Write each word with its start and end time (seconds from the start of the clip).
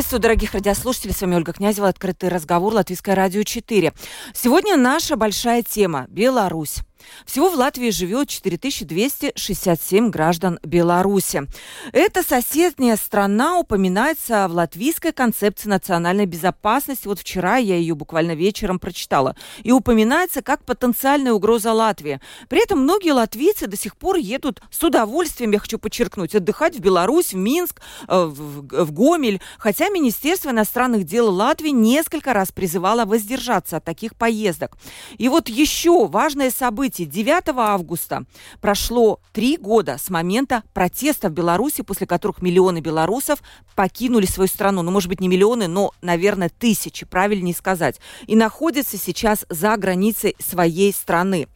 Приветствую, 0.00 0.22
дорогих 0.22 0.54
радиослушателей. 0.54 1.12
С 1.12 1.20
вами 1.20 1.34
Ольга 1.34 1.52
Князева. 1.52 1.86
Открытый 1.86 2.30
разговор. 2.30 2.72
Латвийское 2.72 3.14
радио 3.14 3.42
4. 3.42 3.92
Сегодня 4.32 4.78
наша 4.78 5.14
большая 5.16 5.62
тема– 5.62 6.06
Беларусь. 6.08 6.78
Всего 7.24 7.48
в 7.50 7.54
Латвии 7.54 7.90
живет 7.90 8.28
4267 8.28 10.10
граждан 10.10 10.58
Беларуси. 10.62 11.46
Эта 11.92 12.22
соседняя 12.22 12.96
страна 12.96 13.58
упоминается 13.58 14.46
в 14.48 14.52
латвийской 14.52 15.12
концепции 15.12 15.68
национальной 15.68 16.26
безопасности. 16.26 17.06
Вот 17.06 17.18
вчера 17.20 17.56
я 17.56 17.76
ее 17.76 17.94
буквально 17.94 18.34
вечером 18.34 18.78
прочитала. 18.78 19.36
И 19.62 19.72
упоминается 19.72 20.42
как 20.42 20.64
потенциальная 20.64 21.32
угроза 21.32 21.72
Латвии. 21.72 22.20
При 22.48 22.62
этом 22.62 22.80
многие 22.80 23.12
латвийцы 23.12 23.66
до 23.66 23.76
сих 23.76 23.96
пор 23.96 24.16
едут 24.16 24.60
с 24.70 24.82
удовольствием, 24.82 25.52
я 25.52 25.58
хочу 25.58 25.78
подчеркнуть, 25.78 26.34
отдыхать 26.34 26.76
в 26.76 26.80
Беларусь, 26.80 27.32
в 27.32 27.36
Минск, 27.36 27.80
э, 28.08 28.24
в, 28.24 28.92
Гомель. 28.92 29.40
Хотя 29.58 29.88
Министерство 29.88 30.50
иностранных 30.50 31.04
дел 31.04 31.32
Латвии 31.32 31.70
несколько 31.70 32.32
раз 32.32 32.52
призывало 32.52 33.04
воздержаться 33.04 33.78
от 33.78 33.84
таких 33.84 34.14
поездок. 34.16 34.76
И 35.18 35.28
вот 35.28 35.48
еще 35.48 36.06
важное 36.06 36.50
событие 36.50 36.89
Кстати, 36.90 37.04
9 37.04 37.44
августа 37.56 38.24
прошло 38.60 39.20
три 39.32 39.56
года 39.56 39.96
с 39.96 40.10
момента 40.10 40.64
протеста 40.74 41.28
в 41.28 41.32
Беларуси, 41.32 41.82
после 41.82 42.04
которых 42.04 42.42
миллионы 42.42 42.80
белорусов 42.80 43.44
покинули 43.76 44.26
свою 44.26 44.48
страну. 44.48 44.82
Ну, 44.82 44.90
может 44.90 45.08
быть, 45.08 45.20
не 45.20 45.28
миллионы, 45.28 45.68
но, 45.68 45.92
наверное, 46.02 46.48
тысячи, 46.48 47.06
правильнее 47.06 47.54
сказать. 47.54 48.00
И 48.26 48.34
находятся 48.34 48.98
сейчас 48.98 49.46
за 49.48 49.76
границей 49.76 50.34
своей 50.40 50.92
страны. 50.92 51.46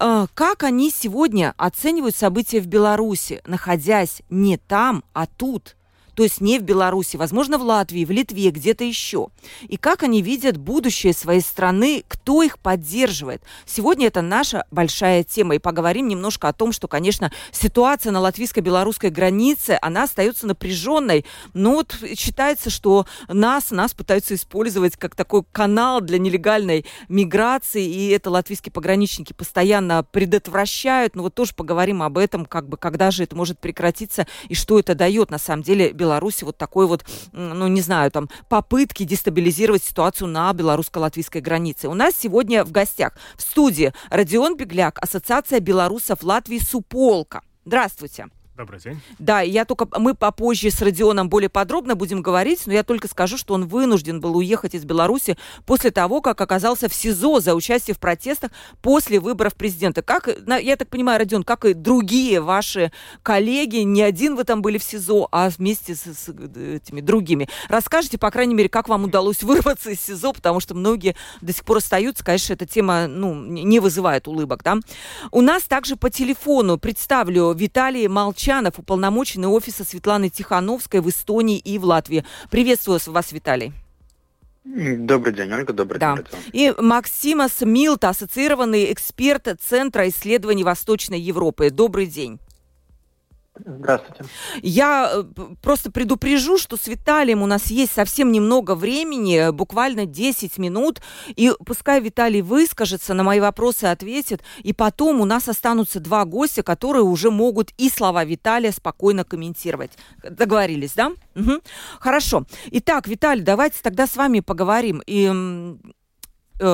А, 0.00 0.26
как 0.34 0.64
они 0.64 0.90
сегодня 0.90 1.54
оценивают 1.56 2.16
события 2.16 2.60
в 2.60 2.66
Беларуси, 2.66 3.40
находясь 3.46 4.22
не 4.28 4.56
там, 4.56 5.04
а 5.12 5.26
тут? 5.26 5.76
То 6.18 6.24
есть 6.24 6.40
не 6.40 6.58
в 6.58 6.62
Беларуси, 6.62 7.16
возможно, 7.16 7.58
в 7.58 7.62
Латвии, 7.62 8.04
в 8.04 8.10
Литве, 8.10 8.50
где-то 8.50 8.82
еще. 8.82 9.28
И 9.68 9.76
как 9.76 10.02
они 10.02 10.20
видят 10.20 10.56
будущее 10.56 11.12
своей 11.12 11.40
страны, 11.40 12.02
кто 12.08 12.42
их 12.42 12.58
поддерживает. 12.58 13.40
Сегодня 13.66 14.08
это 14.08 14.20
наша 14.20 14.66
большая 14.72 15.22
тема. 15.22 15.54
И 15.54 15.60
поговорим 15.60 16.08
немножко 16.08 16.48
о 16.48 16.52
том, 16.52 16.72
что, 16.72 16.88
конечно, 16.88 17.30
ситуация 17.52 18.10
на 18.10 18.18
латвийско-белорусской 18.18 19.10
границе, 19.10 19.78
она 19.80 20.02
остается 20.02 20.48
напряженной. 20.48 21.24
Но 21.54 21.74
вот 21.74 21.94
считается, 22.16 22.68
что 22.68 23.06
нас, 23.28 23.70
нас 23.70 23.94
пытаются 23.94 24.34
использовать 24.34 24.96
как 24.96 25.14
такой 25.14 25.44
канал 25.52 26.00
для 26.00 26.18
нелегальной 26.18 26.84
миграции, 27.08 27.86
и 27.86 28.08
это 28.08 28.28
латвийские 28.30 28.72
пограничники 28.72 29.34
постоянно 29.34 30.02
предотвращают. 30.02 31.14
Но 31.14 31.22
вот 31.22 31.36
тоже 31.36 31.54
поговорим 31.54 32.02
об 32.02 32.18
этом, 32.18 32.44
как 32.44 32.68
бы, 32.68 32.76
когда 32.76 33.12
же 33.12 33.22
это 33.22 33.36
может 33.36 33.60
прекратиться 33.60 34.26
и 34.48 34.56
что 34.56 34.80
это 34.80 34.96
дает 34.96 35.30
на 35.30 35.38
самом 35.38 35.62
деле 35.62 35.92
Беларуси 35.92 36.07
вот 36.44 36.56
такой 36.56 36.86
вот, 36.86 37.04
ну, 37.32 37.68
не 37.68 37.80
знаю, 37.80 38.10
там, 38.10 38.28
попытки 38.48 39.04
дестабилизировать 39.04 39.82
ситуацию 39.82 40.28
на 40.28 40.52
белорусско-латвийской 40.52 41.40
границе. 41.40 41.88
У 41.88 41.94
нас 41.94 42.14
сегодня 42.16 42.64
в 42.64 42.72
гостях 42.72 43.14
в 43.36 43.42
студии 43.42 43.92
Родион 44.10 44.56
Бегляк, 44.56 44.98
Ассоциация 45.00 45.60
белорусов 45.60 46.22
Латвии 46.22 46.58
«Суполка». 46.58 47.42
Здравствуйте. 47.64 48.28
Добрый 48.58 48.80
день. 48.80 49.00
Да, 49.20 49.40
я 49.40 49.64
только 49.64 49.86
мы 50.00 50.14
попозже 50.14 50.72
с 50.72 50.82
Родионом 50.82 51.28
более 51.28 51.48
подробно 51.48 51.94
будем 51.94 52.22
говорить, 52.22 52.66
но 52.66 52.72
я 52.72 52.82
только 52.82 53.06
скажу, 53.06 53.38
что 53.38 53.54
он 53.54 53.68
вынужден 53.68 54.20
был 54.20 54.36
уехать 54.36 54.74
из 54.74 54.84
Беларуси 54.84 55.38
после 55.64 55.92
того, 55.92 56.20
как 56.20 56.40
оказался 56.40 56.88
в 56.88 56.94
СИЗО 56.94 57.38
за 57.38 57.54
участие 57.54 57.94
в 57.94 58.00
протестах 58.00 58.50
после 58.82 59.20
выборов 59.20 59.54
президента. 59.54 60.02
Как, 60.02 60.28
я 60.60 60.74
так 60.74 60.88
понимаю, 60.88 61.20
Родион, 61.20 61.44
как 61.44 61.66
и 61.66 61.72
другие 61.72 62.40
ваши 62.40 62.90
коллеги, 63.22 63.76
не 63.76 64.02
один 64.02 64.34
вы 64.34 64.42
там 64.42 64.60
были 64.60 64.78
в 64.78 64.82
СИЗО, 64.82 65.28
а 65.30 65.50
вместе 65.50 65.94
с, 65.94 66.00
с 66.00 66.28
этими 66.28 67.00
другими. 67.00 67.48
Расскажите, 67.68 68.18
по 68.18 68.32
крайней 68.32 68.56
мере, 68.56 68.68
как 68.68 68.88
вам 68.88 69.04
удалось 69.04 69.44
вырваться 69.44 69.90
из 69.90 70.00
СИЗО, 70.00 70.32
потому 70.32 70.58
что 70.58 70.74
многие 70.74 71.14
до 71.42 71.52
сих 71.52 71.64
пор 71.64 71.76
остаются. 71.76 72.24
Конечно, 72.24 72.54
эта 72.54 72.66
тема 72.66 73.06
ну, 73.06 73.36
не 73.36 73.78
вызывает 73.78 74.26
улыбок. 74.26 74.64
Да? 74.64 74.78
У 75.30 75.42
нас 75.42 75.62
также 75.62 75.94
по 75.94 76.10
телефону 76.10 76.76
представлю 76.76 77.52
Виталий 77.52 78.08
Молчанов 78.08 78.47
Молчанов, 78.48 78.78
уполномоченный 78.78 79.48
офиса 79.48 79.84
Светланы 79.84 80.30
Тихановской 80.30 81.00
в 81.00 81.08
Эстонии 81.10 81.58
и 81.58 81.78
в 81.78 81.84
Латвии. 81.84 82.24
Приветствую 82.50 82.98
вас, 83.04 83.30
Виталий. 83.30 83.74
Добрый 84.64 85.34
день, 85.34 85.52
Ольга, 85.52 85.74
добрый 85.74 86.00
да. 86.00 86.16
день. 86.16 86.24
И 86.54 86.74
Максимас 86.78 87.60
Милта, 87.60 88.08
ассоциированный 88.08 88.90
эксперт 88.90 89.48
Центра 89.60 90.08
исследований 90.08 90.64
Восточной 90.64 91.20
Европы. 91.20 91.68
Добрый 91.68 92.06
день. 92.06 92.38
Здравствуйте. 93.64 94.24
Я 94.62 95.10
э, 95.12 95.24
просто 95.62 95.90
предупрежу, 95.90 96.58
что 96.58 96.76
с 96.76 96.86
Виталием 96.86 97.42
у 97.42 97.46
нас 97.46 97.66
есть 97.66 97.92
совсем 97.92 98.32
немного 98.32 98.74
времени, 98.74 99.50
буквально 99.50 100.06
10 100.06 100.58
минут, 100.58 101.00
и 101.28 101.52
пускай 101.64 102.00
Виталий 102.00 102.40
выскажется, 102.40 103.14
на 103.14 103.22
мои 103.22 103.40
вопросы 103.40 103.84
ответит, 103.84 104.42
и 104.62 104.72
потом 104.72 105.20
у 105.20 105.24
нас 105.24 105.48
останутся 105.48 106.00
два 106.00 106.24
гостя, 106.24 106.62
которые 106.62 107.02
уже 107.02 107.30
могут 107.30 107.72
и 107.78 107.88
слова 107.90 108.24
Виталия 108.24 108.72
спокойно 108.72 109.24
комментировать. 109.24 109.92
Договорились, 110.22 110.92
да? 110.92 111.12
Угу. 111.34 111.60
Хорошо. 112.00 112.44
Итак, 112.72 113.06
Виталий, 113.06 113.42
давайте 113.42 113.78
тогда 113.82 114.06
с 114.06 114.16
вами 114.16 114.40
поговорим. 114.40 115.02
И 115.06 115.28
Э, 115.28 115.74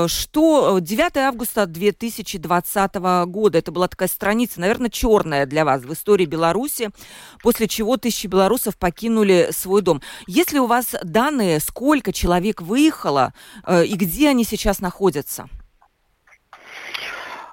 что 0.09 0.79
9 0.81 1.17
августа 1.17 1.67
2020 1.67 2.95
года, 3.27 3.59
это 3.59 3.73
была 3.73 3.89
такая 3.89 4.09
страница, 4.09 4.61
наверное, 4.61 4.91
черная 4.91 5.47
для 5.47 5.65
вас 5.65 5.83
в 5.83 5.93
истории 5.93 6.27
Беларуси, 6.27 6.91
после 7.43 7.69
чего 7.69 7.97
тысячи 7.97 8.27
белорусов 8.27 8.77
покинули 8.77 9.49
свой 9.51 9.83
дом. 9.83 10.03
Есть 10.27 10.53
ли 10.53 10.61
у 10.61 10.67
вас 10.67 10.95
данные, 11.03 11.61
сколько 11.61 12.13
человек 12.13 12.63
выехало 12.63 13.35
э, 13.67 13.85
и 13.85 13.95
где 13.95 14.31
они 14.31 14.45
сейчас 14.45 14.81
находятся? 14.81 15.49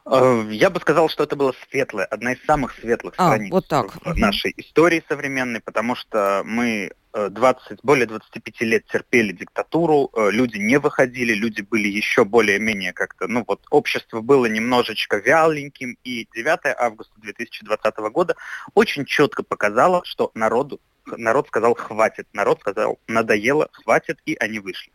Э, 0.05 0.47
я 0.51 0.69
бы 0.69 0.79
сказал, 0.79 1.09
что 1.09 1.23
это 1.23 1.35
была 1.35 1.51
светлая, 1.69 2.05
одна 2.05 2.33
из 2.33 2.43
самых 2.45 2.73
светлых 2.75 3.13
а, 3.17 3.27
страниц 3.27 3.51
вот 3.51 3.67
так. 3.67 3.95
в 4.03 4.17
нашей 4.17 4.53
истории 4.57 5.03
современной, 5.07 5.61
потому 5.61 5.95
что 5.95 6.41
мы 6.45 6.91
20, 7.13 7.79
более 7.83 8.05
25 8.05 8.61
лет 8.61 8.85
терпели 8.87 9.33
диктатуру, 9.33 10.09
э, 10.13 10.31
люди 10.31 10.57
не 10.57 10.77
выходили, 10.79 11.33
люди 11.33 11.61
были 11.61 11.87
еще 11.87 12.25
более-менее 12.25 12.93
как-то, 12.93 13.27
ну 13.27 13.43
вот 13.47 13.61
общество 13.69 14.21
было 14.21 14.45
немножечко 14.45 15.17
вяленьким, 15.17 15.97
и 16.03 16.27
9 16.33 16.59
августа 16.77 17.13
2020 17.17 17.97
года 18.11 18.35
очень 18.73 19.05
четко 19.05 19.43
показало, 19.43 20.01
что 20.05 20.31
народу 20.35 20.79
народ 21.05 21.47
сказал 21.47 21.75
хватит, 21.75 22.27
народ 22.33 22.59
сказал 22.59 22.99
надоело, 23.07 23.69
хватит, 23.71 24.19
и 24.25 24.35
они 24.39 24.59
вышли. 24.59 24.91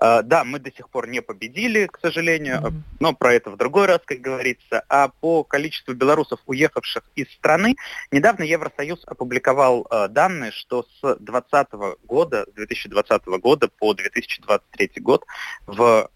Uh, 0.00 0.22
да, 0.22 0.44
мы 0.44 0.58
до 0.58 0.72
сих 0.72 0.88
пор 0.88 1.08
не 1.08 1.20
победили, 1.20 1.86
к 1.86 1.98
сожалению, 2.00 2.58
mm-hmm. 2.58 2.80
но 3.00 3.12
про 3.12 3.34
это 3.34 3.50
в 3.50 3.56
другой 3.56 3.86
раз, 3.86 4.00
как 4.04 4.18
говорится. 4.18 4.84
А 4.88 5.08
по 5.08 5.44
количеству 5.44 5.94
белорусов, 5.94 6.40
уехавших 6.46 7.04
из 7.14 7.30
страны, 7.32 7.76
недавно 8.10 8.44
Евросоюз 8.44 9.02
опубликовал 9.06 9.86
uh, 9.90 10.08
данные, 10.08 10.52
что 10.52 10.84
с 10.84 11.16
2020 11.20 11.72
года, 12.04 12.46
с 12.50 12.54
2020 12.54 13.24
года 13.26 13.68
по 13.68 13.94
2023 13.94 14.92
год 15.00 15.24
в 15.66 16.10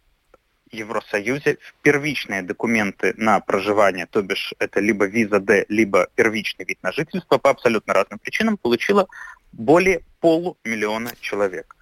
Евросоюзе 0.76 1.58
первичные 1.82 2.43
документы 2.43 3.14
на 3.17 3.40
проживание, 3.40 4.06
то 4.06 4.23
бишь 4.23 4.55
это 4.58 4.81
либо 4.81 5.06
виза 5.06 5.40
Д, 5.40 5.67
либо 5.69 6.08
первичный 6.14 6.64
вид 6.64 6.78
на 6.82 6.93
жительство 6.93 7.38
по 7.38 7.50
абсолютно 7.50 7.94
разным 7.94 8.19
причинам, 8.19 8.56
получило 8.56 9.08
более 9.52 10.02
полумиллиона 10.20 11.11
человек. 11.20 11.76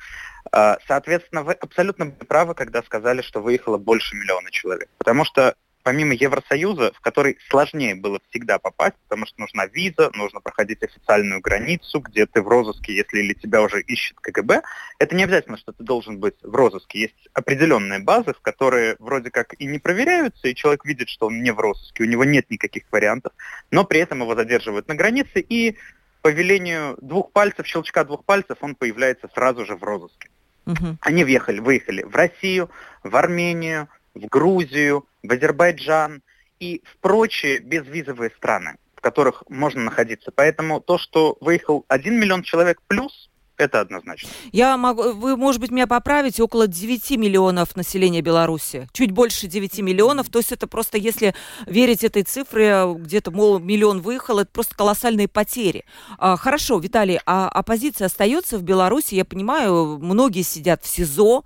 А, 0.52 0.79
соответственно, 0.87 1.43
вы 1.43 1.55
абсолютно 1.55 2.11
правы, 2.11 2.55
когда 2.55 2.82
сказали, 2.82 3.23
что 3.23 3.41
выехало 3.41 3.79
больше 3.79 4.14
миллиона 4.17 4.50
человек. 4.50 4.88
Потому 4.99 5.25
что 5.25 5.56
помимо 5.84 6.14
Евросоюза, 6.14 6.92
в 6.92 7.00
который 7.00 7.38
сложнее 7.48 7.94
было 7.94 8.19
всегда 8.31 8.58
попасть, 8.58 8.96
потому 9.06 9.26
что 9.26 9.40
нужна 9.40 9.66
виза, 9.66 10.10
нужно 10.14 10.40
проходить 10.40 10.82
официальную 10.82 11.40
границу, 11.40 12.00
где 12.00 12.26
ты 12.26 12.42
в 12.42 12.48
розыске, 12.48 12.96
если 12.96 13.20
или 13.20 13.34
тебя 13.34 13.62
уже 13.62 13.82
ищет 13.82 14.19
КГБ, 14.19 14.62
это 14.98 15.14
не 15.14 15.25
обязательно, 15.25 15.58
что 15.58 15.72
ты 15.72 15.84
должен 15.84 16.19
быть 16.19 16.36
в 16.42 16.54
розыске. 16.54 17.00
Есть 17.00 17.28
определенные 17.34 18.00
базы, 18.00 18.32
в 18.32 18.40
которые 18.40 18.96
вроде 18.98 19.31
как 19.31 19.54
и 19.60 19.66
не 19.66 19.78
проверяются, 19.78 20.48
и 20.48 20.54
человек 20.54 20.86
видит, 20.86 21.10
что 21.10 21.26
он 21.26 21.42
не 21.42 21.52
в 21.52 21.60
розыске, 21.60 22.02
у 22.02 22.06
него 22.06 22.25
нет 22.25 22.50
никаких 22.50 22.84
вариантов, 22.90 23.32
но 23.70 23.84
при 23.84 24.00
этом 24.00 24.22
его 24.22 24.34
задерживают 24.34 24.88
на 24.88 24.94
границе, 24.94 25.40
и 25.40 25.76
по 26.22 26.28
велению 26.28 26.96
двух 27.02 27.31
пальцев, 27.32 27.66
щелчка 27.66 28.04
двух 28.04 28.25
пальцев, 28.25 28.56
он 28.62 28.75
появляется 28.75 29.28
сразу 29.34 29.66
же 29.66 29.76
в 29.76 29.84
розыске. 29.84 30.31
Угу. 30.64 30.96
Они 31.02 31.25
въехали, 31.25 31.60
выехали 31.60 32.02
в 32.02 32.16
Россию, 32.16 32.70
в 33.02 33.14
Армению, 33.14 33.88
в 34.14 34.26
Грузию, 34.28 35.06
в 35.25 35.32
Азербайджан 35.32 36.23
и 36.61 36.82
в 36.85 36.99
прочие 36.99 37.59
безвизовые 37.59 38.31
страны, 38.37 38.76
в 38.94 39.00
которых 39.00 39.43
можно 39.49 39.82
находиться. 39.82 40.31
Поэтому 40.31 40.81
то, 40.81 40.99
что 40.99 41.37
выехал 41.41 41.85
1 41.88 42.21
миллион 42.21 42.43
человек 42.43 42.81
плюс, 42.87 43.31
это 43.56 43.81
однозначно. 43.81 44.29
Я 44.53 44.77
могу, 44.77 45.12
вы, 45.12 45.37
может 45.37 45.61
быть, 45.61 45.71
меня 45.71 45.87
поправите, 45.87 46.43
около 46.43 46.67
9 46.67 47.11
миллионов 47.12 47.77
населения 47.77 48.21
Беларуси. 48.21 48.89
Чуть 48.93 49.12
больше 49.12 49.47
9 49.47 49.79
миллионов. 49.79 50.29
То 50.29 50.39
есть 50.39 50.53
это 50.53 50.67
просто, 50.67 50.99
если 50.99 51.35
верить 51.67 52.03
этой 52.03 52.25
цифре, 52.25 52.85
где-то, 52.97 53.31
мол, 53.31 53.59
миллион 53.61 54.01
выехал, 54.01 54.41
это 54.41 54.51
просто 54.51 54.75
колоссальные 54.75 55.29
потери. 55.29 55.85
А, 56.19 56.37
хорошо, 56.37 56.79
Виталий, 56.79 57.21
а 57.27 57.49
оппозиция 57.49 58.06
остается 58.06 58.59
в 58.59 58.62
Беларуси? 58.62 59.15
Я 59.15 59.25
понимаю, 59.25 59.99
многие 60.01 60.43
сидят 60.43 60.83
в 60.83 60.89
СИЗО, 60.89 61.45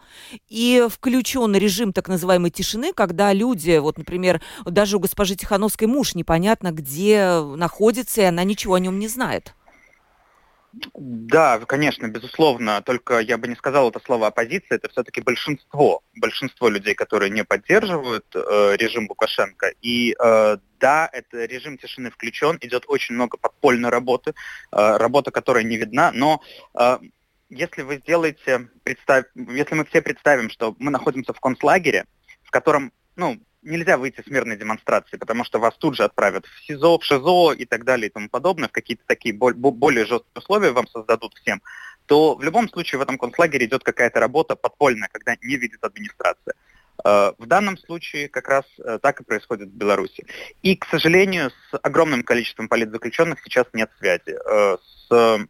и 0.49 0.87
включен 0.91 1.55
режим 1.55 1.93
так 1.93 2.09
называемой 2.09 2.51
тишины, 2.51 2.93
когда 2.93 3.33
люди, 3.33 3.77
вот, 3.79 3.99
например, 3.99 4.41
даже 4.65 4.97
у 4.97 5.01
госпожи 5.01 5.37
Тихановской 5.37 5.87
муж 5.87 6.15
непонятно 6.15 6.73
где 6.73 7.41
находится, 7.41 8.23
и 8.23 8.25
она 8.25 8.45
ничего 8.45 8.75
о 8.75 8.81
нем 8.81 8.99
не 8.99 9.09
знает. 9.09 9.55
Да, 10.95 11.59
конечно, 11.61 12.09
безусловно, 12.09 12.83
только 12.83 13.19
я 13.21 13.39
бы 13.39 13.49
не 13.49 13.55
сказал 13.55 13.91
это 13.91 14.01
слово 14.01 14.29
оппозиция, 14.29 14.77
это 14.77 14.89
все-таки 14.89 15.21
большинство, 15.21 16.03
большинство 16.15 16.69
людей, 16.69 16.95
которые 16.95 17.31
не 17.31 17.45
поддерживают 17.45 18.27
э, 18.35 18.77
режим 18.77 19.07
Лукашенко. 19.09 19.73
И 19.83 20.15
э, 20.19 20.57
да, 20.81 21.09
это 21.13 21.45
режим 21.45 21.79
тишины 21.79 22.11
включен, 22.11 22.59
идет 22.61 22.85
очень 22.89 23.15
много 23.15 23.37
подпольной 23.39 23.91
работы, 23.91 24.31
э, 24.31 24.97
работа, 24.97 25.31
которая 25.31 25.65
не 25.65 25.77
видна, 25.77 26.13
но 26.13 26.41
э, 26.79 26.99
если 27.51 27.83
вы 27.83 27.97
сделаете, 27.97 28.69
представь, 28.83 29.25
если 29.35 29.75
мы 29.75 29.85
все 29.87 30.03
представим, 30.03 30.51
что 30.51 30.77
мы 30.79 30.91
находимся 30.91 31.33
в 31.33 31.41
концлагере, 31.41 32.05
в 32.43 32.51
котором, 32.51 32.93
ну, 33.17 33.39
нельзя 33.63 33.97
выйти 33.97 34.23
с 34.23 34.27
мирной 34.31 34.57
демонстрации, 34.57 35.17
потому 35.17 35.45
что 35.45 35.59
вас 35.59 35.75
тут 35.77 35.97
же 35.97 36.05
отправят 36.05 36.47
в 36.47 36.67
СИЗО, 36.67 36.99
в 36.99 37.05
ШИЗО 37.05 37.53
и 37.53 37.65
так 37.65 37.85
далее 37.85 38.09
и 38.09 38.13
тому 38.13 38.29
подобное, 38.29 38.69
в 38.69 38.73
какие-то 38.73 39.05
такие 39.07 39.35
более 39.35 40.07
жесткие 40.07 40.33
условия 40.35 40.71
вам 40.71 40.87
создадут 40.89 41.35
всем, 41.35 41.63
то 42.07 42.35
в 42.35 42.43
любом 42.43 42.69
случае 42.69 42.99
в 42.99 43.03
этом 43.03 43.19
концлагере 43.19 43.67
идет 43.67 43.85
какая-то 43.85 44.21
работа 44.21 44.57
подпольная, 44.57 45.09
когда 45.13 45.37
не 45.43 45.57
видит 45.57 45.85
администрация. 45.85 46.55
Э, 47.05 47.33
в 47.39 47.47
данном 47.47 47.77
случае 47.79 48.29
как 48.29 48.49
раз 48.49 48.65
э, 48.79 48.99
так 49.01 49.21
и 49.21 49.25
происходит 49.25 49.69
в 49.69 49.77
Беларуси. 49.77 50.27
И, 50.63 50.77
к 50.77 50.87
сожалению, 50.87 51.51
с 51.51 51.79
огромным 51.83 52.23
количеством 52.23 52.69
политзаключенных 52.69 53.41
сейчас 53.45 53.67
нет 53.73 53.91
связи. 53.99 54.37
Э, 54.47 54.77
с 55.09 55.49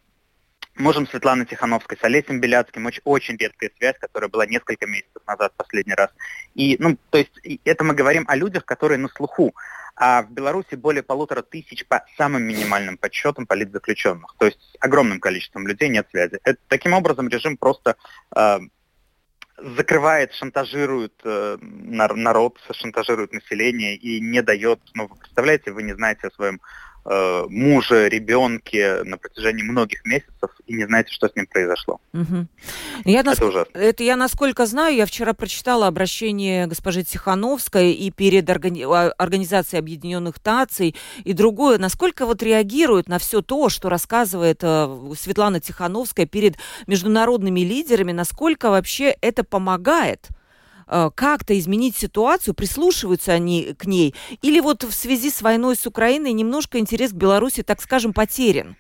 Можем 0.79 1.09
Светланы 1.09 1.45
Тихановской 1.45 1.99
с 1.99 2.05
Олесем 2.05 2.41
Беляцким, 2.41 2.87
очень, 2.87 3.03
очень 3.05 3.37
редкая 3.37 3.73
связь, 3.77 3.99
которая 3.99 4.31
была 4.31 4.47
несколько 4.47 4.87
месяцев 4.87 5.21
назад 5.27 5.53
последний 5.57 5.95
раз. 5.95 6.11
И, 6.59 6.77
ну, 6.81 6.99
то 7.11 7.19
есть 7.19 7.31
это 7.65 7.85
мы 7.85 7.95
говорим 7.95 8.25
о 8.27 8.35
людях, 8.35 8.65
которые 8.65 8.99
на 8.99 9.09
слуху. 9.09 9.55
А 9.95 10.23
в 10.23 10.33
Беларуси 10.33 10.75
более 10.75 11.05
полутора 11.05 11.43
тысяч 11.43 11.87
по 11.87 12.05
самым 12.17 12.43
минимальным 12.43 12.99
подсчетам 12.99 13.47
политзаключенных. 13.47 14.35
То 14.39 14.47
есть 14.47 14.59
с 14.61 14.77
огромным 14.81 15.21
количеством 15.21 15.69
людей 15.69 15.89
нет 15.89 16.09
связи. 16.11 16.41
Это, 16.43 16.59
таким 16.67 16.95
образом 16.95 17.29
режим 17.29 17.57
просто 17.57 17.97
э, 18.35 18.59
закрывает, 19.57 20.35
шантажирует 20.35 21.15
э, 21.23 21.59
народ, 21.61 22.59
шантажирует 22.73 23.33
население 23.33 23.95
и 23.95 24.21
не 24.21 24.43
дает, 24.43 24.81
ну, 24.95 25.07
вы 25.07 25.15
представляете, 25.15 25.71
вы 25.71 25.85
не 25.85 25.95
знаете 25.95 26.27
о 26.27 26.33
своем 26.33 26.61
э, 27.09 27.47
муже, 27.49 28.09
ребенке 28.09 29.03
на 29.05 29.17
протяжении 29.17 29.63
многих 29.63 30.05
месяцев 30.05 30.51
и 30.67 30.75
не 30.75 30.87
знаете, 30.87 31.13
что 31.13 31.29
с 31.29 31.37
ним 31.37 31.47
произошло. 31.47 32.01
Угу. 32.13 32.47
Я 33.05 33.21
это 33.21 33.31
нас... 33.31 33.41
ужасно. 33.41 33.79
Это 33.79 34.03
я, 34.03 34.17
насколько 34.17 34.67
знаю, 34.67 34.97
я 34.97 35.07
вчера 35.07 35.33
прочитала 35.33 35.87
обращение 35.87 36.67
госпожи 36.67 37.05
Тихановской 37.05 37.93
и 37.93 38.11
перед 38.11 38.49
органи... 38.51 38.85
А, 38.85 39.13
Организацией 39.19 39.81
Объединенных 39.81 40.37
Наций 40.45 40.95
и 41.25 41.33
другое. 41.33 41.79
Насколько 41.79 42.27
вот 42.27 42.43
реагируют 42.43 43.09
на 43.09 43.19
все 43.19 43.43
то, 43.43 43.69
что 43.69 43.89
рассказывает 43.89 44.61
э, 44.63 45.13
Светлана 45.19 45.61
Тихановская 45.61 46.27
перед 46.27 46.57
международными 46.87 47.61
лидерами, 47.61 48.13
насколько 48.13 48.71
вообще 48.71 49.17
это 49.21 49.45
помогает? 49.45 50.29
Э, 50.91 51.11
как-то 51.15 51.59
изменить 51.59 51.97
ситуацию, 51.97 52.55
прислушиваются 52.55 53.33
они 53.33 53.75
к 53.75 53.85
ней, 53.85 54.15
или 54.41 54.61
вот 54.61 54.85
в 54.85 54.93
связи 54.93 55.31
с 55.31 55.43
войной 55.43 55.77
с 55.77 55.87
Украиной 55.87 56.33
немножко 56.33 56.79
интерес 56.79 57.13
к 57.13 57.15
Беларуси, 57.15 57.63
так 57.63 57.83
скажем, 57.83 58.15
потерян? 58.15 58.77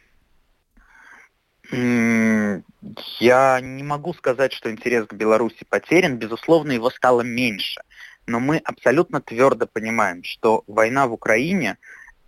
Я 3.21 3.61
не 3.61 3.83
могу 3.83 4.15
сказать, 4.15 4.55
что 4.55 4.71
интерес 4.71 5.07
к 5.07 5.13
Беларуси 5.13 5.67
потерян. 5.69 6.17
Безусловно, 6.17 6.73
его 6.73 6.89
стало 6.89 7.21
меньше. 7.21 7.83
Но 8.27 8.41
мы 8.41 8.57
абсолютно 8.57 9.21
твердо 9.21 9.67
понимаем, 9.67 10.25
что 10.25 10.65
война 10.67 11.07
в 11.07 11.13
Украине, 11.13 11.77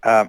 э, 0.04 0.24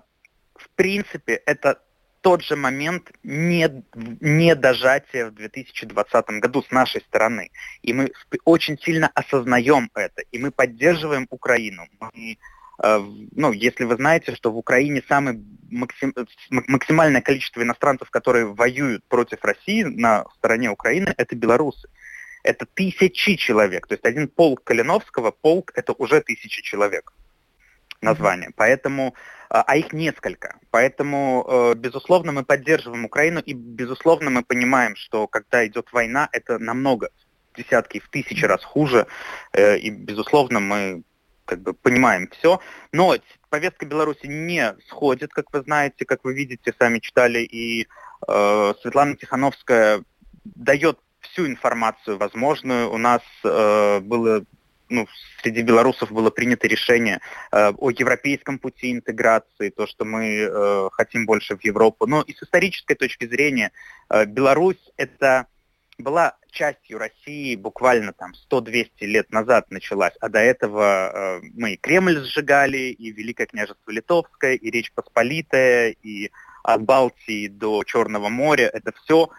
в 0.56 0.70
принципе, 0.76 1.34
это 1.46 1.82
тот 2.22 2.44
же 2.44 2.56
момент 2.56 3.12
не, 3.24 3.84
недожатия 4.22 5.28
в 5.28 5.34
2020 5.34 6.26
году 6.42 6.64
с 6.64 6.72
нашей 6.72 7.02
стороны. 7.02 7.52
И 7.82 7.94
мы 7.94 8.12
очень 8.46 8.78
сильно 8.80 9.12
осознаем 9.14 9.90
это, 9.96 10.22
и 10.32 10.40
мы 10.40 10.52
поддерживаем 10.52 11.28
Украину. 11.30 11.88
Мы, 12.00 12.38
э, 12.84 13.00
ну, 13.36 13.52
если 13.52 13.86
вы 13.86 13.96
знаете, 13.96 14.36
что 14.36 14.52
в 14.52 14.58
Украине 14.58 15.04
самое 15.08 15.40
максим, 15.72 16.14
максимальное 16.50 17.22
количество 17.22 17.62
иностранцев, 17.62 18.10
которые 18.10 18.46
воюют 18.46 19.04
против 19.06 19.44
России 19.44 19.84
на 19.84 20.26
стороне 20.38 20.70
Украины, 20.70 21.14
это 21.18 21.36
белорусы. 21.36 21.90
Это 22.44 22.66
тысячи 22.66 23.36
человек. 23.36 23.88
То 23.88 23.94
есть 23.94 24.06
один 24.06 24.28
полк 24.28 24.64
Калиновского, 24.64 25.32
полк 25.32 25.72
это 25.76 25.94
уже 25.94 26.22
тысячи 26.22 26.62
человек 26.62 27.14
название. 28.02 28.50
Поэтому, 28.56 29.14
а, 29.52 29.64
а 29.68 29.76
их 29.76 29.92
несколько. 29.92 30.60
Поэтому, 30.70 31.46
э, 31.46 31.74
безусловно, 31.76 32.32
мы 32.32 32.46
поддерживаем 32.46 33.04
Украину 33.04 33.42
и, 33.42 33.54
безусловно, 33.54 34.30
мы 34.30 34.44
понимаем, 34.44 34.96
что 34.96 35.28
когда 35.28 35.68
идет 35.68 35.92
война, 35.92 36.30
это 36.32 36.58
намного, 36.58 37.10
десятки, 37.58 38.00
в 38.00 38.08
тысячи 38.08 38.46
раз 38.46 38.64
хуже. 38.64 39.08
Э, 39.52 39.78
и, 39.78 39.90
безусловно, 39.90 40.62
мы 40.62 41.04
как 41.44 41.60
бы 41.60 41.74
понимаем 41.74 42.30
все. 42.30 42.62
Но 42.94 43.18
повестка 43.50 43.86
Беларуси 43.86 44.26
не 44.26 44.74
сходит, 44.88 45.34
как 45.34 45.52
вы 45.52 45.64
знаете, 45.64 46.06
как 46.06 46.24
вы 46.24 46.34
видите, 46.34 46.74
сами 46.80 47.00
читали. 47.00 47.40
И 47.40 47.88
э, 48.26 48.74
Светлана 48.82 49.18
Тихановская 49.18 50.02
дает 50.46 50.98
всю 51.20 51.46
информацию 51.46 52.18
возможную. 52.18 52.90
У 52.90 52.98
нас 52.98 53.22
э, 53.44 54.00
было 54.00 54.46
ну, 54.92 55.08
среди 55.42 55.62
белорусов 55.62 56.12
было 56.12 56.30
принято 56.30 56.68
решение 56.68 57.20
э, 57.52 57.72
о 57.78 57.90
европейском 57.90 58.60
пути 58.60 58.92
интеграции, 58.92 59.70
то, 59.70 59.88
что 59.88 60.06
мы 60.06 60.38
э, 60.38 60.90
хотим 60.92 61.26
больше 61.26 61.56
в 61.56 61.64
Европу. 61.64 62.06
Но 62.06 62.22
и 62.22 62.34
с 62.34 62.44
исторической 62.44 62.96
точки 62.96 63.26
зрения 63.26 63.72
э, 64.10 64.26
Беларусь 64.26 64.92
это 64.98 65.48
была 65.98 66.36
частью 66.52 66.98
России 66.98 67.56
буквально 67.56 68.12
там 68.14 68.34
100-200 68.52 68.90
лет 69.02 69.32
назад 69.32 69.72
началась, 69.72 70.14
а 70.20 70.30
до 70.30 70.40
этого 70.40 70.84
э, 70.84 71.42
мы 71.54 71.74
и 71.74 71.78
Кремль 71.78 72.20
сжигали, 72.24 72.90
и 72.90 73.12
Великое 73.12 73.48
княжество 73.48 73.92
Литовское, 73.92 74.56
и 74.56 74.70
Речь 74.70 74.92
Посполитая, 74.92 75.96
и 76.04 76.32
от 76.64 76.84
Балтии 76.84 77.48
до 77.48 77.84
Черного 77.84 78.30
моря, 78.30 78.70
это 78.74 78.92
все 79.04 79.30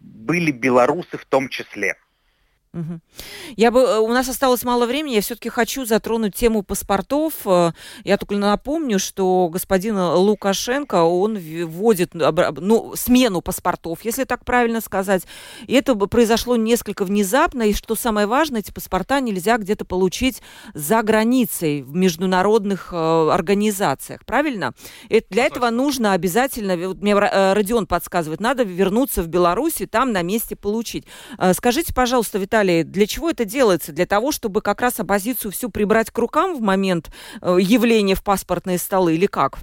были 0.00 0.50
белорусы 0.50 1.16
в 1.16 1.24
том 1.24 1.48
числе. 1.48 1.96
Я 3.56 3.70
бы, 3.70 3.80
э, 3.80 3.98
у 3.98 4.08
нас 4.08 4.28
осталось 4.28 4.64
мало 4.64 4.86
времени, 4.86 5.14
я 5.14 5.20
все-таки 5.20 5.48
хочу 5.48 5.84
затронуть 5.84 6.34
тему 6.34 6.62
паспортов. 6.62 7.32
Э, 7.46 7.72
я 8.04 8.16
только 8.18 8.36
напомню, 8.36 8.98
что 8.98 9.48
господин 9.50 9.98
Лукашенко, 9.98 11.02
он 11.02 11.38
вводит 11.38 12.14
ну, 12.14 12.92
смену 12.94 13.40
паспортов, 13.40 14.00
если 14.04 14.24
так 14.24 14.44
правильно 14.44 14.80
сказать. 14.80 15.22
И 15.66 15.74
это 15.74 15.94
произошло 15.94 16.56
несколько 16.56 17.04
внезапно, 17.04 17.62
и 17.62 17.74
что 17.74 17.94
самое 17.94 18.26
важное, 18.26 18.60
эти 18.60 18.70
паспорта 18.70 19.20
нельзя 19.20 19.56
где-то 19.56 19.84
получить 19.84 20.42
за 20.74 21.02
границей, 21.02 21.82
в 21.82 21.94
международных 21.94 22.90
э, 22.92 23.30
организациях, 23.30 24.24
правильно? 24.24 24.74
И 25.08 25.22
для 25.30 25.46
этого 25.46 25.70
нужно 25.70 26.12
обязательно, 26.12 26.76
вот 26.88 27.00
мне 27.00 27.12
э, 27.12 27.52
Родион 27.54 27.86
подсказывает, 27.86 28.40
надо 28.40 28.62
вернуться 28.62 29.22
в 29.22 29.28
Беларусь 29.28 29.80
и 29.80 29.86
там 29.86 30.12
на 30.12 30.22
месте 30.22 30.56
получить. 30.56 31.06
Э, 31.38 31.52
скажите, 31.54 31.94
пожалуйста, 31.94 32.38
Виталий, 32.38 32.57
Виталий, 32.58 32.82
для 32.82 33.06
чего 33.06 33.30
это 33.30 33.44
делается? 33.44 33.92
Для 33.92 34.06
того, 34.06 34.32
чтобы 34.32 34.62
как 34.62 34.80
раз 34.80 34.98
оппозицию 34.98 35.52
всю 35.52 35.70
прибрать 35.70 36.10
к 36.10 36.18
рукам 36.18 36.56
в 36.56 36.60
момент 36.60 37.10
э, 37.40 37.56
явления 37.60 38.16
в 38.16 38.24
паспортные 38.24 38.78
столы 38.78 39.14
или 39.14 39.26
как? 39.26 39.58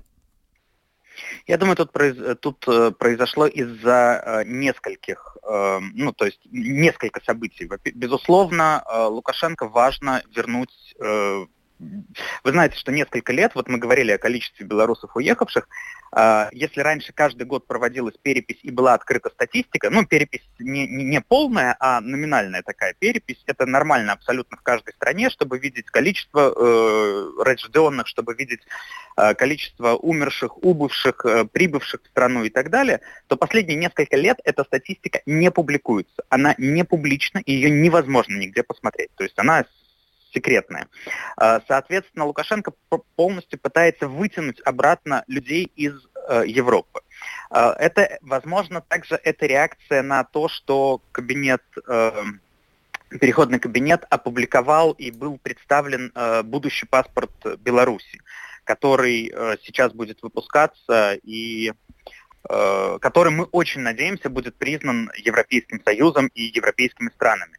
Я 1.46 1.58
думаю, 1.58 1.76
тут, 1.76 1.92
произ... 1.92 2.16
тут 2.40 2.64
э, 2.68 2.92
произошло 2.92 3.48
из-за 3.48 4.24
э, 4.26 4.44
нескольких, 4.46 5.36
э, 5.44 5.80
ну, 5.94 6.14
то 6.14 6.26
есть 6.26 6.40
несколько 6.46 7.22
событий. 7.22 7.70
Безусловно, 7.94 8.84
Лукашенко 9.10 9.68
важно 9.68 10.24
вернуть 10.34 10.96
вы 11.80 12.52
знаете, 12.52 12.78
что 12.78 12.92
несколько 12.92 13.34
лет, 13.34 13.52
вот 13.56 13.68
мы 13.68 13.78
говорили 13.78 14.12
о 14.12 14.18
количестве 14.18 14.66
белорусов 14.66 15.16
уехавших, 15.16 15.68
а, 16.12 16.50
если 16.54 16.80
раньше 16.80 17.12
каждый 17.12 17.46
год 17.46 17.68
проводилась 17.68 18.16
перепись 18.22 18.60
и 18.64 18.72
была 18.72 18.94
открыта 18.94 19.30
статистика, 19.30 19.90
ну, 19.90 20.06
перепись 20.06 20.48
не, 20.60 20.88
не, 20.88 21.20
полная, 21.20 21.76
а 21.80 22.00
номинальная 22.00 22.62
такая 22.62 22.94
перепись, 22.98 23.44
это 23.48 23.66
нормально 23.66 24.14
абсолютно 24.14 24.56
в 24.56 24.62
каждой 24.62 24.94
стране, 24.94 25.30
чтобы 25.30 25.60
видеть 25.60 25.88
количество 25.88 26.54
э, 26.56 27.44
рожденных, 27.44 28.08
чтобы 28.08 28.34
видеть 28.34 28.62
э, 29.18 29.34
количество 29.34 29.96
умерших, 29.96 30.64
убывших, 30.64 31.26
э, 31.26 31.46
прибывших 31.46 32.02
в 32.04 32.08
страну 32.08 32.46
и 32.46 32.50
так 32.50 32.70
далее, 32.70 33.02
то 33.28 33.36
последние 33.36 33.78
несколько 33.78 34.16
лет 34.16 34.40
эта 34.46 34.64
статистика 34.64 35.22
не 35.26 35.52
публикуется. 35.52 36.24
Она 36.30 36.56
не 36.58 36.86
публична, 36.86 37.40
и 37.40 37.52
ее 37.52 37.70
невозможно 37.70 38.38
нигде 38.38 38.64
посмотреть. 38.64 39.10
То 39.16 39.26
есть 39.26 39.38
она 39.38 39.66
секретная. 40.36 40.88
А, 41.38 41.62
соответственно, 41.68 42.26
Лукашенко 42.26 42.74
полностью 43.16 43.60
пытается 43.60 44.08
вытянуть 44.08 44.62
обратно 44.66 45.24
людей 45.28 45.72
из 45.76 45.94
э, 46.28 46.44
Европы. 46.46 47.00
А, 47.50 47.74
это, 47.80 48.18
возможно, 48.22 48.82
также 48.82 49.20
это 49.24 49.46
реакция 49.46 50.04
на 50.04 50.24
то, 50.24 50.48
что 50.50 51.02
кабинет 51.12 51.64
э, 51.88 52.24
переходный 53.10 53.60
кабинет 53.60 54.04
опубликовал 54.10 54.92
и 54.92 55.12
был 55.12 55.38
представлен 55.38 56.12
э, 56.14 56.44
будущий 56.44 56.86
паспорт 56.86 57.32
Беларуси, 57.60 58.20
который 58.66 59.32
сейчас 59.64 59.94
будет 59.94 60.22
выпускаться 60.24 61.18
и 61.24 61.72
который 62.48 63.32
мы 63.32 63.46
очень 63.46 63.82
надеемся 63.82 64.30
будет 64.30 64.56
признан 64.56 65.10
Европейским 65.18 65.82
Союзом 65.84 66.28
и 66.36 66.44
европейскими 66.44 67.10
странами. 67.10 67.58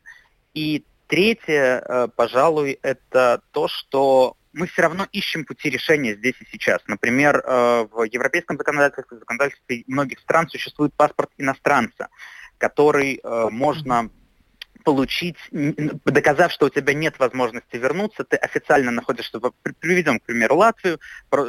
И 0.54 0.85
Третье, 1.06 1.82
э, 1.84 2.08
пожалуй, 2.14 2.78
это 2.82 3.40
то, 3.52 3.68
что 3.68 4.36
мы 4.52 4.66
все 4.66 4.82
равно 4.82 5.06
ищем 5.12 5.44
пути 5.44 5.70
решения 5.70 6.14
здесь 6.14 6.34
и 6.40 6.46
сейчас. 6.50 6.80
Например, 6.86 7.36
э, 7.44 7.86
в 7.92 8.04
европейском 8.04 8.56
законодательстве, 8.56 9.18
в 9.18 9.20
законодательстве 9.20 9.84
многих 9.86 10.18
стран 10.20 10.48
существует 10.48 10.94
паспорт 10.94 11.30
иностранца, 11.38 12.08
который 12.58 13.20
э, 13.22 13.48
можно 13.50 14.10
получить, 14.86 15.36
доказав, 15.50 16.52
что 16.52 16.66
у 16.66 16.68
тебя 16.68 16.94
нет 16.94 17.18
возможности 17.18 17.74
вернуться, 17.74 18.22
ты 18.22 18.36
официально 18.36 18.92
находишься, 18.92 19.40
приведем, 19.80 20.20
к 20.20 20.22
примеру, 20.22 20.58
Латвию. 20.58 21.00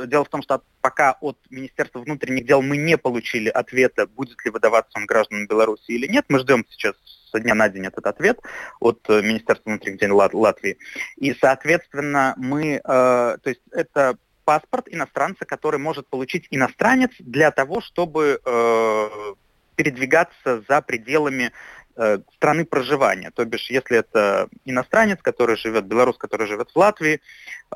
Дело 0.07 0.25
в 0.25 0.29
том, 0.29 0.41
что 0.41 0.63
пока 0.81 1.15
от 1.21 1.37
Министерства 1.51 1.99
внутренних 1.99 2.47
дел 2.47 2.63
мы 2.63 2.77
не 2.77 2.97
получили 2.97 3.49
ответа, 3.49 4.07
будет 4.07 4.43
ли 4.43 4.49
выдаваться 4.49 4.97
он 4.97 5.05
гражданам 5.05 5.45
Беларуси 5.45 5.83
или 5.91 6.07
нет. 6.07 6.25
Мы 6.29 6.39
ждем 6.39 6.65
сейчас 6.67 6.95
со 7.31 7.39
дня 7.39 7.53
на 7.53 7.69
день 7.69 7.85
этот 7.85 8.07
ответ 8.07 8.39
от 8.79 9.07
э, 9.07 9.21
Министерства 9.21 9.69
внутренних 9.69 9.99
дел 9.99 10.17
Латвии. 10.17 10.79
И, 11.17 11.35
соответственно, 11.39 12.33
мы, 12.37 12.77
э, 12.77 12.79
то 12.83 13.39
есть 13.45 13.61
это 13.71 14.17
паспорт 14.45 14.87
иностранца, 14.89 15.45
который 15.45 15.79
может 15.79 16.07
получить 16.07 16.47
иностранец 16.49 17.11
для 17.19 17.51
того, 17.51 17.81
чтобы 17.81 18.41
э, 18.43 19.09
передвигаться 19.77 20.63
за 20.67 20.81
пределами 20.81 21.53
страны 22.35 22.65
проживания. 22.65 23.31
То 23.31 23.45
бишь, 23.45 23.69
если 23.69 23.97
это 23.97 24.49
иностранец, 24.65 25.19
который 25.21 25.57
живет, 25.57 25.85
белорус, 25.85 26.17
который 26.17 26.47
живет 26.47 26.69
в 26.69 26.77
Латвии, 26.77 27.19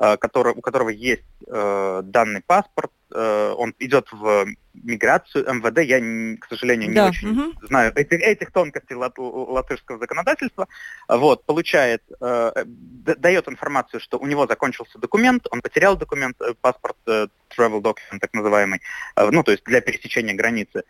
э, 0.00 0.16
который, 0.16 0.52
у 0.52 0.60
которого 0.60 0.90
есть 0.90 1.22
э, 1.46 2.00
данный 2.04 2.42
паспорт, 2.42 2.92
он 3.14 3.74
идет 3.78 4.10
в 4.10 4.46
миграцию, 4.72 5.44
МВД, 5.44 5.80
я, 5.80 5.98
к 6.40 6.48
сожалению, 6.48 6.88
не 6.88 6.94
да. 6.94 7.08
очень 7.08 7.28
угу. 7.28 7.66
знаю 7.66 7.92
этих, 7.94 8.18
этих 8.22 8.50
тонкостей 8.52 8.96
лат, 8.96 9.18
латышского 9.18 9.98
законодательства, 9.98 10.66
вот, 11.06 11.44
получает, 11.44 12.02
дает 12.18 13.48
информацию, 13.48 14.00
что 14.00 14.16
у 14.18 14.26
него 14.26 14.46
закончился 14.46 14.98
документ, 14.98 15.46
он 15.50 15.60
потерял 15.60 15.94
документ, 15.98 16.38
паспорт, 16.62 16.96
travel 17.06 17.82
document, 17.82 18.18
так 18.18 18.32
называемый, 18.32 18.80
ну, 19.14 19.42
то 19.42 19.52
есть 19.52 19.64
для 19.64 19.82
пересечения 19.82 20.32
границы, 20.34 20.84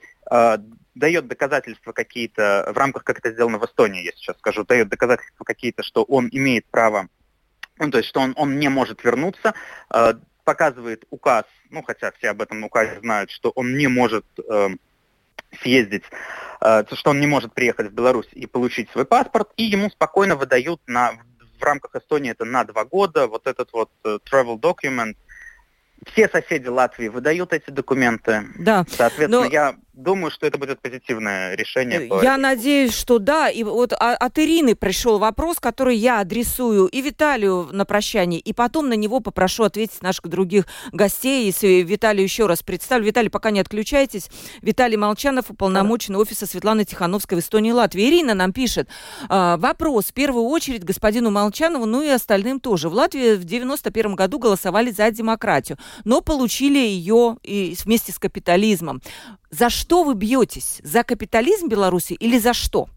дает 0.95 1.27
доказательства 1.27 1.93
какие-то, 1.93 2.71
в 2.75 2.77
рамках, 2.77 3.05
как 3.05 3.19
это 3.19 3.33
сделано 3.33 3.59
в 3.59 3.65
Эстонии, 3.65 4.05
я 4.05 4.13
сейчас 4.13 4.37
скажу, 4.39 4.65
дает 4.65 4.89
доказательства 4.89 5.45
какие-то, 5.45 5.83
что 5.83 6.03
он 6.05 6.29
имеет 6.31 6.67
право, 6.67 7.09
ну, 7.79 7.91
то 7.91 7.99
есть, 7.99 8.09
что 8.09 8.21
он, 8.21 8.35
он 8.37 8.59
не 8.59 8.69
может 8.69 9.03
вернуться, 9.03 9.55
э, 9.93 10.15
показывает 10.45 11.05
указ, 11.11 11.45
ну, 11.71 11.83
хотя 11.83 12.13
все 12.13 12.31
об 12.31 12.43
этом 12.43 12.63
указе 12.65 12.99
знают, 13.01 13.31
что 13.31 13.51
он 13.51 13.77
не 13.77 13.87
может 13.87 14.27
э, 14.39 14.69
съездить, 15.61 16.05
э, 16.61 16.85
что 16.93 17.11
он 17.11 17.21
не 17.21 17.27
может 17.27 17.55
приехать 17.55 17.91
в 17.91 17.95
Беларусь 17.95 18.29
и 18.33 18.47
получить 18.47 18.91
свой 18.91 19.05
паспорт, 19.05 19.51
и 19.57 19.65
ему 19.65 19.91
спокойно 19.91 20.37
выдают 20.37 20.81
на, 20.87 21.13
в 21.59 21.63
рамках 21.63 21.97
Эстонии 21.97 22.31
это 22.31 22.45
на 22.45 22.65
два 22.65 22.85
года 22.85 23.27
вот 23.27 23.47
этот 23.47 23.73
вот 23.73 23.91
э, 24.05 24.19
travel 24.31 24.61
document, 24.61 25.17
все 26.07 26.29
соседи 26.29 26.69
Латвии 26.69 27.09
выдают 27.09 27.53
эти 27.53 27.71
документы. 27.71 28.45
Да. 28.59 28.85
Соответственно, 28.89 29.45
Но... 29.45 29.51
я 29.51 29.77
Думаю, 29.93 30.31
что 30.31 30.47
это 30.47 30.57
будет 30.57 30.81
позитивное 30.81 31.55
решение. 31.55 32.09
Я 32.23 32.39
надеюсь, 32.39 32.95
что 32.95 33.19
да. 33.19 33.51
И 33.51 33.63
вот 33.63 33.93
от 33.93 34.39
Ирины 34.39 34.75
пришел 34.75 35.19
вопрос, 35.19 35.61
который 35.61 35.97
я 35.97 36.21
адресую 36.21 36.87
и 36.87 37.03
Виталию 37.03 37.69
на 37.73 37.85
прощание, 37.85 38.41
и 38.41 38.55
потом 38.55 38.89
на 38.89 38.95
него 38.95 39.21
попрошу 39.21 39.65
ответить 39.65 40.01
наших 40.01 40.29
других 40.29 40.67
гостей. 40.93 41.45
Если 41.45 41.83
Виталию 41.83 42.25
еще 42.25 42.47
раз 42.47 42.63
представлю. 42.63 43.05
Виталий, 43.05 43.29
пока 43.29 43.51
не 43.51 43.61
отключайтесь. 43.61 44.31
Виталий 44.63 44.97
Молчанов, 44.97 45.51
уполномоченный 45.51 46.19
офиса 46.19 46.47
Светланы 46.47 46.87
Тихановской 46.87 47.37
в 47.37 47.41
Эстонии 47.41 47.71
и 47.71 47.75
Латвии. 47.75 48.09
Ирина 48.09 48.33
нам 48.33 48.55
пишет. 48.55 48.89
А, 49.29 49.59
вопрос 49.59 50.07
в 50.07 50.15
первую 50.15 50.47
очередь 50.47 50.85
господину 50.85 51.31
Молчанову, 51.31 51.85
ну 51.85 52.01
и 52.01 52.09
остальным 52.09 52.61
тоже. 52.61 52.89
В 52.89 52.95
Латвии 52.95 53.35
в 53.35 53.45
91 53.45 54.15
году 54.15 54.39
голосовали 54.39 54.91
за 54.91 55.11
демократию, 55.11 55.77
но 56.05 56.23
получили 56.23 56.79
ее 56.79 57.37
и 57.43 57.77
вместе 57.85 58.11
с 58.13 58.19
капитализмом. 58.19 59.03
За 59.53 59.69
что 59.69 60.03
вы 60.03 60.15
бьетесь? 60.15 60.81
За 60.83 61.05
капитализм 61.05 61.69
Беларуси 61.69 62.15
или 62.15 62.39
за 62.39 62.55
что? 62.55 62.89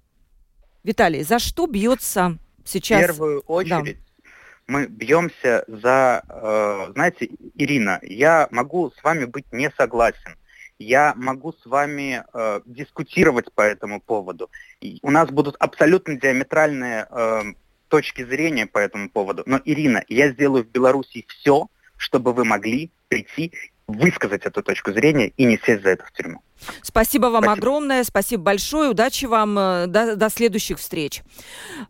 Виталий, 0.85 1.21
за 1.21 1.37
что 1.37 1.67
бьется 1.67 2.37
сейчас? 2.63 3.03
В 3.03 3.07
первую 3.07 3.41
очередь 3.41 3.97
да. 3.97 4.29
мы 4.67 4.87
бьемся 4.87 5.65
за, 5.67 6.23
э, 6.29 6.93
знаете, 6.93 7.29
Ирина, 7.55 7.99
я 8.03 8.47
могу 8.51 8.89
с 8.97 9.03
вами 9.03 9.25
быть 9.25 9.51
не 9.51 9.69
согласен. 9.71 10.37
Я 10.79 11.13
могу 11.17 11.51
с 11.51 11.65
вами 11.65 12.23
э, 12.33 12.61
дискутировать 12.65 13.51
по 13.51 13.61
этому 13.61 13.99
поводу. 13.99 14.49
И 14.79 14.99
у 15.01 15.11
нас 15.11 15.29
будут 15.29 15.57
абсолютно 15.59 16.15
диаметральные 16.15 17.07
э, 17.09 17.41
точки 17.89 18.23
зрения 18.23 18.65
по 18.65 18.79
этому 18.79 19.09
поводу. 19.09 19.43
Но, 19.45 19.59
Ирина, 19.65 20.05
я 20.07 20.31
сделаю 20.31 20.63
в 20.63 20.69
Беларуси 20.69 21.25
все, 21.27 21.67
чтобы 21.97 22.31
вы 22.31 22.45
могли 22.45 22.91
прийти 23.09 23.51
высказать 23.87 24.45
эту 24.45 24.63
точку 24.63 24.91
зрения 24.91 25.29
и 25.37 25.45
не 25.45 25.57
сесть 25.57 25.83
за 25.83 25.89
это 25.89 26.05
в 26.05 26.11
тюрьму. 26.11 26.41
Спасибо 26.81 27.27
вам 27.27 27.43
спасибо. 27.43 27.53
огромное, 27.53 28.03
спасибо 28.03 28.43
большое, 28.43 28.89
удачи 28.89 29.25
вам, 29.25 29.57
э, 29.57 29.87
до, 29.87 30.15
до 30.15 30.29
следующих 30.29 30.79
встреч. 30.79 31.21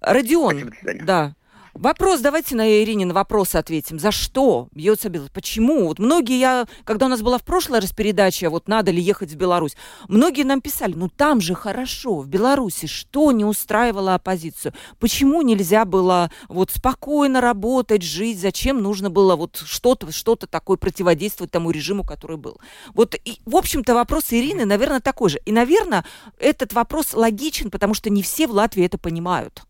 Родион, 0.01 0.73
спасибо, 0.81 1.05
да. 1.05 1.35
Вопрос, 1.75 2.22
давайте 2.22 2.55
на 2.55 2.82
Ирине 2.82 3.05
на 3.05 3.13
вопрос 3.13 3.53
ответим. 3.53 4.00
За 4.00 4.10
что 4.10 4.70
бьется 4.72 5.10
Беларусь? 5.10 5.32
Почему? 5.34 5.88
Вот 5.88 6.00
многие, 6.00 6.39
я, 6.39 6.67
когда 6.86 7.08
у 7.08 7.10
нас 7.10 7.22
была 7.22 7.38
в 7.38 7.44
прошлой 7.44 7.79
раз 7.79 7.91
передача, 7.91 8.50
вот 8.50 8.70
надо 8.70 8.91
ли 8.91 9.01
ехать 9.01 9.32
в 9.32 9.36
Беларусь, 9.36 9.75
многие 10.08 10.44
нам 10.44 10.62
писали, 10.62 10.94
ну 10.94 11.10
там 11.10 11.41
же 11.41 11.53
хорошо, 11.53 12.20
в 12.20 12.27
Беларуси, 12.27 12.88
что 12.88 13.34
не 13.34 13.44
устраивало 13.44 14.15
оппозицию? 14.15 14.74
Почему 15.00 15.41
нельзя 15.41 15.84
было 15.84 16.32
вот 16.48 16.72
спокойно 16.72 17.41
работать, 17.41 18.03
жить? 18.03 18.39
Зачем 18.39 18.82
нужно 18.82 19.10
было 19.10 19.36
вот 19.36 19.62
что-то 19.65 20.10
что 20.13 20.38
такое 20.38 20.77
противодействовать 20.77 21.51
тому 21.51 21.72
режиму, 21.72 22.05
который 22.05 22.38
был? 22.38 22.58
Вот, 22.94 23.15
и, 23.15 23.41
в 23.46 23.55
общем-то, 23.58 23.94
вопрос 23.94 24.32
Ирины, 24.32 24.63
наверное, 24.63 25.01
такой 25.01 25.29
же. 25.29 25.41
И, 25.46 25.51
наверное, 25.51 26.05
этот 26.39 26.72
вопрос 26.72 27.13
логичен, 27.13 27.70
потому 27.70 27.94
что 27.94 28.10
не 28.10 28.24
все 28.24 28.48
в 28.48 28.51
Латвии 28.51 28.86
это 28.86 28.98
понимают. 28.98 29.65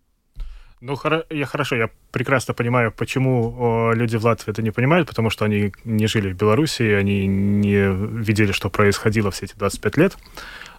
Ну, 0.82 0.98
я 1.30 1.46
хорошо, 1.46 1.76
я 1.76 1.90
прекрасно 2.12 2.54
понимаю, 2.54 2.92
почему 2.92 3.92
люди 3.94 4.18
в 4.18 4.26
Латвии 4.26 4.52
это 4.52 4.62
не 4.62 4.72
понимают, 4.72 5.08
потому 5.08 5.30
что 5.30 5.46
они 5.46 5.72
не 5.84 6.06
жили 6.08 6.34
в 6.34 6.38
Беларуси, 6.38 6.84
они 6.84 7.26
не 7.28 7.92
видели, 8.22 8.52
что 8.52 8.70
происходило 8.70 9.32
все 9.32 9.46
эти 9.46 9.56
25 9.56 9.98
лет. 9.98 10.18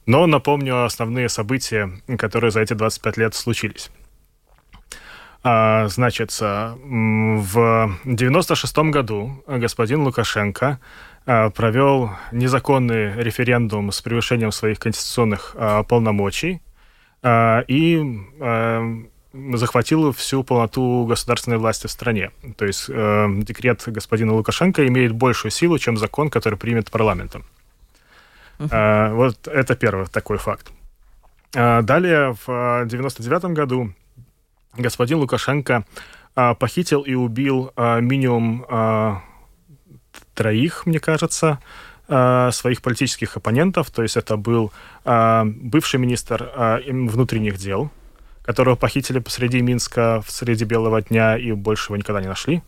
Но 0.07 0.27
напомню 0.27 0.85
основные 0.85 1.29
события, 1.29 1.91
которые 2.19 2.51
за 2.53 2.61
эти 2.61 2.75
25 2.75 3.17
лет 3.17 3.35
случились. 3.35 3.91
А, 5.43 5.87
значит, 5.89 6.37
в 6.41 7.97
96 8.05 8.79
году 8.79 9.45
господин 9.47 10.03
Лукашенко 10.03 10.81
а, 11.25 11.51
провел 11.51 12.11
незаконный 12.33 13.23
референдум 13.23 13.93
с 13.93 14.01
превышением 14.03 14.51
своих 14.51 14.81
конституционных 14.81 15.55
а, 15.57 15.83
полномочий 15.85 16.63
и 17.25 18.23
захватил 19.55 20.13
всю 20.13 20.43
полноту 20.43 21.07
государственной 21.07 21.59
власти 21.59 21.87
в 21.87 21.91
стране. 21.91 22.31
То 22.57 22.65
есть 22.65 22.87
э, 22.89 23.27
декрет 23.39 23.83
господина 23.87 24.35
Лукашенко 24.35 24.87
имеет 24.87 25.13
большую 25.13 25.53
силу, 25.53 25.79
чем 25.79 25.97
закон, 25.97 26.31
который 26.31 26.59
примет 26.59 26.91
парламентом. 26.91 27.45
Uh-huh. 28.59 28.69
Э, 28.71 29.15
вот 29.15 29.49
это 29.49 29.77
первый 29.77 30.07
такой 30.07 30.39
факт. 30.39 30.71
Э, 31.55 31.83
далее, 31.83 32.35
в 32.47 32.49
1999 32.49 33.57
году 33.57 33.93
господин 34.77 35.19
Лукашенко 35.19 35.85
похитил 36.59 37.01
и 37.01 37.15
убил 37.15 37.73
минимум 37.79 38.67
троих, 40.35 40.85
мне 40.85 41.01
кажется, 41.01 41.61
своих 42.07 42.83
политических 42.83 43.39
оппонентов. 43.39 43.91
То 43.91 44.03
есть 44.03 44.19
это 44.19 44.37
был 44.37 44.71
бывший 45.03 45.99
министр 45.99 46.83
внутренних 46.87 47.57
дел, 47.57 47.91
которого 48.47 48.77
похитили 48.77 49.19
посреди 49.19 49.61
Минска 49.61 50.23
в 50.25 50.31
среди 50.31 50.65
белого 50.65 51.03
дня 51.03 51.37
и 51.37 51.53
больше 51.53 51.89
его 51.89 51.97
никогда 51.97 52.21
не 52.21 52.29
нашли. 52.29 52.63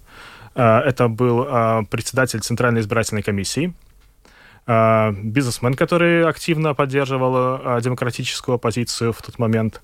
Это 0.54 1.08
был 1.08 1.44
председатель 1.87 2.40
Центральной 2.40 2.80
избирательной 2.80 3.23
комиссии, 3.23 3.73
бизнесмен, 4.66 5.75
который 5.75 6.26
активно 6.28 6.75
поддерживал 6.75 7.80
демократическую 7.80 8.56
оппозицию 8.56 9.12
в 9.12 9.23
тот 9.23 9.38
момент, 9.38 9.80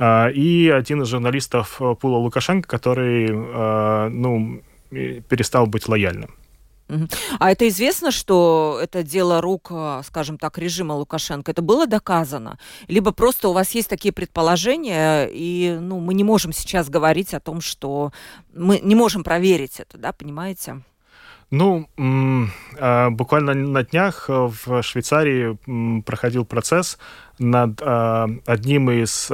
и 0.00 0.72
один 0.74 1.02
из 1.02 1.08
журналистов 1.08 1.80
Пула 2.00 2.16
Лукашенко, 2.16 2.66
который 2.68 3.30
ну, 4.10 4.62
перестал 4.90 5.66
быть 5.66 5.86
лояльным. 5.86 6.34
А 7.38 7.50
это 7.50 7.66
известно, 7.68 8.10
что 8.10 8.78
это 8.80 9.02
дело 9.02 9.40
рук, 9.40 9.68
а, 9.70 10.02
скажем 10.04 10.38
так, 10.38 10.56
режима 10.58 10.92
Лукашенко? 10.92 11.50
Это 11.50 11.62
было 11.62 11.86
доказано? 11.86 12.58
Либо 12.86 13.12
просто 13.12 13.48
у 13.48 13.52
вас 13.52 13.72
есть 13.72 13.88
такие 13.88 14.12
предположения, 14.12 15.28
и 15.30 15.76
ну, 15.80 15.98
мы 15.98 16.14
не 16.14 16.24
можем 16.24 16.52
сейчас 16.52 16.88
говорить 16.88 17.34
о 17.34 17.40
том, 17.40 17.60
что 17.60 18.12
мы 18.54 18.78
не 18.78 18.94
можем 18.94 19.24
проверить 19.24 19.80
это, 19.80 19.98
да, 19.98 20.12
понимаете? 20.12 20.82
Ну, 21.50 21.88
а, 22.78 23.10
буквально 23.10 23.54
на 23.54 23.82
днях 23.84 24.28
в 24.28 24.82
Швейцарии 24.82 26.02
проходил 26.02 26.44
процесс 26.44 26.98
над 27.38 27.80
а, 27.82 28.28
одним 28.46 28.90
из 28.90 29.30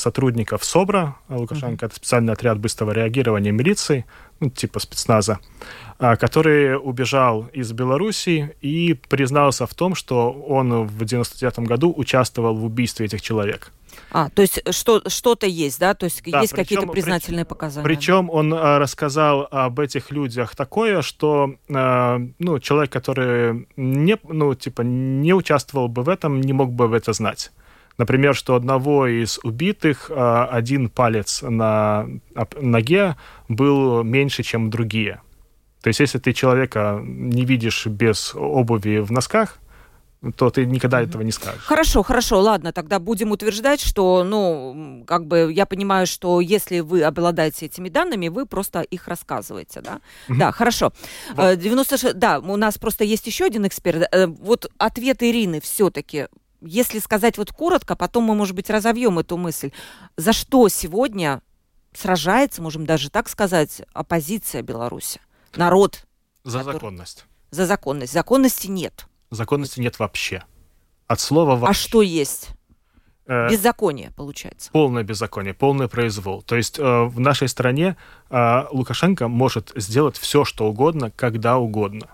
сотрудников 0.00 0.64
СОБРа 0.64 1.16
Лукашенко, 1.28 1.84
mm-hmm. 1.84 1.88
это 1.88 1.96
специальный 1.96 2.32
отряд 2.32 2.58
быстрого 2.58 2.90
реагирования 2.92 3.52
милиции, 3.52 4.06
ну, 4.40 4.50
типа 4.50 4.78
спецназа, 4.78 5.38
который 6.18 6.76
убежал 6.76 7.48
из 7.52 7.72
Беларуси 7.72 8.54
и 8.60 8.94
признался 8.94 9.66
в 9.66 9.74
том, 9.74 9.94
что 9.94 10.32
он 10.32 10.86
в 10.86 11.04
99 11.04 11.60
году 11.60 11.92
участвовал 11.96 12.54
в 12.56 12.64
убийстве 12.64 13.06
этих 13.06 13.22
человек. 13.22 13.72
А, 14.10 14.28
то 14.30 14.42
есть 14.42 14.60
что, 14.72 15.02
что-то 15.08 15.46
есть, 15.46 15.80
да? 15.80 15.94
То 15.94 16.04
есть 16.04 16.22
да, 16.30 16.40
есть 16.40 16.52
какие-то 16.52 16.86
признательные 16.86 17.44
причем, 17.44 17.48
показания? 17.48 17.84
Причем 17.84 18.30
он 18.30 18.54
а, 18.54 18.78
рассказал 18.78 19.48
об 19.50 19.80
этих 19.80 20.10
людях 20.10 20.54
такое, 20.54 21.02
что 21.02 21.54
а, 21.72 22.20
ну, 22.38 22.58
человек, 22.60 22.92
который 22.92 23.66
не, 23.76 24.16
ну, 24.22 24.54
типа, 24.54 24.82
не 24.82 25.32
участвовал 25.34 25.88
бы 25.88 26.02
в 26.02 26.08
этом, 26.08 26.40
не 26.40 26.52
мог 26.52 26.72
бы 26.72 26.86
в 26.86 26.92
это 26.92 27.12
знать. 27.12 27.50
Например, 27.96 28.34
что 28.34 28.54
одного 28.54 29.06
из 29.06 29.38
убитых 29.42 30.10
а, 30.14 30.46
один 30.46 30.88
палец 30.88 31.42
на 31.42 32.06
ноге 32.60 33.16
был 33.48 34.02
меньше, 34.02 34.42
чем 34.42 34.70
другие. 34.70 35.20
То 35.84 35.88
есть, 35.88 36.00
если 36.00 36.18
ты 36.18 36.32
человека 36.32 36.98
не 37.04 37.44
видишь 37.44 37.86
без 37.86 38.34
обуви 38.34 39.00
в 39.00 39.12
носках, 39.12 39.58
то 40.38 40.48
ты 40.48 40.64
никогда 40.64 41.02
этого 41.02 41.20
не 41.20 41.30
скажешь. 41.30 41.60
Хорошо, 41.60 42.02
хорошо, 42.02 42.40
ладно, 42.40 42.72
тогда 42.72 42.98
будем 42.98 43.32
утверждать, 43.32 43.82
что, 43.82 44.24
ну, 44.24 45.04
как 45.06 45.26
бы 45.26 45.52
я 45.52 45.66
понимаю, 45.66 46.06
что 46.06 46.40
если 46.40 46.80
вы 46.80 47.02
обладаете 47.02 47.66
этими 47.66 47.90
данными, 47.90 48.28
вы 48.28 48.46
просто 48.46 48.80
их 48.80 49.08
рассказываете, 49.08 49.82
да? 49.82 50.00
Mm-hmm. 50.28 50.38
Да, 50.38 50.52
хорошо. 50.52 50.90
Вот. 51.34 51.58
96, 51.58 52.04
э, 52.04 52.12
да, 52.14 52.38
у 52.38 52.56
нас 52.56 52.78
просто 52.78 53.04
есть 53.04 53.26
еще 53.26 53.44
один 53.44 53.66
эксперт. 53.66 54.08
Э, 54.10 54.26
вот 54.26 54.72
ответ 54.78 55.22
Ирины 55.22 55.60
все-таки 55.60 56.28
если 56.62 56.98
сказать 56.98 57.36
вот 57.36 57.52
коротко, 57.52 57.94
потом 57.94 58.24
мы, 58.24 58.34
может 58.34 58.56
быть, 58.56 58.70
разовьем 58.70 59.18
эту 59.18 59.36
мысль. 59.36 59.70
За 60.16 60.32
что 60.32 60.70
сегодня 60.70 61.42
сражается, 61.92 62.62
можем 62.62 62.86
даже 62.86 63.10
так 63.10 63.28
сказать, 63.28 63.82
оппозиция 63.92 64.62
Беларуси? 64.62 65.20
Народ. 65.56 66.04
За 66.44 66.58
который... 66.58 66.74
законность. 66.74 67.26
За 67.50 67.66
законность. 67.66 68.12
Законности 68.12 68.66
нет. 68.66 69.06
Законности 69.30 69.80
нет 69.80 69.98
вообще. 69.98 70.44
От 71.06 71.20
слова 71.20 71.56
вообще. 71.56 71.70
А 71.70 71.74
что 71.74 72.02
есть? 72.02 72.50
Э, 73.26 73.48
беззаконие, 73.50 74.12
получается. 74.16 74.70
Полное 74.72 75.02
беззаконие, 75.02 75.54
полный 75.54 75.88
произвол. 75.88 76.42
То 76.42 76.56
есть 76.56 76.78
э, 76.78 76.82
в 76.82 77.18
нашей 77.20 77.48
стране 77.48 77.96
э, 78.30 78.64
Лукашенко 78.70 79.28
может 79.28 79.72
сделать 79.76 80.18
все, 80.18 80.44
что 80.44 80.66
угодно, 80.66 81.10
когда 81.10 81.56
угодно. 81.56 82.08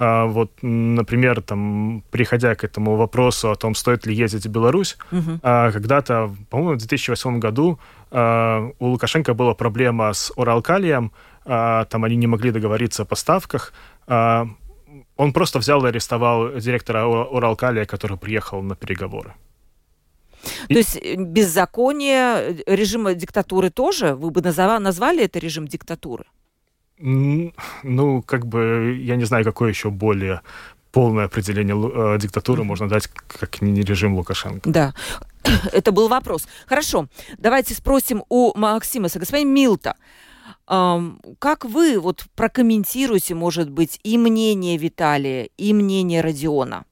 А, 0.00 0.26
вот, 0.26 0.52
например, 0.62 1.42
там, 1.42 2.04
приходя 2.10 2.54
к 2.54 2.62
этому 2.62 2.94
вопросу 2.94 3.50
о 3.50 3.56
том, 3.56 3.74
стоит 3.74 4.06
ли 4.06 4.14
ездить 4.14 4.46
в 4.46 4.50
Беларусь, 4.50 4.96
угу. 5.10 5.40
когда-то, 5.42 6.32
по-моему, 6.50 6.74
в 6.74 6.78
2008 6.78 7.40
году 7.40 7.80
а, 8.12 8.70
у 8.78 8.86
Лукашенко 8.86 9.34
была 9.34 9.54
проблема 9.54 10.12
с 10.12 10.32
Уралкалием, 10.36 11.10
там 11.48 12.04
они 12.04 12.16
не 12.16 12.26
могли 12.26 12.50
договориться 12.50 13.02
о 13.02 13.06
поставках, 13.06 13.72
он 15.16 15.32
просто 15.32 15.58
взял 15.58 15.84
и 15.84 15.88
арестовал 15.88 16.60
директора 16.60 17.06
Уралкалия, 17.06 17.86
который 17.86 18.16
приехал 18.16 18.62
на 18.62 18.76
переговоры. 18.76 19.34
То 20.68 20.78
есть 20.78 20.96
э, 20.96 21.16
беззаконие, 21.16 22.62
э, 22.66 22.76
режима 22.76 23.14
диктатуры 23.14 23.70
тоже? 23.70 24.14
Вы 24.14 24.30
бы 24.30 24.42
назвали 24.42 25.24
это 25.24 25.38
режим 25.38 25.66
диктатуры? 25.66 26.24
Ну, 27.00 28.22
как 28.22 28.46
бы, 28.46 28.96
я 29.00 29.16
не 29.16 29.24
знаю, 29.24 29.44
какое 29.44 29.70
еще 29.70 29.90
более 29.90 30.40
полное 30.92 31.26
определение 31.26 31.76
э, 31.76 32.18
диктатуры 32.18 32.62
mm-hmm. 32.62 32.66
можно 32.66 32.88
дать, 32.88 33.08
как 33.08 33.62
не 33.62 33.82
режим 33.82 34.14
Лукашенко. 34.14 34.70
Да. 34.70 34.94
Это 35.72 35.92
был 35.92 36.08
вопрос. 36.08 36.48
Хорошо. 36.66 37.08
Давайте 37.38 37.74
спросим 37.74 38.24
у 38.28 38.56
Максимаса. 38.58 39.18
Господин 39.18 39.52
Милта, 39.52 39.96
как 40.66 41.64
вы 41.64 41.98
вот 41.98 42.24
прокомментируете, 42.34 43.34
может 43.34 43.70
быть, 43.70 44.00
и 44.02 44.18
мнение 44.18 44.76
Виталия, 44.76 45.48
и 45.56 45.72
мнение 45.72 46.20
Родиона? 46.20 46.84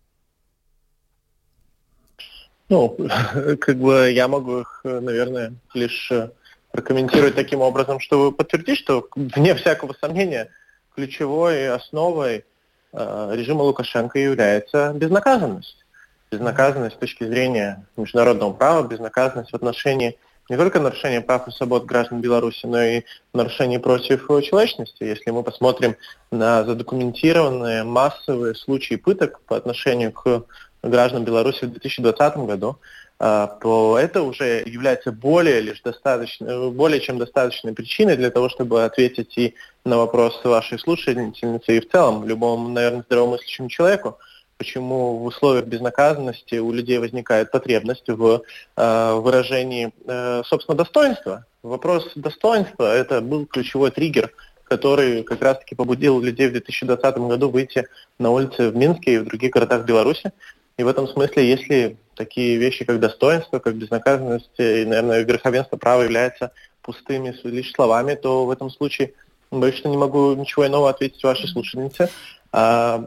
Ну, 2.68 2.96
как 3.60 3.76
бы 3.76 4.10
я 4.10 4.28
могу 4.28 4.60
их, 4.60 4.80
наверное, 4.84 5.54
лишь 5.74 6.10
э, 6.10 6.30
прокомментировать 6.72 7.34
таким 7.34 7.60
образом, 7.60 8.00
чтобы 8.00 8.32
подтвердить, 8.32 8.78
что, 8.78 9.06
вне 9.14 9.54
всякого 9.54 9.94
сомнения, 10.00 10.50
ключевой 10.94 11.68
основой 11.68 12.44
э, 12.92 13.30
режима 13.34 13.62
Лукашенко 13.62 14.18
является 14.18 14.92
безнаказанность. 14.94 15.84
Безнаказанность 16.30 16.96
с 16.96 16.98
точки 16.98 17.24
зрения 17.24 17.86
международного 17.96 18.52
права, 18.52 18.86
безнаказанность 18.86 19.52
в 19.52 19.56
отношении 19.56 20.18
не 20.48 20.56
только 20.56 20.80
нарушения 20.80 21.20
прав 21.20 21.48
и 21.48 21.50
свобод 21.50 21.84
граждан 21.84 22.20
Беларуси, 22.20 22.66
но 22.66 22.82
и 22.82 23.02
нарушений 23.32 23.78
против 23.78 24.26
человечности. 24.44 25.02
Если 25.02 25.30
мы 25.30 25.42
посмотрим 25.42 25.96
на 26.30 26.64
задокументированные 26.64 27.84
массовые 27.84 28.54
случаи 28.54 28.94
пыток 28.94 29.40
по 29.46 29.56
отношению 29.56 30.12
к 30.12 30.44
гражданам 30.82 31.24
Беларуси 31.24 31.64
в 31.64 31.70
2020 31.70 32.36
году, 32.38 32.78
а, 33.18 33.46
то 33.46 33.98
это 33.98 34.22
уже 34.22 34.62
является 34.66 35.10
более, 35.10 35.60
лишь 35.60 35.80
достаточно, 35.80 36.68
более 36.68 37.00
чем 37.00 37.18
достаточной 37.18 37.72
причиной 37.72 38.16
для 38.16 38.30
того, 38.30 38.50
чтобы 38.50 38.84
ответить 38.84 39.38
и 39.38 39.54
на 39.84 39.96
вопрос 39.96 40.38
вашей 40.44 40.78
слушательницы, 40.78 41.76
и 41.76 41.80
в 41.80 41.90
целом 41.90 42.26
любому, 42.26 42.68
наверное, 42.68 43.02
здравомыслящему 43.02 43.70
человеку, 43.70 44.18
почему 44.58 45.18
в 45.18 45.24
условиях 45.24 45.66
безнаказанности 45.66 46.56
у 46.56 46.72
людей 46.72 46.98
возникает 46.98 47.50
потребность 47.50 48.08
в 48.08 48.42
э, 48.76 49.14
выражении 49.14 49.92
э, 50.06 50.42
собственно 50.44 50.76
достоинства. 50.76 51.44
Вопрос 51.62 52.12
достоинства– 52.14 52.94
это 52.96 53.20
был 53.20 53.46
ключевой 53.46 53.90
триггер, 53.90 54.32
который 54.64 55.22
как 55.22 55.42
раз-таки 55.42 55.74
побудил 55.74 56.20
людей 56.20 56.48
в 56.48 56.52
2020 56.52 57.18
году 57.18 57.50
выйти 57.50 57.86
на 58.18 58.30
улицы 58.30 58.70
в 58.70 58.76
Минске 58.76 59.14
и 59.14 59.18
в 59.18 59.24
других 59.24 59.52
городах 59.52 59.84
Беларуси. 59.84 60.32
И 60.76 60.82
в 60.82 60.88
этом 60.88 61.08
смысле, 61.08 61.48
если 61.48 61.96
такие 62.14 62.56
вещи, 62.56 62.84
как 62.84 63.00
достоинство, 63.00 63.58
как 63.58 63.76
безнаказанность 63.76 64.50
и, 64.58 64.84
наверное, 64.84 65.22
верховенство 65.22 65.76
права 65.76 66.02
являются 66.02 66.52
пустыми 66.82 67.34
лишь 67.44 67.72
словами, 67.72 68.14
то 68.14 68.46
в 68.46 68.50
этом 68.50 68.70
случае 68.70 69.12
что 69.48 69.88
не 69.88 69.96
могу 69.96 70.34
ничего 70.34 70.66
иного 70.66 70.90
ответить 70.90 71.22
вашей 71.22 71.48
слушательнице. 71.48 72.10
А 72.52 72.98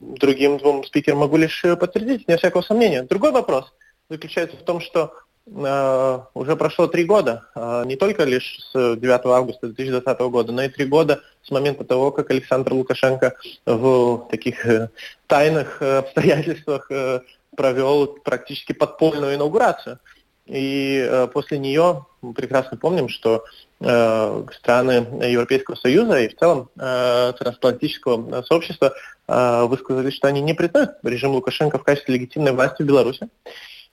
другим 0.00 0.58
двум 0.58 0.84
спикерам 0.84 1.18
могу 1.18 1.36
лишь 1.36 1.62
подтвердить, 1.62 2.28
не 2.28 2.36
всякого 2.36 2.62
сомнения. 2.62 3.02
Другой 3.02 3.32
вопрос 3.32 3.72
заключается 4.08 4.56
в 4.56 4.62
том, 4.62 4.80
что 4.80 5.14
э, 5.46 6.18
уже 6.34 6.56
прошло 6.56 6.86
три 6.86 7.04
года, 7.04 7.44
э, 7.54 7.82
не 7.86 7.96
только 7.96 8.24
лишь 8.24 8.60
с 8.72 8.96
9 8.96 9.26
августа 9.26 9.68
2020 9.68 10.20
года, 10.20 10.52
но 10.52 10.62
и 10.62 10.68
три 10.68 10.84
года 10.84 11.20
с 11.42 11.50
момента 11.50 11.84
того, 11.84 12.10
как 12.12 12.30
Александр 12.30 12.74
Лукашенко 12.74 13.34
в 13.66 14.28
таких 14.30 14.66
э, 14.66 14.90
тайных 15.26 15.80
э, 15.80 15.98
обстоятельствах 15.98 16.90
э, 16.90 17.20
провел 17.56 18.06
практически 18.06 18.72
подпольную 18.72 19.34
инаугурацию. 19.34 19.98
И 20.46 21.06
э, 21.08 21.28
после 21.28 21.58
нее 21.58 22.04
мы 22.20 22.34
прекрасно 22.34 22.76
помним, 22.76 23.08
что 23.08 23.44
э, 23.80 24.44
страны 24.56 25.06
Европейского 25.24 25.76
Союза 25.76 26.20
и 26.20 26.28
в 26.28 26.36
целом 26.36 26.68
э, 26.76 27.32
трансатлантического 27.38 28.42
сообщества 28.42 28.94
высказали, 29.28 30.10
что 30.10 30.28
они 30.28 30.40
не 30.40 30.52
признают 30.52 30.90
режим 31.04 31.30
Лукашенко 31.30 31.78
в 31.78 31.84
качестве 31.84 32.14
легитимной 32.14 32.52
власти 32.52 32.82
в 32.82 32.86
Беларуси. 32.86 33.28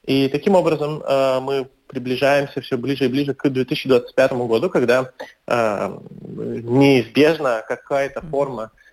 И 0.03 0.27
таким 0.27 0.55
образом 0.55 1.03
мы 1.43 1.69
приближаемся 1.87 2.61
все 2.61 2.77
ближе 2.77 3.05
и 3.05 3.09
ближе 3.09 3.35
к 3.35 3.47
2025 3.47 4.33
году, 4.33 4.69
когда 4.69 5.11
неизбежно 5.47 7.63
какая-то 7.65 8.21
форма, 8.21 8.71
э, 8.73 8.88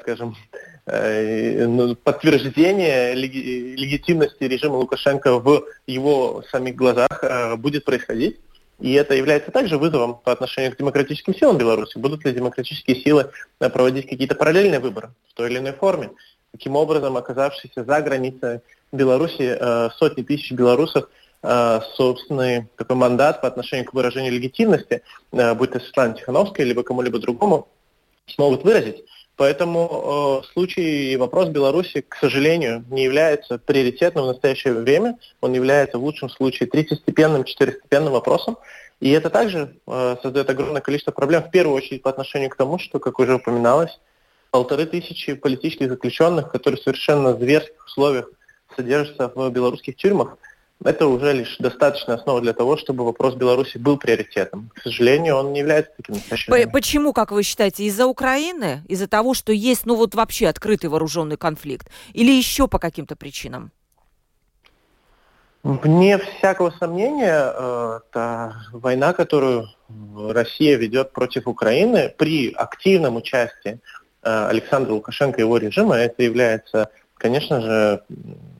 скажем, 0.00 0.36
э, 0.86 1.66
ну, 1.66 1.94
подтверждения 1.94 3.14
леги- 3.14 3.76
легитимности 3.76 4.44
режима 4.44 4.76
Лукашенко 4.76 5.38
в 5.38 5.64
его 5.86 6.42
самих 6.50 6.74
глазах 6.74 7.22
э, 7.22 7.56
будет 7.56 7.84
происходить. 7.84 8.38
И 8.80 8.92
это 8.92 9.14
является 9.14 9.50
также 9.50 9.76
вызовом 9.76 10.18
по 10.24 10.32
отношению 10.32 10.72
к 10.72 10.78
демократическим 10.78 11.34
силам 11.34 11.58
Беларуси. 11.58 11.98
Будут 11.98 12.24
ли 12.24 12.32
демократические 12.32 12.96
силы 12.96 13.30
э, 13.60 13.68
проводить 13.68 14.08
какие-то 14.08 14.34
параллельные 14.34 14.80
выборы 14.80 15.10
в 15.28 15.34
той 15.34 15.50
или 15.50 15.58
иной 15.58 15.72
форме? 15.72 16.10
Таким 16.52 16.76
образом, 16.76 17.16
оказавшиеся 17.16 17.84
за 17.84 18.00
границей 18.00 18.60
Беларуси 18.90 19.56
э, 19.60 19.90
сотни 19.98 20.22
тысяч 20.22 20.50
белорусов 20.52 21.08
э, 21.42 21.80
собственный 21.94 22.66
такой 22.76 22.96
мандат 22.96 23.40
по 23.40 23.48
отношению 23.48 23.86
к 23.86 23.94
выражению 23.94 24.32
легитимности, 24.32 25.02
будь 25.30 25.72
то 25.72 25.80
Светлана 25.80 26.14
Тихановская, 26.14 26.66
либо 26.66 26.82
кому-либо 26.82 27.18
другому, 27.18 27.68
смогут 28.26 28.64
выразить. 28.64 29.04
Поэтому 29.38 30.42
э, 30.42 30.52
случай 30.52 31.12
и 31.12 31.16
вопрос 31.16 31.48
Беларуси, 31.48 32.04
к 32.08 32.16
сожалению, 32.16 32.84
не 32.90 33.04
является 33.04 33.56
приоритетным 33.56 34.24
в 34.24 34.26
настоящее 34.26 34.74
время. 34.74 35.16
Он 35.40 35.52
является 35.52 35.96
в 35.96 36.02
лучшем 36.02 36.28
случае 36.28 36.68
третьестепенным, 36.68 37.44
четырехстепенным 37.44 38.12
вопросом. 38.12 38.58
И 38.98 39.10
это 39.10 39.30
также 39.30 39.76
э, 39.86 40.16
создает 40.20 40.50
огромное 40.50 40.80
количество 40.80 41.12
проблем, 41.12 41.44
в 41.44 41.52
первую 41.52 41.76
очередь 41.76 42.02
по 42.02 42.10
отношению 42.10 42.50
к 42.50 42.56
тому, 42.56 42.80
что, 42.80 42.98
как 42.98 43.20
уже 43.20 43.36
упоминалось, 43.36 44.00
полторы 44.50 44.86
тысячи 44.86 45.34
политических 45.34 45.88
заключенных, 45.88 46.50
которые 46.50 46.80
в 46.80 46.82
совершенно 46.82 47.32
зверских 47.32 47.86
условиях 47.86 48.28
содержатся 48.74 49.30
в 49.32 49.50
белорусских 49.50 49.94
тюрьмах, 49.94 50.36
это 50.84 51.06
уже 51.06 51.32
лишь 51.32 51.56
достаточная 51.58 52.16
основа 52.16 52.40
для 52.40 52.52
того, 52.52 52.76
чтобы 52.76 53.04
вопрос 53.04 53.34
Беларуси 53.34 53.78
был 53.78 53.98
приоритетом. 53.98 54.70
К 54.74 54.82
сожалению, 54.82 55.36
он 55.36 55.52
не 55.52 55.60
является 55.60 55.92
таким 55.96 56.14
настоящим. 56.14 56.70
Почему, 56.70 57.12
как 57.12 57.32
вы 57.32 57.42
считаете, 57.42 57.84
из-за 57.84 58.06
Украины, 58.06 58.82
из-за 58.86 59.08
того, 59.08 59.34
что 59.34 59.52
есть, 59.52 59.86
ну 59.86 59.96
вот 59.96 60.14
вообще 60.14 60.46
открытый 60.46 60.88
вооруженный 60.88 61.36
конфликт, 61.36 61.88
или 62.12 62.30
еще 62.30 62.68
по 62.68 62.78
каким-то 62.78 63.16
причинам? 63.16 63.72
Вне 65.64 66.18
всякого 66.18 66.70
сомнения, 66.78 67.52
э, 67.52 68.00
та 68.12 68.62
война, 68.72 69.12
которую 69.12 69.68
Россия 70.16 70.76
ведет 70.76 71.12
против 71.12 71.48
Украины 71.48 72.14
при 72.16 72.52
активном 72.52 73.16
участии 73.16 73.80
э, 74.22 74.46
Александра 74.48 74.92
Лукашенко 74.92 75.38
и 75.38 75.42
его 75.42 75.58
режима, 75.58 75.96
это 75.96 76.22
является, 76.22 76.90
конечно 77.16 77.60
же, 77.60 78.02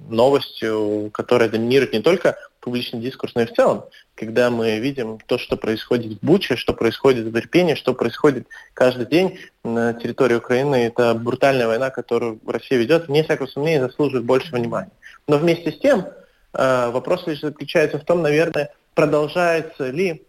новостью, 0.09 1.11
которая 1.13 1.49
доминирует 1.49 1.93
не 1.93 2.01
только 2.01 2.37
публичный 2.61 3.01
дискурс, 3.01 3.35
но 3.35 3.43
и 3.43 3.47
в 3.47 3.55
целом, 3.55 3.85
когда 4.15 4.51
мы 4.51 4.79
видим 4.79 5.19
то, 5.27 5.39
что 5.39 5.57
происходит 5.57 6.19
в 6.19 6.27
Буче, 6.27 6.57
что 6.57 6.75
происходит 6.75 7.27
в 7.27 7.39
Ирпене, 7.39 7.77
что 7.77 7.95
происходит 7.95 8.49
каждый 8.75 9.07
день 9.07 9.39
на 9.65 9.95
территории 9.95 10.35
Украины. 10.35 10.87
Это 10.87 11.15
брутальная 11.15 11.69
война, 11.69 11.91
которую 11.91 12.41
Россия 12.47 12.79
ведет, 12.79 13.09
вне 13.09 13.23
всякого 13.23 13.47
сомнения, 13.47 13.81
заслуживает 13.81 14.27
больше 14.27 14.55
внимания. 14.55 14.91
Но 15.29 15.39
вместе 15.39 15.73
с 15.73 15.79
тем, 15.79 16.07
э, 16.53 16.91
вопрос 16.91 17.27
лишь 17.27 17.41
заключается 17.41 17.99
в 17.99 18.05
том, 18.05 18.23
наверное, 18.23 18.71
продолжается 18.95 19.91
ли 19.91 20.27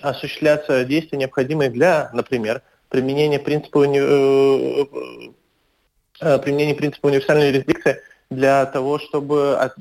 осуществляться 0.00 0.84
действия, 0.84 1.18
необходимые 1.18 1.70
для, 1.70 2.10
например, 2.12 2.62
применения 2.88 3.38
принципа, 3.38 3.78
уни... 3.78 4.00
Э, 4.00 4.84
э, 6.20 6.38
применения 6.38 6.74
принципа 6.74 7.06
универсальной 7.06 7.48
юрисдикции 7.48 8.00
для 8.30 8.66
того, 8.66 8.98
чтобы 8.98 9.72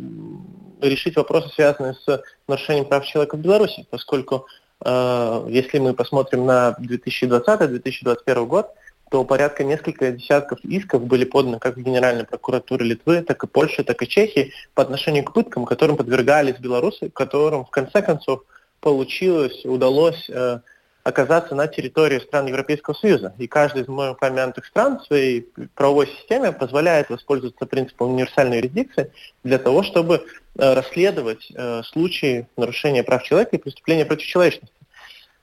решить 0.81 1.15
вопросы, 1.15 1.49
связанные 1.53 1.95
с 1.95 2.23
нарушением 2.47 2.85
прав 2.85 3.05
человека 3.05 3.35
в 3.35 3.39
Беларуси, 3.39 3.85
поскольку 3.89 4.47
э, 4.85 5.45
если 5.49 5.79
мы 5.79 5.93
посмотрим 5.93 6.45
на 6.45 6.75
2020-2021 6.79 8.45
год, 8.45 8.67
то 9.09 9.23
порядка 9.23 9.63
несколько 9.63 10.11
десятков 10.11 10.59
исков 10.63 11.03
были 11.05 11.23
поданы 11.23 11.59
как 11.59 11.77
в 11.77 11.81
Генеральной 11.81 12.25
прокуратуре 12.25 12.85
Литвы, 12.85 13.21
так 13.21 13.43
и 13.43 13.47
Польши, 13.47 13.83
так 13.83 14.01
и 14.01 14.07
Чехии 14.07 14.53
по 14.73 14.83
отношению 14.83 15.23
к 15.23 15.33
пыткам, 15.33 15.65
которым 15.65 15.97
подвергались 15.97 16.59
белорусы, 16.59 17.09
которым 17.09 17.65
в 17.65 17.69
конце 17.69 18.01
концов 18.01 18.43
получилось, 18.81 19.65
удалось 19.65 20.29
э, 20.29 20.59
оказаться 21.07 21.55
на 21.55 21.67
территории 21.67 22.19
стран 22.19 22.47
Европейского 22.47 22.93
Союза. 22.93 23.33
И 23.37 23.47
каждый 23.47 23.83
из 23.83 23.87
моих 23.87 24.13
упомянутых 24.13 24.65
стран 24.65 24.99
в 24.99 25.05
своей 25.05 25.47
правовой 25.73 26.07
системе 26.07 26.51
позволяет 26.51 27.09
воспользоваться 27.09 27.65
принципом 27.65 28.11
универсальной 28.11 28.57
юрисдикции 28.57 29.11
для 29.43 29.57
того, 29.57 29.83
чтобы 29.83 30.15
э, 30.15 30.73
расследовать 30.73 31.49
э, 31.55 31.81
случаи 31.83 32.47
нарушения 32.57 33.03
прав 33.03 33.23
человека 33.23 33.55
и 33.55 33.59
преступления 33.59 34.05
против 34.05 34.25
человечности. 34.25 34.75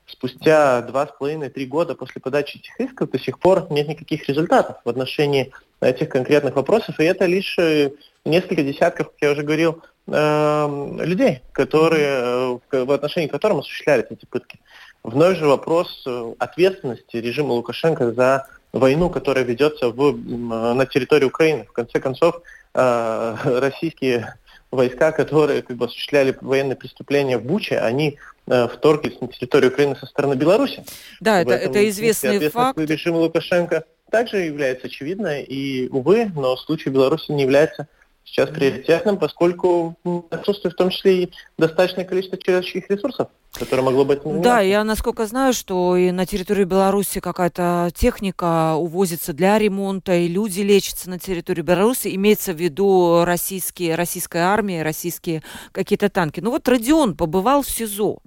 Спустя 0.05 0.83
два 0.83 1.07
с 1.07 1.17
половиной-три 1.17 1.65
года 1.65 1.95
после 1.95 2.21
подачи 2.21 2.57
этих 2.57 2.79
исков 2.79 3.09
до 3.09 3.17
сих 3.17 3.39
пор 3.39 3.65
нет 3.71 3.87
никаких 3.87 4.29
результатов 4.29 4.77
в 4.85 4.89
отношении 4.89 5.51
этих 5.81 6.09
конкретных 6.09 6.55
вопросов, 6.55 6.99
и 6.99 7.03
это 7.05 7.25
лишь 7.25 7.57
э, 7.57 7.89
несколько 8.23 8.61
десятков, 8.61 9.07
как 9.07 9.15
я 9.21 9.31
уже 9.31 9.41
говорил, 9.41 9.81
людей, 10.07 11.41
которые, 11.51 12.59
в 12.71 12.91
отношении 12.91 13.27
которых 13.27 13.61
осуществлялись 13.61 14.05
эти 14.11 14.27
пытки. 14.27 14.59
Вновь 15.05 15.37
же 15.37 15.45
вопрос 15.45 16.01
э, 16.07 16.33
ответственности 16.39 17.17
режима 17.17 17.53
Лукашенко 17.53 18.11
за 18.11 18.47
войну, 18.73 19.11
которая 19.11 19.43
ведется 19.43 19.89
в, 19.89 20.17
на 20.17 20.83
территории 20.87 21.25
Украины. 21.25 21.65
В 21.65 21.73
конце 21.73 21.99
концов, 21.99 22.41
э, 22.73 23.35
российские 23.43 24.33
войска, 24.71 25.11
которые 25.11 25.61
как 25.61 25.77
бы, 25.77 25.85
осуществляли 25.85 26.35
военные 26.41 26.75
преступления 26.75 27.37
в 27.37 27.43
Буче, 27.43 27.77
они 27.77 28.17
э, 28.47 28.67
вторглись 28.67 29.21
на 29.21 29.27
территорию 29.27 29.71
Украины 29.71 29.95
со 29.95 30.07
стороны 30.07 30.33
Беларуси. 30.33 30.83
Да, 31.19 31.39
это, 31.39 31.53
это 31.53 31.87
известный 31.87 32.49
факт. 32.49 32.79
Режим 32.79 33.15
Лукашенко 33.17 33.83
также 34.09 34.37
является 34.37 34.87
очевидной, 34.87 35.43
и, 35.43 35.87
увы, 35.89 36.31
но 36.33 36.57
случай 36.57 36.89
Беларуси 36.89 37.31
не 37.31 37.43
является 37.43 37.87
сейчас 38.25 38.49
приоритетным, 38.49 39.17
поскольку 39.17 39.95
отсутствует 40.31 40.73
в 40.73 40.77
том 40.77 40.89
числе 40.89 41.23
и 41.23 41.33
достаточное 41.57 42.05
количество 42.05 42.37
человеческих 42.37 42.89
ресурсов, 42.89 43.29
которые 43.53 43.85
могло 43.85 44.03
быть... 44.03 44.19
Да, 44.41 44.59
я 44.59 44.83
насколько 44.83 45.25
знаю, 45.27 45.53
что 45.53 45.95
и 45.95 46.11
на 46.11 46.25
территории 46.25 46.65
Беларуси 46.65 47.19
какая-то 47.19 47.91
техника 47.95 48.75
увозится 48.75 49.31
для 49.31 49.57
ремонта, 49.59 50.15
и 50.15 50.27
люди 50.27 50.61
лечатся 50.61 51.09
на 51.09 51.19
территории 51.19 51.61
Беларуси, 51.61 52.13
имеется 52.15 52.51
в 52.53 52.57
виду 52.59 53.23
российские, 53.23 53.95
российская 53.95 54.43
армия, 54.43 54.83
российские 54.83 55.43
какие-то 55.71 56.09
танки. 56.09 56.39
Ну 56.41 56.49
вот 56.49 56.67
Родион 56.67 57.15
побывал 57.15 57.61
в 57.61 57.69
СИЗО. 57.69 58.17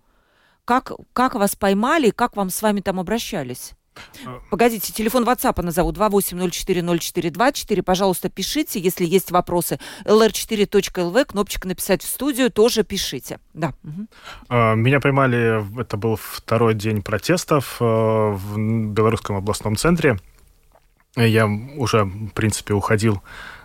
Как, 0.64 0.92
как 1.12 1.34
вас 1.34 1.56
поймали, 1.56 2.10
как 2.10 2.36
вам 2.36 2.50
с 2.50 2.62
вами 2.62 2.80
там 2.80 3.00
обращались? 3.00 3.72
Погодите, 4.50 4.92
телефон 4.92 5.24
WhatsApp 5.24 5.62
назову 5.62 5.92
28040424. 5.92 7.82
Пожалуйста, 7.82 8.28
пишите, 8.28 8.80
если 8.80 9.04
есть 9.04 9.30
вопросы. 9.30 9.78
lr4.lv, 10.04 11.24
кнопочка 11.24 11.68
«Написать 11.68 12.02
в 12.02 12.06
студию» 12.06 12.50
тоже 12.50 12.84
пишите. 12.84 13.38
Да. 13.54 13.74
Угу. 13.84 14.06
Меня 14.76 15.00
поймали, 15.00 15.64
это 15.80 15.96
был 15.96 16.16
второй 16.16 16.74
день 16.74 17.02
протестов 17.02 17.76
э, 17.80 17.84
в 17.84 18.58
Белорусском 18.92 19.36
областном 19.36 19.76
центре. 19.76 20.18
Я 21.16 21.46
уже, 21.46 22.04
в 22.04 22.30
принципе, 22.30 22.74
уходил 22.74 23.22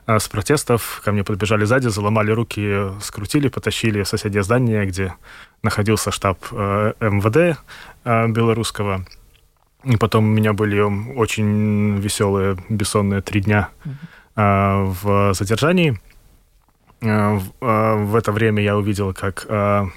э, 0.07 0.19
с 0.19 0.27
протестов. 0.27 1.01
Ко 1.03 1.11
мне 1.11 1.23
подбежали 1.23 1.65
сзади, 1.65 1.87
заломали 1.87 2.31
руки, 2.31 2.89
скрутили, 3.01 3.47
потащили 3.49 4.03
в 4.03 4.07
соседнее 4.07 4.43
здание, 4.43 4.85
где 4.85 5.13
находился 5.61 6.11
штаб 6.11 6.39
э, 6.51 6.93
МВД 6.99 7.59
белорусского. 8.05 9.05
И 9.83 9.97
потом 9.97 10.23
у 10.25 10.27
меня 10.27 10.53
были 10.53 10.79
очень 10.79 11.97
веселые, 11.97 12.57
бессонные 12.69 13.21
три 13.21 13.41
дня 13.41 13.69
mm-hmm. 14.35 14.95
в 15.01 15.33
задержании. 15.33 15.99
А, 17.01 17.37
в, 17.37 17.43
а, 17.59 17.95
в 17.97 18.15
это 18.15 18.31
время 18.31 18.63
я 18.63 18.77
увидел, 18.77 19.13
как 19.13 19.45
а, 19.49 19.87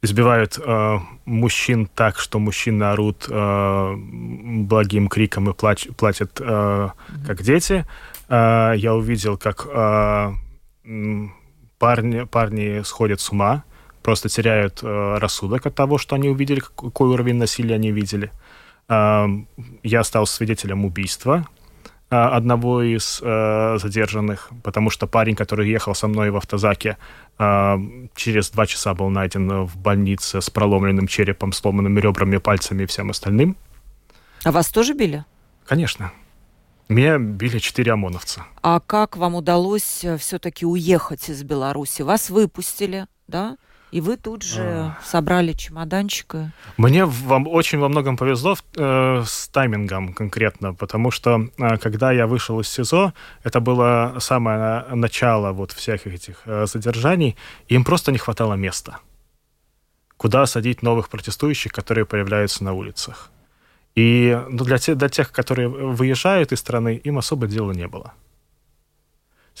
избивают 0.00 0.58
а, 0.64 1.00
мужчин 1.26 1.86
так, 1.94 2.18
что 2.18 2.38
мужчины 2.38 2.84
орут 2.84 3.26
а, 3.30 3.94
благим 3.96 5.08
криком 5.08 5.50
и 5.50 5.52
плач, 5.52 5.88
платят 5.96 6.40
а, 6.40 6.92
mm-hmm. 6.92 7.26
как 7.26 7.42
дети. 7.42 7.86
А, 8.30 8.72
я 8.72 8.94
увидел, 8.94 9.36
как 9.36 9.66
а, 9.70 10.32
парни, 11.78 12.24
парни 12.24 12.82
сходят 12.82 13.20
с 13.20 13.30
ума, 13.30 13.64
просто 14.02 14.30
теряют 14.30 14.80
а, 14.82 15.18
рассудок 15.18 15.66
от 15.66 15.74
того, 15.74 15.98
что 15.98 16.14
они 16.16 16.30
увидели, 16.30 16.60
какой 16.60 17.10
уровень 17.10 17.36
насилия 17.36 17.74
они 17.74 17.92
видели 17.92 18.30
я 18.88 20.04
стал 20.04 20.26
свидетелем 20.26 20.84
убийства 20.84 21.46
а, 22.10 22.34
одного 22.34 22.82
из 22.82 23.20
э, 23.22 23.76
задержанных, 23.78 24.50
потому 24.62 24.88
что 24.88 25.06
парень, 25.06 25.36
который 25.36 25.68
ехал 25.68 25.94
со 25.94 26.08
мной 26.08 26.30
в 26.30 26.36
автозаке, 26.36 26.96
через 28.16 28.50
два 28.50 28.66
часа 28.66 28.94
был 28.94 29.10
найден 29.10 29.64
в 29.66 29.76
больнице 29.76 30.40
с 30.40 30.50
проломленным 30.50 31.06
черепом, 31.06 31.52
сломанными 31.52 32.00
ребрами, 32.00 32.38
пальцами 32.38 32.82
и 32.82 32.86
всем 32.86 33.10
остальным. 33.10 33.56
А 34.44 34.50
вас 34.50 34.70
тоже 34.70 34.94
били? 34.94 35.24
Конечно. 35.66 36.10
Меня 36.88 37.18
били 37.18 37.58
четыре 37.58 37.92
ОМОНовца. 37.92 38.46
А 38.62 38.80
как 38.80 39.18
вам 39.18 39.34
удалось 39.34 40.04
э, 40.04 40.16
все-таки 40.16 40.64
уехать 40.64 41.28
из 41.28 41.42
Беларуси? 41.42 42.00
Вас 42.00 42.30
выпустили, 42.30 43.06
да? 43.26 43.58
И 43.90 44.00
вы 44.00 44.16
тут 44.16 44.42
же 44.42 44.62
а... 44.62 44.98
собрали 45.02 45.52
чемоданчик. 45.52 46.34
И... 46.34 46.50
Мне 46.76 47.04
вам 47.04 47.46
очень 47.48 47.78
во 47.78 47.88
многом 47.88 48.16
повезло 48.16 48.56
э, 48.76 49.22
с 49.26 49.48
таймингом 49.48 50.12
конкретно, 50.12 50.74
потому 50.74 51.10
что 51.10 51.48
э, 51.58 51.78
когда 51.78 52.12
я 52.12 52.26
вышел 52.26 52.60
из 52.60 52.68
СИЗО, 52.68 53.14
это 53.44 53.60
было 53.60 54.16
самое 54.18 54.84
начало 54.94 55.52
вот 55.52 55.72
всех 55.72 56.06
этих 56.06 56.42
э, 56.44 56.66
задержаний, 56.66 57.36
им 57.68 57.84
просто 57.84 58.12
не 58.12 58.18
хватало 58.18 58.54
места, 58.54 58.98
куда 60.16 60.46
садить 60.46 60.82
новых 60.82 61.08
протестующих, 61.08 61.72
которые 61.72 62.04
появляются 62.04 62.64
на 62.64 62.74
улицах. 62.74 63.30
И 63.94 64.38
ну, 64.50 64.64
для, 64.64 64.78
те, 64.78 64.94
для 64.94 65.08
тех, 65.08 65.32
которые 65.32 65.68
выезжают 65.68 66.52
из 66.52 66.60
страны, 66.60 67.00
им 67.02 67.18
особо 67.18 67.46
дела 67.46 67.72
не 67.72 67.88
было. 67.88 68.12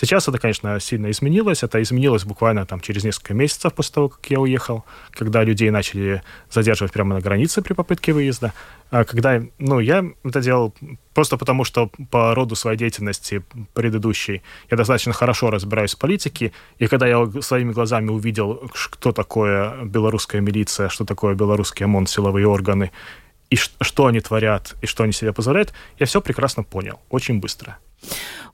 Сейчас 0.00 0.28
это, 0.28 0.38
конечно, 0.38 0.78
сильно 0.78 1.10
изменилось. 1.10 1.64
Это 1.64 1.82
изменилось 1.82 2.22
буквально 2.22 2.64
там 2.66 2.80
через 2.80 3.02
несколько 3.02 3.34
месяцев 3.34 3.74
после 3.74 3.94
того, 3.94 4.08
как 4.10 4.24
я 4.30 4.38
уехал, 4.38 4.84
когда 5.10 5.42
людей 5.42 5.70
начали 5.70 6.22
задерживать 6.48 6.92
прямо 6.92 7.16
на 7.16 7.20
границе 7.20 7.62
при 7.62 7.72
попытке 7.72 8.12
выезда. 8.12 8.52
А 8.92 9.02
когда, 9.04 9.42
ну, 9.58 9.80
я 9.80 10.04
это 10.22 10.40
делал 10.40 10.72
просто 11.14 11.36
потому, 11.36 11.64
что 11.64 11.90
по 12.12 12.32
роду 12.36 12.54
своей 12.54 12.78
деятельности 12.78 13.42
предыдущей 13.74 14.42
я 14.70 14.76
достаточно 14.76 15.12
хорошо 15.12 15.50
разбираюсь 15.50 15.96
в 15.96 15.98
политике, 15.98 16.52
и 16.78 16.86
когда 16.86 17.08
я 17.08 17.28
своими 17.42 17.72
глазами 17.72 18.10
увидел, 18.10 18.70
кто 18.72 19.10
такое 19.10 19.84
белорусская 19.84 20.40
милиция, 20.40 20.90
что 20.90 21.04
такое 21.06 21.34
белорусский 21.34 21.84
ОМОН, 21.84 22.06
силовые 22.06 22.46
органы, 22.46 22.92
и 23.50 23.56
что 23.56 24.06
они 24.06 24.20
творят, 24.20 24.76
и 24.80 24.86
что 24.86 25.02
они 25.02 25.12
себе 25.12 25.32
позволяют, 25.32 25.72
я 25.98 26.06
все 26.06 26.20
прекрасно 26.20 26.62
понял, 26.62 27.00
очень 27.10 27.40
быстро. 27.40 27.78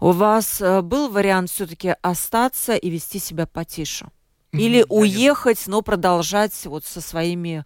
У 0.01 0.11
вас 0.11 0.61
э, 0.61 0.83
был 0.83 1.09
вариант 1.11 1.51
все-таки 1.51 1.95
остаться 2.03 2.75
и 2.75 2.91
вести 2.91 3.19
себя 3.19 3.47
потише? 3.47 4.07
Или 4.53 4.85
уехать, 4.89 5.65
но 5.67 5.83
продолжать 5.83 6.67
вот 6.67 6.85
со 6.85 7.01
своими 7.01 7.65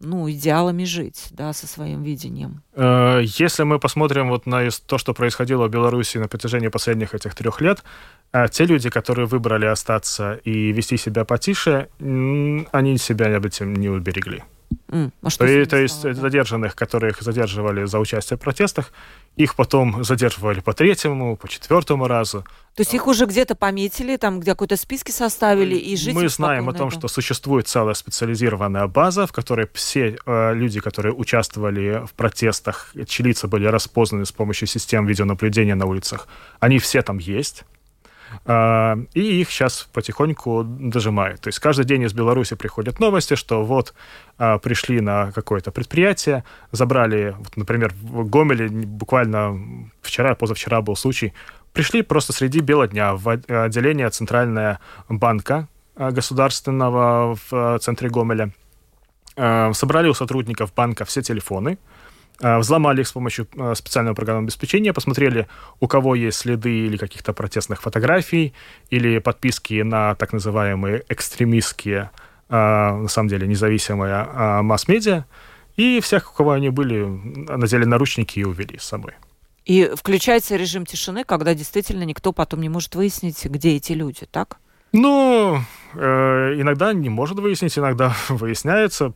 ну, 0.00 0.30
идеалами 0.30 0.84
жить, 0.84 1.28
да, 1.30 1.52
со 1.52 1.66
своим 1.66 2.02
видением? 2.02 2.62
Э, 2.74 3.20
если 3.22 3.62
мы 3.62 3.78
посмотрим 3.78 4.28
вот 4.28 4.46
на 4.46 4.68
то, 4.86 4.98
что 4.98 5.14
происходило 5.14 5.66
в 5.66 5.70
Беларуси 5.70 6.18
на 6.18 6.28
протяжении 6.28 6.68
последних 6.68 7.14
этих 7.14 7.34
трех 7.34 7.60
лет, 7.60 7.82
э, 8.32 8.48
те 8.50 8.66
люди, 8.66 8.90
которые 8.90 9.26
выбрали 9.26 9.66
остаться 9.66 10.34
и 10.44 10.72
вести 10.72 10.98
себя 10.98 11.24
потише, 11.24 11.88
они 12.00 12.98
себя 12.98 13.36
об 13.36 13.46
этом 13.46 13.74
не 13.74 13.88
уберегли. 13.88 14.42
Mm, 14.96 15.12
а 15.22 15.30
что 15.30 15.46
то, 15.46 15.66
то 15.66 15.76
есть 15.76 16.02
да? 16.02 16.14
задержанных, 16.14 16.74
которых 16.74 17.20
задерживали 17.20 17.84
за 17.84 17.98
участие 17.98 18.38
в 18.38 18.40
протестах, 18.40 18.92
их 19.36 19.54
потом 19.54 20.02
задерживали 20.04 20.60
по 20.60 20.72
третьему, 20.72 21.36
по 21.36 21.48
четвертому 21.48 22.08
разу. 22.08 22.42
То 22.74 22.80
есть 22.80 22.94
их 22.94 23.06
уже 23.06 23.26
где-то 23.26 23.54
пометили, 23.54 24.16
там 24.16 24.40
где 24.40 24.52
какой-то 24.52 24.76
списки 24.76 25.10
составили 25.10 25.76
и 25.76 25.96
жить. 25.96 26.14
Мы 26.14 26.28
знаем 26.28 26.68
о 26.68 26.72
том, 26.72 26.90
что 26.90 27.08
существует 27.08 27.68
целая 27.68 27.94
специализированная 27.94 28.86
база, 28.86 29.26
в 29.26 29.32
которой 29.32 29.68
все 29.74 30.16
э, 30.24 30.54
люди, 30.54 30.80
которые 30.80 31.14
участвовали 31.14 32.06
в 32.06 32.14
протестах, 32.14 32.92
чьи 33.06 33.26
лица 33.26 33.48
были 33.48 33.66
распознаны 33.66 34.24
с 34.24 34.32
помощью 34.32 34.68
систем 34.68 35.06
видеонаблюдения 35.06 35.74
на 35.74 35.86
улицах, 35.86 36.28
они 36.60 36.78
все 36.78 37.02
там 37.02 37.18
есть. 37.18 37.64
А, 38.44 38.96
и 39.14 39.40
их 39.40 39.50
сейчас 39.50 39.88
потихоньку 39.92 40.64
дожимают. 40.64 41.40
То 41.40 41.48
есть 41.48 41.58
каждый 41.58 41.84
день 41.84 42.02
из 42.02 42.12
Беларуси 42.12 42.54
приходят 42.54 43.00
новости, 43.00 43.34
что 43.34 43.64
вот 43.64 43.94
а, 44.38 44.58
пришли 44.58 45.00
на 45.00 45.32
какое-то 45.32 45.70
предприятие, 45.70 46.44
забрали, 46.72 47.34
вот, 47.38 47.56
например, 47.56 47.92
в 47.94 48.28
Гомеле 48.28 48.68
буквально 48.68 49.90
вчера, 50.02 50.34
позавчера 50.34 50.80
был 50.82 50.96
случай, 50.96 51.32
пришли 51.72 52.02
просто 52.02 52.32
среди 52.32 52.60
бела 52.60 52.86
дня 52.86 53.14
в 53.14 53.28
отделение 53.28 54.08
Центрального 54.10 54.78
банка 55.08 55.68
а, 55.96 56.10
государственного 56.10 57.36
в 57.50 57.78
центре 57.80 58.08
Гомеля, 58.08 58.50
собрали 59.36 60.08
у 60.08 60.14
сотрудников 60.14 60.72
банка 60.74 61.04
все 61.04 61.20
телефоны, 61.20 61.76
взломали 62.40 63.00
их 63.00 63.08
с 63.08 63.12
помощью 63.12 63.46
э, 63.56 63.74
специального 63.74 64.14
программного 64.14 64.46
обеспечения, 64.46 64.92
посмотрели, 64.92 65.46
у 65.80 65.88
кого 65.88 66.14
есть 66.14 66.38
следы 66.38 66.86
или 66.86 66.96
каких-то 66.96 67.32
протестных 67.32 67.82
фотографий, 67.82 68.52
или 68.90 69.18
подписки 69.18 69.82
на 69.82 70.14
так 70.14 70.32
называемые 70.32 71.04
экстремистские, 71.08 72.10
э, 72.48 72.54
на 72.54 73.08
самом 73.08 73.28
деле 73.28 73.46
независимые 73.46 74.62
масс-медиа, 74.62 75.24
и 75.76 76.00
всех, 76.00 76.32
у 76.32 76.36
кого 76.36 76.52
они 76.52 76.70
были, 76.70 77.04
надели 77.04 77.84
наручники 77.84 78.38
и 78.38 78.44
увели 78.44 78.78
с 78.78 78.84
собой. 78.84 79.12
И 79.66 79.90
включается 79.96 80.56
режим 80.56 80.86
тишины, 80.86 81.24
когда 81.24 81.52
действительно 81.54 82.04
никто 82.04 82.32
потом 82.32 82.60
не 82.60 82.68
может 82.68 82.94
выяснить, 82.94 83.44
где 83.44 83.76
эти 83.76 83.92
люди, 83.92 84.26
так? 84.30 84.58
Ну, 84.92 85.58
э, 85.94 86.54
иногда 86.56 86.92
не 86.92 87.08
может 87.08 87.38
выяснить, 87.38 87.76
иногда 87.78 88.14
выясняется. 88.28 89.12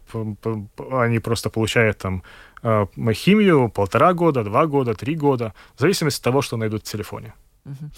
Они 0.90 1.20
просто 1.20 1.50
получают 1.50 1.98
там 1.98 2.22
э, 2.62 2.86
химию 3.12 3.70
полтора 3.70 4.12
года, 4.14 4.44
два 4.44 4.66
года, 4.66 4.94
три 4.94 5.14
года, 5.14 5.54
в 5.76 5.80
зависимости 5.80 6.20
от 6.20 6.24
того, 6.24 6.42
что 6.42 6.56
найдут 6.56 6.86
в 6.86 6.90
телефоне. 6.90 7.34
Угу. 7.64 7.90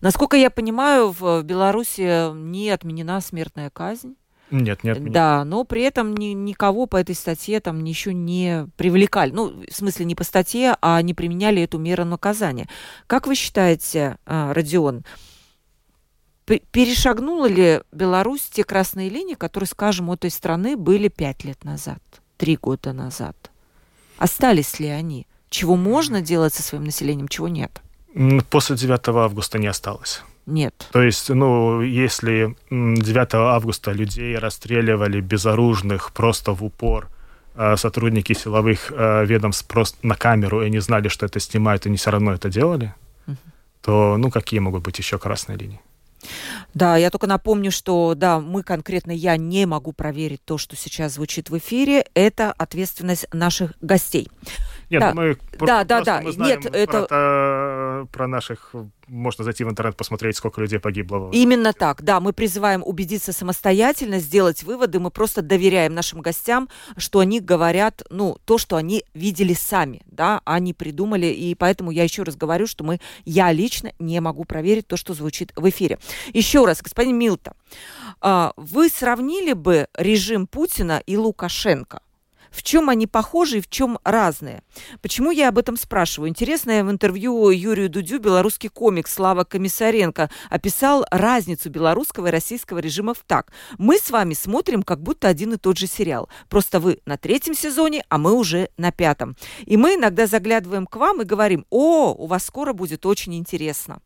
Насколько 0.00 0.36
я 0.36 0.50
понимаю, 0.50 1.10
в 1.10 1.42
Беларуси 1.42 2.32
не 2.34 2.70
отменена 2.70 3.20
смертная 3.20 3.70
казнь. 3.70 4.14
Нет, 4.50 4.82
нет. 4.82 5.12
Да, 5.12 5.44
но 5.44 5.64
при 5.64 5.82
этом 5.82 6.16
ни, 6.16 6.26
никого 6.28 6.86
по 6.86 6.96
этой 6.96 7.14
статье 7.14 7.60
там 7.60 7.84
еще 7.84 8.14
не 8.14 8.66
привлекали. 8.76 9.30
Ну, 9.30 9.62
в 9.68 9.74
смысле, 9.74 10.06
не 10.06 10.14
по 10.14 10.24
статье, 10.24 10.76
а 10.80 11.02
не 11.02 11.12
применяли 11.12 11.62
эту 11.62 11.78
меру 11.78 12.04
наказания. 12.04 12.66
Как 13.06 13.26
вы 13.26 13.34
считаете, 13.34 14.16
э, 14.24 14.52
Родион, 14.52 15.04
перешагнула 16.46 17.46
ли 17.46 17.82
Беларусь 17.92 18.48
те 18.50 18.64
красные 18.64 19.10
линии, 19.10 19.34
которые, 19.34 19.68
скажем, 19.68 20.08
у 20.08 20.14
этой 20.14 20.30
страны 20.30 20.78
были 20.78 21.08
пять 21.08 21.44
лет 21.44 21.64
назад, 21.64 22.00
три 22.38 22.56
года 22.56 22.94
назад? 22.94 23.50
Остались 24.18 24.80
ли 24.80 24.88
они? 24.88 25.26
Чего 25.50 25.76
можно 25.76 26.20
делать 26.20 26.54
со 26.54 26.62
своим 26.62 26.84
населением, 26.84 27.28
чего 27.28 27.48
нет? 27.48 27.80
После 28.50 28.76
9 28.76 29.08
августа 29.08 29.58
не 29.58 29.66
осталось. 29.66 30.22
Нет. 30.46 30.88
То 30.92 31.02
есть, 31.02 31.28
ну, 31.28 31.82
если 31.82 32.56
9 32.70 33.34
августа 33.34 33.92
людей 33.92 34.36
расстреливали 34.38 35.20
безоружных 35.20 36.12
просто 36.12 36.52
в 36.52 36.64
упор, 36.64 37.08
а 37.54 37.76
сотрудники 37.76 38.32
силовых 38.32 38.92
э, 38.92 39.26
ведомств 39.26 39.66
просто 39.66 39.98
на 40.06 40.14
камеру 40.14 40.62
и 40.62 40.70
не 40.70 40.80
знали, 40.80 41.08
что 41.08 41.26
это 41.26 41.40
снимают, 41.40 41.84
и 41.84 41.88
они 41.88 41.98
все 41.98 42.10
равно 42.10 42.32
это 42.32 42.48
делали, 42.48 42.94
угу. 43.26 43.36
то, 43.82 44.16
ну, 44.16 44.30
какие 44.30 44.60
могут 44.60 44.82
быть 44.84 44.98
еще 44.98 45.18
красные 45.18 45.58
линии? 45.58 45.80
Да, 46.74 46.96
я 46.96 47.10
только 47.10 47.26
напомню, 47.26 47.70
что 47.70 48.14
да, 48.14 48.40
мы 48.40 48.62
конкретно, 48.62 49.12
я 49.12 49.36
не 49.36 49.66
могу 49.66 49.92
проверить 49.92 50.44
то, 50.44 50.58
что 50.58 50.76
сейчас 50.76 51.14
звучит 51.14 51.50
в 51.50 51.58
эфире. 51.58 52.06
Это 52.14 52.52
ответственность 52.52 53.26
наших 53.32 53.72
гостей. 53.80 54.28
Нет, 54.90 55.00
да. 55.00 55.14
мы 55.14 55.38
да, 55.58 55.84
да, 55.84 56.02
да. 56.02 56.20
Мы 56.22 56.32
знаем 56.32 56.60
Нет, 56.60 56.74
это... 56.74 57.06
Про, 57.06 58.06
про 58.10 58.26
наших 58.26 58.74
можно 59.08 59.44
зайти 59.44 59.64
в 59.64 59.70
интернет, 59.70 59.96
посмотреть, 59.96 60.36
сколько 60.36 60.60
людей 60.60 60.78
погибло. 60.78 61.30
Именно 61.32 61.72
так, 61.72 62.02
да. 62.02 62.20
Мы 62.20 62.32
призываем 62.32 62.82
убедиться 62.84 63.32
самостоятельно, 63.32 64.18
сделать 64.18 64.62
выводы. 64.62 65.00
Мы 65.00 65.10
просто 65.10 65.42
доверяем 65.42 65.94
нашим 65.94 66.20
гостям, 66.20 66.68
что 66.96 67.20
они 67.20 67.40
говорят, 67.40 68.02
ну, 68.10 68.36
то, 68.44 68.58
что 68.58 68.76
они 68.76 69.04
видели 69.14 69.54
сами, 69.54 70.02
да, 70.06 70.40
они 70.44 70.74
придумали. 70.74 71.26
И 71.26 71.54
поэтому 71.54 71.90
я 71.90 72.04
еще 72.04 72.22
раз 72.22 72.36
говорю, 72.36 72.66
что 72.66 72.84
мы, 72.84 73.00
я 73.24 73.50
лично 73.52 73.92
не 73.98 74.20
могу 74.20 74.44
проверить 74.44 74.86
то, 74.86 74.96
что 74.96 75.14
звучит 75.14 75.52
в 75.56 75.68
эфире. 75.68 75.98
Еще 76.32 76.64
раз, 76.64 76.82
господин 76.82 77.18
Милта, 77.18 77.54
а, 78.20 78.52
вы 78.56 78.88
сравнили 78.88 79.52
бы 79.52 79.88
режим 79.96 80.46
Путина 80.46 81.02
и 81.06 81.16
Лукашенко? 81.16 82.00
В 82.50 82.62
чем 82.62 82.88
они 82.88 83.06
похожи 83.06 83.58
и 83.58 83.60
в 83.60 83.68
чем 83.68 83.98
разные? 84.04 84.62
Почему 85.02 85.30
я 85.30 85.48
об 85.48 85.58
этом 85.58 85.76
спрашиваю? 85.76 86.28
Интересное 86.28 86.84
в 86.84 86.90
интервью 86.90 87.50
Юрию 87.50 87.88
Дудю 87.88 88.18
белорусский 88.18 88.68
комик 88.68 89.08
Слава 89.08 89.44
Комиссаренко 89.44 90.30
описал 90.50 91.04
разницу 91.10 91.70
белорусского 91.70 92.28
и 92.28 92.30
российского 92.30 92.78
режимов 92.78 93.18
так. 93.26 93.52
Мы 93.78 93.98
с 93.98 94.10
вами 94.10 94.34
смотрим 94.34 94.82
как 94.82 95.02
будто 95.02 95.28
один 95.28 95.54
и 95.54 95.56
тот 95.56 95.78
же 95.78 95.86
сериал. 95.86 96.28
Просто 96.48 96.80
вы 96.80 97.00
на 97.06 97.16
третьем 97.16 97.54
сезоне, 97.54 98.04
а 98.08 98.18
мы 98.18 98.32
уже 98.32 98.70
на 98.76 98.92
пятом. 98.92 99.36
И 99.64 99.76
мы 99.76 99.94
иногда 99.94 100.26
заглядываем 100.26 100.86
к 100.86 100.96
вам 100.96 101.22
и 101.22 101.24
говорим, 101.24 101.66
о, 101.70 102.12
у 102.12 102.26
вас 102.26 102.44
скоро 102.44 102.72
будет 102.72 103.06
очень 103.06 103.34
интересно. 103.34 104.00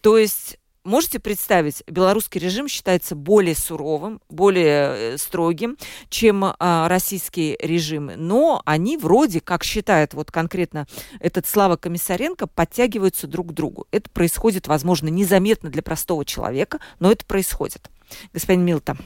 То 0.00 0.18
есть 0.18 0.58
можете 0.86 1.18
представить, 1.18 1.82
белорусский 1.86 2.40
режим 2.40 2.68
считается 2.68 3.14
более 3.14 3.54
суровым, 3.54 4.20
более 4.30 5.14
э, 5.14 5.18
строгим, 5.18 5.76
чем 6.08 6.44
а, 6.44 6.88
российский 6.88 7.56
режим. 7.60 8.10
Но 8.16 8.62
они 8.64 8.96
вроде, 8.96 9.40
как 9.40 9.64
считает 9.64 10.14
вот 10.14 10.30
конкретно 10.30 10.86
этот 11.20 11.46
Слава 11.46 11.76
Комиссаренко, 11.76 12.46
подтягиваются 12.46 13.26
друг 13.26 13.48
к 13.48 13.52
другу. 13.52 13.86
Это 13.90 14.08
происходит, 14.10 14.68
возможно, 14.68 15.08
незаметно 15.08 15.68
для 15.68 15.82
простого 15.82 16.24
человека, 16.24 16.78
но 17.00 17.10
это 17.10 17.24
происходит. 17.26 17.90
Господин 18.32 18.64
Милта. 18.64 18.96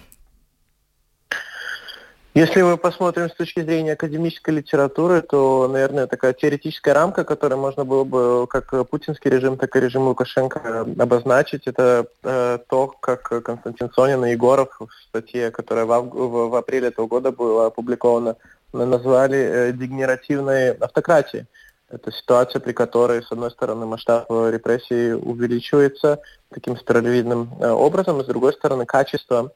Если 2.33 2.63
мы 2.63 2.77
посмотрим 2.77 3.29
с 3.29 3.35
точки 3.35 3.61
зрения 3.61 3.95
академической 3.95 4.51
литературы, 4.51 5.21
то, 5.21 5.67
наверное, 5.67 6.07
такая 6.07 6.33
теоретическая 6.33 6.93
рамка, 6.93 7.25
которую 7.25 7.61
можно 7.61 7.85
было 7.85 8.05
бы 8.05 8.47
как 8.47 8.89
путинский 8.89 9.29
режим, 9.31 9.57
так 9.57 9.75
и 9.75 9.81
режим 9.81 10.07
Лукашенко 10.07 10.87
обозначить, 10.97 11.67
это 11.67 12.07
э, 12.23 12.59
то, 12.69 12.87
как 13.01 13.23
Константин 13.43 13.91
Сонин 13.93 14.25
и 14.25 14.31
Егоров 14.31 14.79
в 14.79 14.89
статье, 15.09 15.51
которая 15.51 15.87
в, 15.87 16.03
в, 16.03 16.51
в 16.51 16.55
апреле 16.55 16.89
этого 16.89 17.09
года 17.09 17.33
была 17.33 17.67
опубликована, 17.67 18.37
назвали 18.73 19.39
э, 19.39 19.73
дегенеративной 19.73 20.75
автократией. 20.75 21.47
Это 21.89 22.13
ситуация, 22.13 22.61
при 22.61 22.73
которой, 22.73 23.25
с 23.25 23.33
одной 23.33 23.51
стороны, 23.51 23.87
масштаб 23.87 24.31
репрессий 24.31 25.15
увеличивается 25.15 26.21
таким 26.49 26.77
спиралевидным 26.77 27.51
э, 27.59 27.69
образом, 27.71 28.21
и 28.21 28.23
с 28.23 28.27
другой 28.29 28.53
стороны, 28.53 28.87
качество 28.87 29.51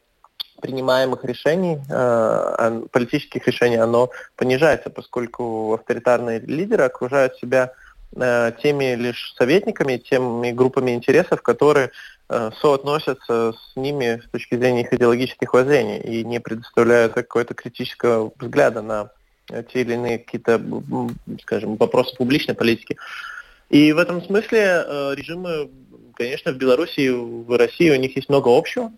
принимаемых 0.65 1.23
решений, 1.27 1.79
э, 1.91 2.83
политических 2.91 3.47
решений, 3.47 3.77
оно 3.77 4.09
понижается, 4.35 4.89
поскольку 4.89 5.75
авторитарные 5.75 6.41
лидеры 6.41 6.85
окружают 6.85 7.37
себя 7.37 7.73
э, 8.17 8.53
теми 8.63 8.95
лишь 8.95 9.35
советниками, 9.37 9.99
теми 9.99 10.53
группами 10.53 10.93
интересов, 10.93 11.43
которые 11.43 11.91
э, 12.31 12.51
соотносятся 12.63 13.53
с 13.53 13.77
ними 13.77 14.23
с 14.27 14.31
точки 14.31 14.57
зрения 14.57 14.81
их 14.81 14.93
идеологических 14.95 15.53
воззрений 15.53 15.99
и 15.99 16.25
не 16.25 16.41
предоставляют 16.41 17.13
какого-то 17.13 17.53
критического 17.53 18.33
взгляда 18.39 18.81
на 18.81 19.11
те 19.71 19.83
или 19.83 19.93
иные 19.93 20.19
какие-то, 20.19 20.59
скажем, 21.43 21.77
вопросы 21.77 22.17
публичной 22.17 22.55
политики. 22.55 22.97
И 23.69 23.93
в 23.93 23.99
этом 23.99 24.23
смысле 24.23 24.87
режимы, 25.15 25.69
конечно, 26.15 26.53
в 26.53 26.57
Беларуси 26.57 27.01
и 27.01 27.11
в 27.11 27.55
России 27.59 27.91
у 27.91 28.01
них 28.01 28.17
есть 28.17 28.31
много 28.31 28.49
общего. 28.49 28.91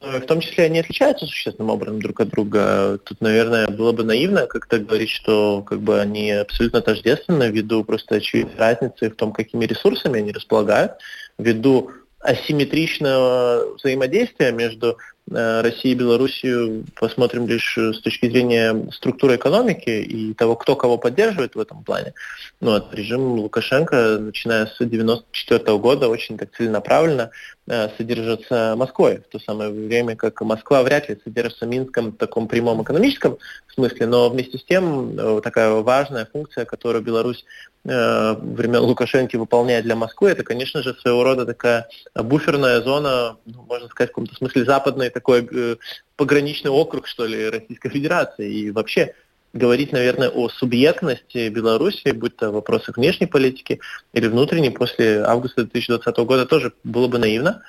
Э, 0.00 0.20
в 0.20 0.26
том 0.26 0.40
числе 0.40 0.64
они 0.64 0.80
отличаются 0.80 1.26
существенным 1.26 1.70
образом 1.70 2.00
друг 2.00 2.20
от 2.20 2.28
друга. 2.28 2.98
Тут, 3.04 3.20
наверное, 3.20 3.68
было 3.68 3.92
бы 3.92 4.04
наивно 4.04 4.46
как-то 4.46 4.78
говорить, 4.78 5.10
что 5.10 5.62
как 5.62 5.80
бы 5.80 6.00
они 6.00 6.30
абсолютно 6.30 6.80
тождественны 6.80 7.50
ввиду 7.50 7.84
просто 7.84 8.16
очевидной 8.16 8.56
разницы 8.56 9.10
в 9.10 9.16
том, 9.16 9.32
какими 9.32 9.64
ресурсами 9.64 10.20
они 10.20 10.32
располагают, 10.32 10.92
ввиду 11.38 11.90
асимметричного 12.22 13.74
взаимодействия 13.76 14.52
между 14.52 14.96
э, 15.28 15.60
Россией 15.60 15.94
и 15.94 15.98
Белоруссией 15.98 16.84
посмотрим 16.94 17.48
лишь 17.48 17.76
с 17.76 18.00
точки 18.00 18.30
зрения 18.30 18.90
структуры 18.92 19.34
экономики 19.34 19.90
и 19.90 20.32
того, 20.34 20.54
кто 20.54 20.76
кого 20.76 20.98
поддерживает 20.98 21.56
в 21.56 21.60
этом 21.60 21.82
плане. 21.82 22.14
Ну, 22.60 22.70
вот, 22.70 22.94
режим 22.94 23.40
Лукашенко, 23.40 24.18
начиная 24.20 24.66
с 24.66 24.74
1994 24.80 25.78
года, 25.78 26.08
очень 26.08 26.38
так 26.38 26.54
целенаправленно 26.56 27.22
э, 27.22 27.61
содержится 27.68 28.74
Москвой, 28.76 29.18
в 29.18 29.30
то 29.30 29.38
самое 29.38 29.70
время 29.70 30.16
как 30.16 30.40
Москва 30.42 30.82
вряд 30.82 31.08
ли 31.08 31.18
содержится 31.22 31.64
Минском 31.64 32.10
в 32.10 32.16
таком 32.16 32.48
прямом 32.48 32.82
экономическом 32.82 33.38
смысле, 33.74 34.06
но 34.06 34.28
вместе 34.28 34.58
с 34.58 34.64
тем 34.64 35.18
э, 35.18 35.40
такая 35.42 35.70
важная 35.70 36.26
функция, 36.26 36.64
которую 36.64 37.02
Беларусь 37.02 37.44
э, 37.84 38.34
времен 38.34 38.80
Лукашенко 38.80 39.38
выполняет 39.38 39.84
для 39.84 39.96
Москвы, 39.96 40.30
это, 40.30 40.42
конечно 40.42 40.82
же, 40.82 40.94
своего 40.94 41.24
рода 41.24 41.46
такая 41.46 41.88
буферная 42.14 42.80
зона, 42.82 43.36
ну, 43.46 43.62
можно 43.62 43.88
сказать, 43.88 44.10
в 44.10 44.12
каком-то 44.12 44.34
смысле 44.34 44.64
западный 44.64 45.10
такой 45.10 45.48
э, 45.50 45.76
пограничный 46.16 46.70
округ, 46.70 47.06
что 47.06 47.26
ли, 47.26 47.48
Российской 47.48 47.90
Федерации. 47.90 48.52
И 48.52 48.70
вообще 48.70 49.14
говорить, 49.52 49.92
наверное, 49.92 50.28
о 50.28 50.48
субъектности 50.48 51.48
Беларуси, 51.48 52.10
будь 52.12 52.36
то 52.36 52.50
в 52.50 52.54
вопросах 52.54 52.96
внешней 52.96 53.26
политики 53.26 53.80
или 54.12 54.26
внутренней, 54.26 54.70
после 54.70 55.22
августа 55.22 55.64
2020 55.64 56.16
года 56.18 56.46
тоже 56.46 56.72
было 56.84 57.08
бы 57.08 57.18
наивно. 57.18 57.62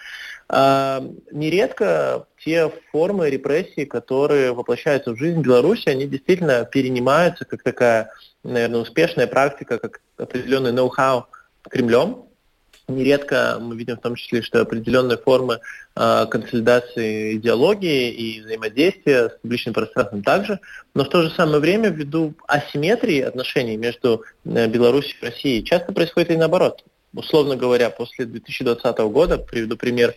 А, 0.49 1.03
нередко 1.31 2.27
те 2.43 2.71
формы 2.91 3.29
репрессий, 3.29 3.85
которые 3.85 4.53
воплощаются 4.53 5.11
в 5.11 5.17
жизнь 5.17 5.41
Беларуси, 5.41 5.89
они 5.89 6.05
действительно 6.05 6.65
перенимаются 6.65 7.45
как 7.45 7.63
такая, 7.63 8.11
наверное, 8.43 8.81
успешная 8.81 9.27
практика, 9.27 9.79
как 9.79 10.01
определенный 10.17 10.71
ноу-хау 10.71 11.27
Кремлем. 11.69 12.25
Нередко 12.89 13.59
мы 13.61 13.77
видим 13.77 13.95
в 13.95 14.01
том 14.01 14.15
числе, 14.15 14.41
что 14.41 14.59
определенные 14.59 15.17
формы 15.17 15.59
э, 15.95 16.25
консолидации 16.29 17.37
идеологии 17.37 18.11
и 18.11 18.41
взаимодействия 18.41 19.29
с 19.29 19.37
публичным 19.41 19.73
пространством 19.73 20.21
также, 20.21 20.59
но 20.93 21.05
в 21.05 21.09
то 21.09 21.21
же 21.21 21.29
самое 21.29 21.59
время 21.59 21.89
ввиду 21.89 22.33
асимметрии 22.45 23.21
отношений 23.21 23.77
между 23.77 24.25
э, 24.43 24.67
Беларусью 24.67 25.15
и 25.21 25.25
Россией 25.25 25.63
часто 25.63 25.93
происходит 25.93 26.31
и 26.31 26.37
наоборот. 26.37 26.83
Условно 27.15 27.55
говоря, 27.55 27.89
после 27.89 28.25
2020 28.25 28.97
года, 28.97 29.37
приведу 29.37 29.77
пример, 29.77 30.13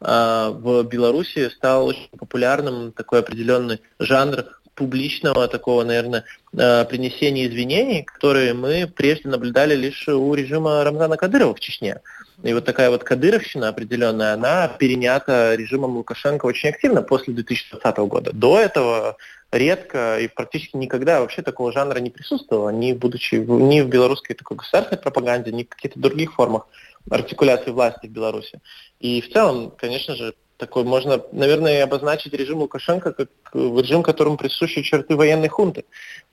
э, 0.00 0.50
в 0.54 0.84
Беларуси 0.84 1.50
стал 1.50 1.88
очень 1.88 2.08
популярным 2.16 2.92
такой 2.92 3.18
определенный 3.18 3.82
жанр 3.98 4.46
публичного 4.76 5.48
такого, 5.48 5.82
наверное, 5.82 6.24
э, 6.52 6.84
принесения 6.84 7.48
извинений, 7.48 8.04
которые 8.04 8.54
мы 8.54 8.86
прежде 8.86 9.28
наблюдали 9.28 9.74
лишь 9.74 10.06
у 10.06 10.32
режима 10.34 10.84
Рамзана 10.84 11.16
Кадырова 11.16 11.54
в 11.54 11.60
Чечне. 11.60 12.00
И 12.42 12.52
вот 12.52 12.64
такая 12.66 12.90
вот 12.90 13.02
кадыровщина 13.02 13.68
определенная, 13.68 14.34
она 14.34 14.68
перенята 14.68 15.54
режимом 15.54 15.96
Лукашенко 15.96 16.44
очень 16.44 16.68
активно 16.68 17.02
после 17.02 17.32
2020 17.32 17.96
года. 17.98 18.32
До 18.32 18.60
этого 18.60 19.16
редко 19.50 20.20
и 20.20 20.28
практически 20.28 20.76
никогда 20.76 21.20
вообще 21.20 21.40
такого 21.40 21.72
жанра 21.72 21.98
не 21.98 22.10
присутствовало, 22.10 22.68
ни, 22.70 22.92
будучи, 22.92 23.36
ни 23.36 23.80
в 23.80 23.88
белорусской 23.88 24.36
такой 24.36 24.58
государственной 24.58 25.00
пропаганде, 25.00 25.50
ни 25.50 25.64
в 25.64 25.68
каких-то 25.68 25.98
других 25.98 26.34
формах 26.34 26.66
артикуляции 27.10 27.70
власти 27.70 28.06
в 28.06 28.10
Беларуси. 28.10 28.60
И 29.00 29.22
в 29.22 29.32
целом, 29.32 29.72
конечно 29.76 30.14
же, 30.14 30.34
такой 30.56 30.84
можно, 30.84 31.22
наверное, 31.32 31.84
обозначить 31.84 32.32
режим 32.32 32.58
Лукашенко 32.58 33.12
как 33.12 33.28
режим, 33.52 34.02
которому 34.02 34.36
присущи 34.36 34.82
черты 34.82 35.16
военной 35.16 35.48
хунты. 35.48 35.84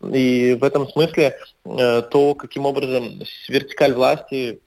И 0.02 0.58
в 0.60 0.64
этом 0.64 0.88
смысле 0.88 1.38
э, 1.66 2.02
то, 2.02 2.36
каким 2.36 2.66
образом 2.66 3.22
вертикаль 3.50 3.94
власти 3.94 4.60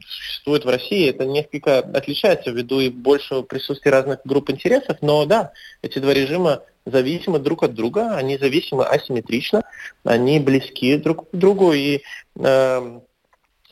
существует 0.00 0.64
в 0.64 0.68
России, 0.68 1.08
это 1.08 1.24
несколько 1.24 1.78
отличается 1.78 2.50
ввиду 2.50 2.80
и 2.80 2.88
большего 2.88 3.42
присутствия 3.42 3.92
разных 3.92 4.20
групп 4.24 4.50
интересов, 4.50 4.98
но 5.00 5.24
да, 5.24 5.52
эти 5.82 5.98
два 5.98 6.12
режима 6.14 6.62
зависимы 6.84 7.38
друг 7.38 7.64
от 7.64 7.74
друга, 7.74 8.16
они 8.16 8.38
зависимы 8.38 8.84
асимметрично, 8.84 9.64
они 10.04 10.38
близки 10.38 10.96
друг 10.96 11.28
к 11.30 11.34
другу, 11.34 11.72
и 11.72 12.02
э, 12.38 12.76
Э, 12.76 13.00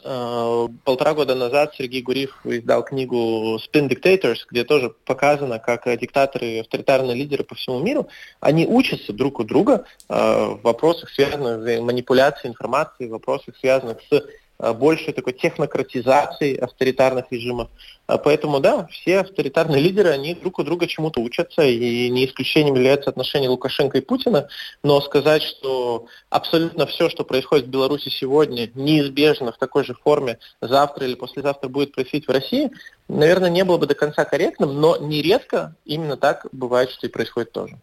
полтора 0.04 1.14
года 1.14 1.34
назад 1.34 1.74
Сергей 1.76 2.02
Гуриев 2.02 2.38
издал 2.44 2.84
книгу 2.84 3.56
Spin 3.56 3.88
Dictators, 3.88 4.40
где 4.50 4.64
тоже 4.64 4.90
показано, 5.04 5.58
как 5.58 5.84
диктаторы 5.98 6.46
и 6.46 6.58
авторитарные 6.60 7.14
лидеры 7.14 7.42
по 7.42 7.54
всему 7.54 7.80
миру, 7.80 8.08
они 8.40 8.66
учатся 8.66 9.12
друг 9.12 9.40
у 9.40 9.44
друга 9.44 9.86
э, 10.08 10.14
в 10.14 10.60
вопросах, 10.62 11.10
связанных 11.10 11.62
с 11.62 11.80
манипуляцией 11.80 12.50
информацией, 12.50 13.08
в 13.08 13.12
вопросах, 13.12 13.56
связанных 13.58 13.98
с 14.10 14.12
Э, 14.12 14.20
большей 14.58 15.12
такой 15.12 15.32
технократизации 15.32 16.56
авторитарных 16.56 17.26
режимов. 17.30 17.68
А 18.06 18.18
поэтому, 18.18 18.60
да, 18.60 18.86
все 18.88 19.20
авторитарные 19.20 19.80
лидеры, 19.80 20.10
они 20.10 20.34
друг 20.34 20.58
у 20.58 20.62
друга 20.62 20.86
чему-то 20.86 21.20
учатся, 21.20 21.62
и 21.62 22.08
не 22.10 22.26
исключением 22.26 22.74
являются 22.74 23.10
отношения 23.10 23.48
Лукашенко 23.48 23.98
и 23.98 24.02
Путина, 24.02 24.48
но 24.82 25.00
сказать, 25.00 25.42
что 25.42 26.06
абсолютно 26.28 26.86
все, 26.86 27.08
что 27.08 27.24
происходит 27.24 27.66
в 27.66 27.70
Беларуси 27.70 28.10
сегодня, 28.10 28.70
неизбежно 28.74 29.52
в 29.52 29.58
такой 29.58 29.84
же 29.84 29.94
форме 29.94 30.38
завтра 30.60 31.06
или 31.06 31.14
послезавтра 31.14 31.68
будет 31.68 31.94
происходить 31.94 32.28
в 32.28 32.30
России, 32.30 32.70
наверное, 33.08 33.50
не 33.50 33.64
было 33.64 33.78
бы 33.78 33.86
до 33.86 33.94
конца 33.94 34.24
корректным, 34.24 34.80
но 34.80 34.98
нередко 34.98 35.74
именно 35.84 36.16
так 36.16 36.46
бывает, 36.52 36.90
что 36.90 37.06
и 37.06 37.10
происходит 37.10 37.52
тоже. 37.52 37.78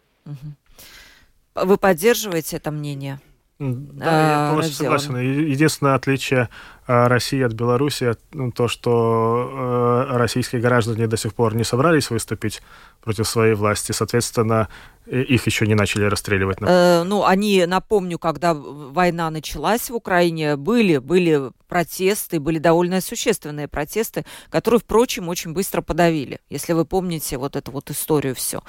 Вы 1.54 1.76
поддерживаете 1.76 2.56
это 2.56 2.70
мнение? 2.70 3.20
Да, 3.62 4.44
я 4.44 4.48
полностью 4.50 4.76
согласен. 4.76 5.16
Единственное 5.16 5.94
отличие 5.94 6.48
а, 6.81 6.81
России 7.08 7.42
от 7.42 7.52
Беларуси 7.52 8.14
ну, 8.32 8.52
то, 8.52 8.68
что 8.68 10.06
э, 10.10 10.16
российские 10.16 10.60
граждане 10.60 11.06
до 11.06 11.16
сих 11.16 11.34
пор 11.34 11.54
не 11.54 11.64
собрались 11.64 12.10
выступить 12.10 12.62
против 13.02 13.28
своей 13.28 13.54
власти, 13.54 13.92
соответственно, 13.92 14.68
их 15.06 15.46
еще 15.46 15.66
не 15.66 15.74
начали 15.74 16.04
расстреливать. 16.04 16.58
Э, 16.60 17.02
ну, 17.02 17.24
они, 17.24 17.66
напомню, 17.66 18.18
когда 18.18 18.54
война 18.54 19.30
началась 19.30 19.90
в 19.90 19.94
Украине, 19.94 20.56
были, 20.56 20.98
были 20.98 21.50
протесты, 21.66 22.38
были 22.38 22.58
довольно 22.58 23.00
существенные 23.00 23.66
протесты, 23.66 24.24
которые, 24.50 24.78
впрочем, 24.78 25.28
очень 25.28 25.52
быстро 25.52 25.82
подавили, 25.82 26.38
если 26.50 26.72
вы 26.72 26.84
помните 26.84 27.36
вот 27.38 27.56
эту 27.56 27.72
вот 27.72 27.90
историю 27.90 28.34
все. 28.34 28.62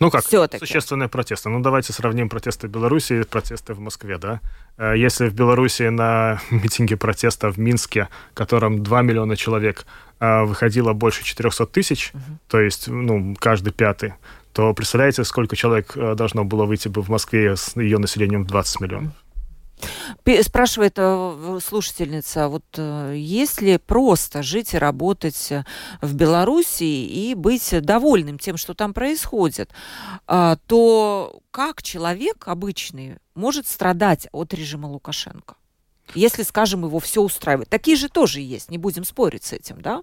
Ну 0.00 0.10
как, 0.10 0.24
Все-таки. 0.24 0.64
существенные 0.64 1.08
протесты. 1.08 1.48
Ну 1.48 1.60
давайте 1.60 1.92
сравним 1.92 2.28
протесты 2.28 2.68
в 2.68 2.70
Беларуси 2.70 3.20
и 3.20 3.24
протесты 3.24 3.74
в 3.74 3.80
Москве, 3.80 4.18
да? 4.18 4.40
Э, 4.78 4.94
если 4.96 5.28
в 5.28 5.34
Беларуси 5.34 5.84
на 5.84 6.40
митинге 6.50 6.96
протеста 6.96 7.50
в 7.50 7.58
Минске, 7.58 8.08
в 8.32 8.34
котором 8.34 8.82
2 8.82 9.02
миллиона 9.02 9.36
человек, 9.36 9.86
э, 10.20 10.42
выходило 10.42 10.92
больше 10.92 11.24
400 11.24 11.66
тысяч, 11.66 12.10
угу. 12.12 12.22
то 12.48 12.60
есть 12.60 12.88
ну, 12.88 13.34
каждый 13.38 13.72
пятый, 13.72 14.14
то 14.52 14.72
представляете, 14.74 15.24
сколько 15.24 15.56
человек 15.56 15.96
э, 15.96 16.14
должно 16.14 16.44
было 16.44 16.64
выйти 16.64 16.88
бы 16.88 17.02
в 17.02 17.08
Москве 17.08 17.56
с 17.56 17.76
ее 17.76 17.98
населением 17.98 18.46
20 18.46 18.80
миллионов? 18.80 19.12
Спрашивает 20.42 20.94
э, 20.96 21.58
слушательница, 21.62 22.48
вот 22.48 22.64
э, 22.76 23.14
если 23.16 23.76
просто 23.76 24.42
жить 24.42 24.74
и 24.74 24.78
работать 24.78 25.52
в 26.00 26.14
Беларуси 26.14 26.84
и 26.84 27.34
быть 27.34 27.74
довольным 27.82 28.38
тем, 28.38 28.56
что 28.56 28.74
там 28.74 28.94
происходит, 28.94 29.70
а, 30.26 30.56
то 30.66 31.40
как 31.50 31.82
человек 31.82 32.48
обычный 32.48 33.18
может 33.34 33.68
страдать 33.68 34.28
от 34.32 34.54
режима 34.54 34.86
Лукашенко? 34.86 35.56
Если, 36.14 36.42
скажем, 36.42 36.84
его 36.84 36.98
все 36.98 37.20
устраивает. 37.22 37.68
Такие 37.68 37.96
же 37.96 38.08
тоже 38.08 38.40
есть, 38.40 38.70
не 38.70 38.78
будем 38.78 39.04
спорить 39.04 39.44
с 39.44 39.52
этим, 39.52 39.80
да? 39.80 40.02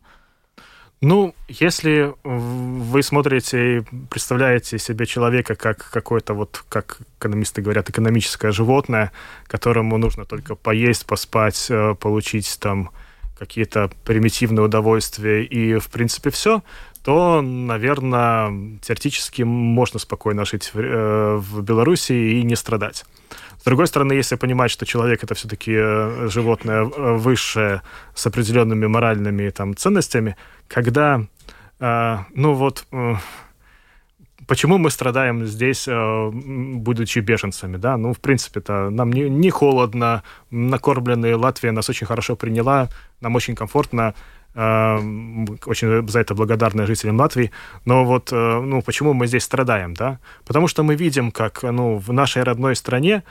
Ну, 1.06 1.36
если 1.50 2.14
вы 2.24 3.04
смотрите 3.04 3.80
и 3.80 3.82
представляете 4.10 4.80
себе 4.80 5.06
человека 5.06 5.56
как 5.56 5.90
какой-то 5.92 6.34
вот, 6.34 6.64
как 6.70 7.00
экономисты 7.20 7.62
говорят, 7.62 7.90
экономическое 7.90 8.54
животное, 8.54 9.12
которому 9.48 9.98
нужно 9.98 10.24
только 10.24 10.56
поесть, 10.56 11.06
поспать, 11.06 11.68
э, 11.70 11.96
получить 11.96 12.58
там 12.62 12.92
какие-то 13.38 13.92
примитивные 14.06 14.64
удовольствия 14.64 15.44
и, 15.44 15.78
в 15.78 15.90
принципе, 15.90 16.30
все, 16.30 16.64
то, 17.04 17.42
наверное, 17.42 18.80
теоретически 18.82 19.42
можно 19.42 20.00
спокойно 20.00 20.46
жить 20.46 20.72
в, 20.74 20.80
э, 20.80 21.36
в 21.36 21.64
Беларуси 21.64 22.14
и 22.14 22.44
не 22.44 22.56
страдать. 22.56 23.04
С 23.64 23.66
другой 23.66 23.88
стороны, 23.88 24.12
если 24.12 24.36
понимать, 24.36 24.72
что 24.72 24.86
человек 24.86 25.24
это 25.24 25.36
все-таки 25.36 25.72
э, 25.74 26.28
животное 26.30 26.84
э, 26.84 27.14
высшее 27.16 27.82
с 28.14 28.28
определенными 28.28 28.88
моральными 28.88 29.50
там, 29.52 29.74
ценностями, 29.74 30.36
когда, 30.68 31.22
э, 31.80 32.18
ну 32.36 32.54
вот, 32.56 32.86
э, 32.92 33.16
почему 34.48 34.78
мы 34.78 34.90
страдаем 34.90 35.46
здесь, 35.46 35.88
э, 35.88 36.30
будучи 36.34 37.20
беженцами, 37.20 37.78
да? 37.78 37.96
Ну, 37.96 38.12
в 38.12 38.20
принципе-то 38.20 38.90
нам 38.90 39.14
не, 39.14 39.30
не 39.30 39.50
холодно, 39.50 40.24
накормленные 40.52 41.36
Латвия 41.36 41.72
нас 41.72 41.90
очень 41.90 42.06
хорошо 42.06 42.36
приняла, 42.36 42.90
нам 43.22 43.34
очень 43.36 43.56
комфортно, 43.56 44.14
э, 44.56 44.98
очень 45.66 46.06
за 46.10 46.20
это 46.20 46.36
благодарны 46.36 46.86
жителям 46.86 47.18
Латвии. 47.18 47.52
Но 47.86 48.04
вот, 48.04 48.30
ну, 48.34 48.82
почему 48.82 49.14
мы 49.14 49.28
здесь 49.28 49.44
страдаем, 49.44 49.94
да? 49.94 50.20
Потому 50.44 50.68
что 50.68 50.84
мы 50.84 50.96
видим, 50.96 51.32
как, 51.32 51.64
ну, 51.64 51.98
в 51.98 52.12
нашей 52.12 52.44
родной 52.44 52.76
стране 52.76 53.24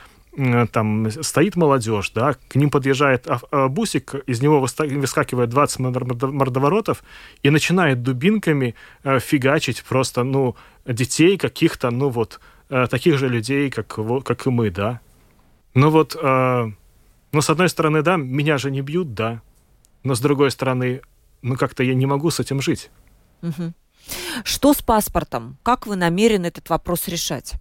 там 0.73 1.11
стоит 1.11 1.57
молодежь, 1.57 2.11
да, 2.11 2.35
к 2.49 2.55
ним 2.55 2.71
подъезжает 2.71 3.27
бусик, 3.69 4.15
из 4.27 4.41
него 4.41 4.61
выскакивает 4.61 5.51
20 5.51 5.79
мордоворотов 5.81 7.03
и 7.43 7.51
начинает 7.51 8.03
дубинками 8.03 8.75
э, 9.05 9.19
фигачить 9.19 9.85
просто, 9.85 10.23
ну, 10.23 10.57
детей 10.87 11.37
каких-то, 11.37 11.91
ну, 11.91 12.09
вот, 12.09 12.41
э, 12.71 12.87
таких 12.87 13.19
же 13.19 13.29
людей, 13.29 13.71
как, 13.71 13.99
как 14.25 14.47
и 14.47 14.51
мы, 14.51 14.71
да. 14.71 15.01
Ну, 15.75 15.91
вот, 15.91 16.17
э, 16.17 16.73
ну, 17.33 17.41
с 17.41 17.51
одной 17.51 17.69
стороны, 17.69 18.03
да, 18.03 18.17
меня 18.17 18.57
же 18.57 18.71
не 18.71 18.81
бьют, 18.81 19.13
да, 19.13 19.43
но 20.03 20.15
с 20.15 20.21
другой 20.21 20.51
стороны, 20.51 21.03
ну, 21.43 21.57
как-то 21.57 21.83
я 21.83 21.95
не 21.95 22.07
могу 22.07 22.31
с 22.31 22.41
этим 22.41 22.63
жить. 22.63 22.91
Что 24.45 24.73
с 24.73 24.83
паспортом? 24.83 25.59
Как 25.63 25.87
вы 25.87 25.97
намерены 25.97 26.47
этот 26.47 26.71
вопрос 26.71 27.09
решать? 27.09 27.55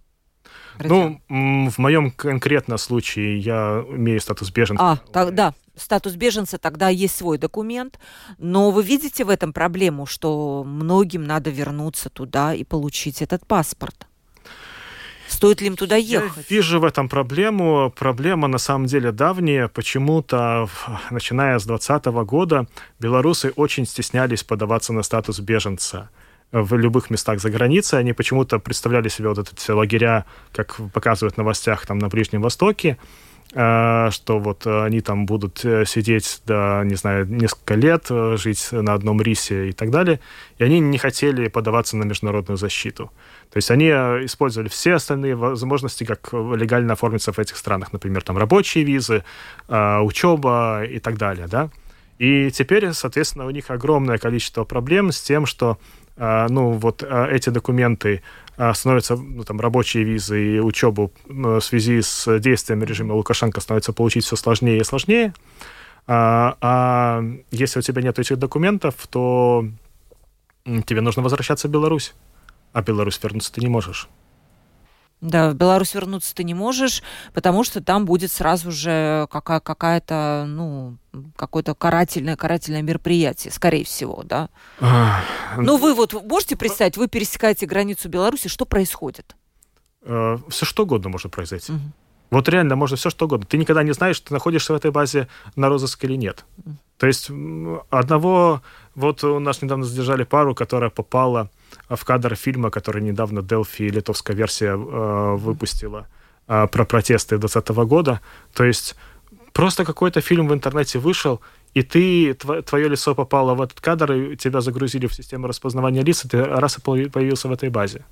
Ну, 0.78 1.20
в 1.28 1.78
моем 1.78 2.10
конкретном 2.10 2.78
случае 2.78 3.38
я 3.38 3.84
имею 3.90 4.20
статус 4.20 4.50
беженца. 4.50 4.92
А, 4.92 4.96
так, 5.12 5.34
да, 5.34 5.54
статус 5.76 6.14
беженца, 6.14 6.58
тогда 6.58 6.88
есть 6.88 7.16
свой 7.16 7.38
документ. 7.38 7.98
Но 8.38 8.70
вы 8.70 8.82
видите 8.82 9.24
в 9.24 9.30
этом 9.30 9.52
проблему, 9.52 10.06
что 10.06 10.64
многим 10.64 11.24
надо 11.24 11.50
вернуться 11.50 12.08
туда 12.10 12.54
и 12.54 12.64
получить 12.64 13.22
этот 13.22 13.46
паспорт? 13.46 14.06
Стоит 15.28 15.62
ли 15.62 15.68
им 15.68 15.76
туда 15.76 15.96
ехать? 15.96 16.44
Я 16.50 16.56
вижу 16.56 16.78
в 16.78 16.84
этом 16.84 17.08
проблему. 17.08 17.92
Проблема 17.98 18.48
на 18.48 18.58
самом 18.58 18.86
деле 18.86 19.12
давняя. 19.12 19.68
Почему-то, 19.68 20.68
начиная 21.10 21.58
с 21.58 21.64
2020 21.64 22.06
года, 22.26 22.66
белорусы 23.00 23.52
очень 23.56 23.86
стеснялись 23.86 24.44
подаваться 24.44 24.92
на 24.92 25.02
статус 25.02 25.40
беженца 25.40 26.10
в 26.52 26.76
любых 26.76 27.10
местах 27.10 27.40
за 27.40 27.50
границей. 27.50 27.98
Они 27.98 28.12
почему-то 28.12 28.58
представляли 28.58 29.08
себе 29.08 29.28
вот 29.28 29.38
эти 29.38 29.70
лагеря, 29.70 30.26
как 30.52 30.76
показывают 30.92 31.34
в 31.34 31.38
новостях 31.38 31.86
там 31.86 31.98
на 31.98 32.08
Ближнем 32.08 32.42
Востоке, 32.42 32.98
э, 33.54 34.10
что 34.10 34.38
вот 34.38 34.66
они 34.66 35.00
там 35.00 35.24
будут 35.24 35.64
э, 35.64 35.84
сидеть, 35.86 36.42
да, 36.46 36.82
не 36.84 36.94
знаю, 36.94 37.26
несколько 37.26 37.74
лет, 37.74 38.06
э, 38.10 38.36
жить 38.36 38.68
на 38.70 38.92
одном 38.92 39.22
рисе 39.22 39.70
и 39.70 39.72
так 39.72 39.90
далее. 39.90 40.20
И 40.58 40.64
они 40.64 40.78
не 40.78 40.98
хотели 40.98 41.48
подаваться 41.48 41.96
на 41.96 42.04
международную 42.04 42.58
защиту. 42.58 43.10
То 43.50 43.56
есть 43.56 43.70
они 43.70 43.88
использовали 43.88 44.68
все 44.68 44.94
остальные 44.94 45.36
возможности, 45.36 46.04
как 46.04 46.32
легально 46.32 46.92
оформиться 46.92 47.32
в 47.32 47.38
этих 47.38 47.56
странах. 47.56 47.92
Например, 47.92 48.22
там 48.22 48.38
рабочие 48.38 48.84
визы, 48.84 49.24
учеба 49.68 50.84
и 50.84 50.98
так 50.98 51.18
далее, 51.18 51.46
да. 51.48 51.70
И 52.18 52.50
теперь, 52.50 52.92
соответственно, 52.92 53.46
у 53.46 53.50
них 53.50 53.70
огромное 53.70 54.18
количество 54.18 54.64
проблем 54.64 55.12
с 55.12 55.20
тем, 55.20 55.46
что 55.46 55.78
а, 56.16 56.46
ну, 56.48 56.72
вот 56.72 57.02
а, 57.02 57.26
эти 57.26 57.50
документы 57.50 58.22
а, 58.56 58.74
становятся, 58.74 59.16
ну, 59.16 59.44
там, 59.44 59.60
рабочие 59.60 60.04
визы 60.04 60.56
и 60.56 60.60
учебу 60.60 61.12
в 61.26 61.60
связи 61.60 62.02
с 62.02 62.38
действиями 62.38 62.84
режима 62.84 63.14
Лукашенко 63.14 63.60
становится 63.60 63.92
получить 63.92 64.24
все 64.24 64.36
сложнее 64.36 64.78
и 64.78 64.84
сложнее. 64.84 65.34
А, 66.06 66.56
а 66.60 67.24
если 67.50 67.78
у 67.78 67.82
тебя 67.82 68.02
нет 68.02 68.18
этих 68.18 68.38
документов, 68.38 68.94
то 69.08 69.66
тебе 70.64 71.00
нужно 71.00 71.22
возвращаться 71.22 71.68
в 71.68 71.70
Беларусь. 71.70 72.14
А 72.72 72.82
Беларусь 72.82 73.20
вернуться 73.22 73.52
ты 73.52 73.60
не 73.60 73.68
можешь. 73.68 74.08
Да, 75.22 75.50
в 75.50 75.54
Беларусь 75.54 75.94
вернуться 75.94 76.34
ты 76.34 76.42
не 76.42 76.52
можешь, 76.52 77.00
потому 77.32 77.62
что 77.62 77.80
там 77.80 78.04
будет 78.04 78.32
сразу 78.32 78.72
же 78.72 79.28
какая- 79.30 79.60
какая-то, 79.60 80.44
ну, 80.48 80.96
какое-то 81.36 81.76
карательное, 81.76 82.34
карательное 82.36 82.82
мероприятие, 82.82 83.52
скорее 83.52 83.84
всего, 83.84 84.24
да? 84.24 84.48
ну, 85.56 85.76
вы 85.76 85.94
вот 85.94 86.12
можете 86.24 86.56
представить, 86.56 86.96
вы 86.96 87.06
пересекаете 87.06 87.66
границу 87.66 88.08
Беларуси, 88.08 88.48
что 88.48 88.64
происходит? 88.66 89.36
Э, 90.02 90.38
все 90.48 90.66
что 90.66 90.82
угодно 90.82 91.08
может 91.08 91.30
произойти. 91.30 91.72
Угу. 91.72 91.80
Вот 92.32 92.48
реально 92.48 92.74
можно 92.74 92.96
все 92.96 93.08
что 93.08 93.26
угодно. 93.26 93.46
Ты 93.46 93.58
никогда 93.58 93.84
не 93.84 93.92
знаешь, 93.92 94.18
ты 94.18 94.34
находишься 94.34 94.72
в 94.72 94.76
этой 94.76 94.90
базе 94.90 95.28
на 95.54 95.68
розыск 95.68 96.02
или 96.02 96.16
нет. 96.16 96.44
То 96.96 97.06
есть 97.06 97.30
одного... 97.90 98.62
Вот 98.96 99.22
у 99.22 99.38
нас 99.38 99.62
недавно 99.62 99.84
задержали 99.84 100.24
пару, 100.24 100.54
которая 100.54 100.90
попала 100.90 101.48
в 101.96 102.04
кадр 102.04 102.34
фильма, 102.34 102.70
который 102.70 103.02
недавно 103.02 103.40
Delphi, 103.40 103.88
литовская 103.88 104.36
версия, 104.36 104.72
э, 104.72 105.36
выпустила 105.36 106.06
э, 106.48 106.66
про 106.66 106.84
протесты 106.84 107.38
2020 107.38 107.88
года. 107.88 108.20
То 108.54 108.64
есть 108.64 108.96
просто 109.52 109.84
какой-то 109.84 110.20
фильм 110.20 110.48
в 110.48 110.52
интернете 110.52 110.98
вышел, 110.98 111.40
и 111.74 111.82
ты, 111.82 112.34
твое 112.34 112.88
лицо 112.88 113.14
попало 113.14 113.54
в 113.54 113.62
этот 113.62 113.80
кадр, 113.80 114.12
и 114.12 114.36
тебя 114.36 114.60
загрузили 114.60 115.06
в 115.06 115.14
систему 115.14 115.46
распознавания 115.46 116.02
лиц, 116.02 116.24
и 116.24 116.28
ты 116.28 116.44
раз 116.44 116.78
и 116.78 116.80
появился 116.80 117.48
в 117.48 117.52
этой 117.52 117.70
базе. 117.70 118.04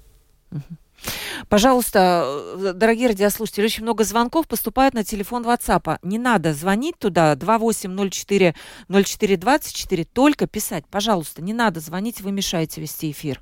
Пожалуйста, 1.49 2.25
э, 2.59 2.73
дорогие 2.75 3.09
радиослушатели, 3.09 3.65
очень 3.65 3.83
много 3.83 4.05
звонков 4.05 4.47
поступает 4.47 4.95
на 4.95 5.05
телефон 5.05 5.45
WhatsApp. 5.45 5.99
Не 6.03 6.19
надо 6.19 6.53
звонить 6.53 6.99
туда 6.99 7.35
2804 7.35 8.55
0424, 8.89 10.05
только 10.05 10.47
писать. 10.47 10.85
Пожалуйста, 10.91 11.43
не 11.43 11.55
надо 11.55 11.81
звонить, 11.81 12.21
вы 12.21 12.33
мешаете 12.33 12.81
вести 12.81 13.11
эфир 13.11 13.41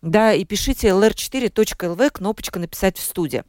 да, 0.00 0.32
и 0.32 0.44
пишите 0.44 0.88
lr4.lv, 0.88 2.10
кнопочка 2.10 2.60
«Написать 2.60 2.98
в 2.98 3.02
студии». 3.02 3.42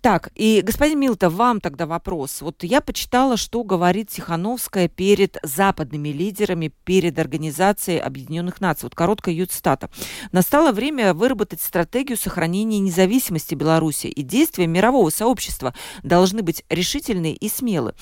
Так, 0.00 0.30
и, 0.36 0.60
господин 0.62 1.00
Милта, 1.00 1.30
вам 1.30 1.60
тогда 1.60 1.86
вопрос. 1.86 2.42
Вот 2.42 2.62
я 2.62 2.80
почитала, 2.80 3.36
что 3.36 3.64
говорит 3.64 4.10
Тихановская 4.10 4.88
перед 4.88 5.36
западными 5.42 6.10
лидерами, 6.10 6.72
перед 6.84 7.18
Организацией 7.18 7.98
Объединенных 7.98 8.60
Наций. 8.60 8.86
Вот 8.86 8.94
короткая 8.94 9.34
ее 9.34 9.46
цитата. 9.46 9.90
«Настало 10.30 10.70
время 10.70 11.12
выработать 11.12 11.60
стратегию 11.60 12.16
сохранения 12.16 12.78
независимости 12.78 13.56
Беларуси, 13.56 14.06
и 14.06 14.22
действия 14.22 14.68
мирового 14.68 15.10
сообщества 15.10 15.74
должны 16.04 16.42
быть 16.42 16.64
решительны 16.68 17.32
и 17.32 17.48
смелы. 17.48 17.94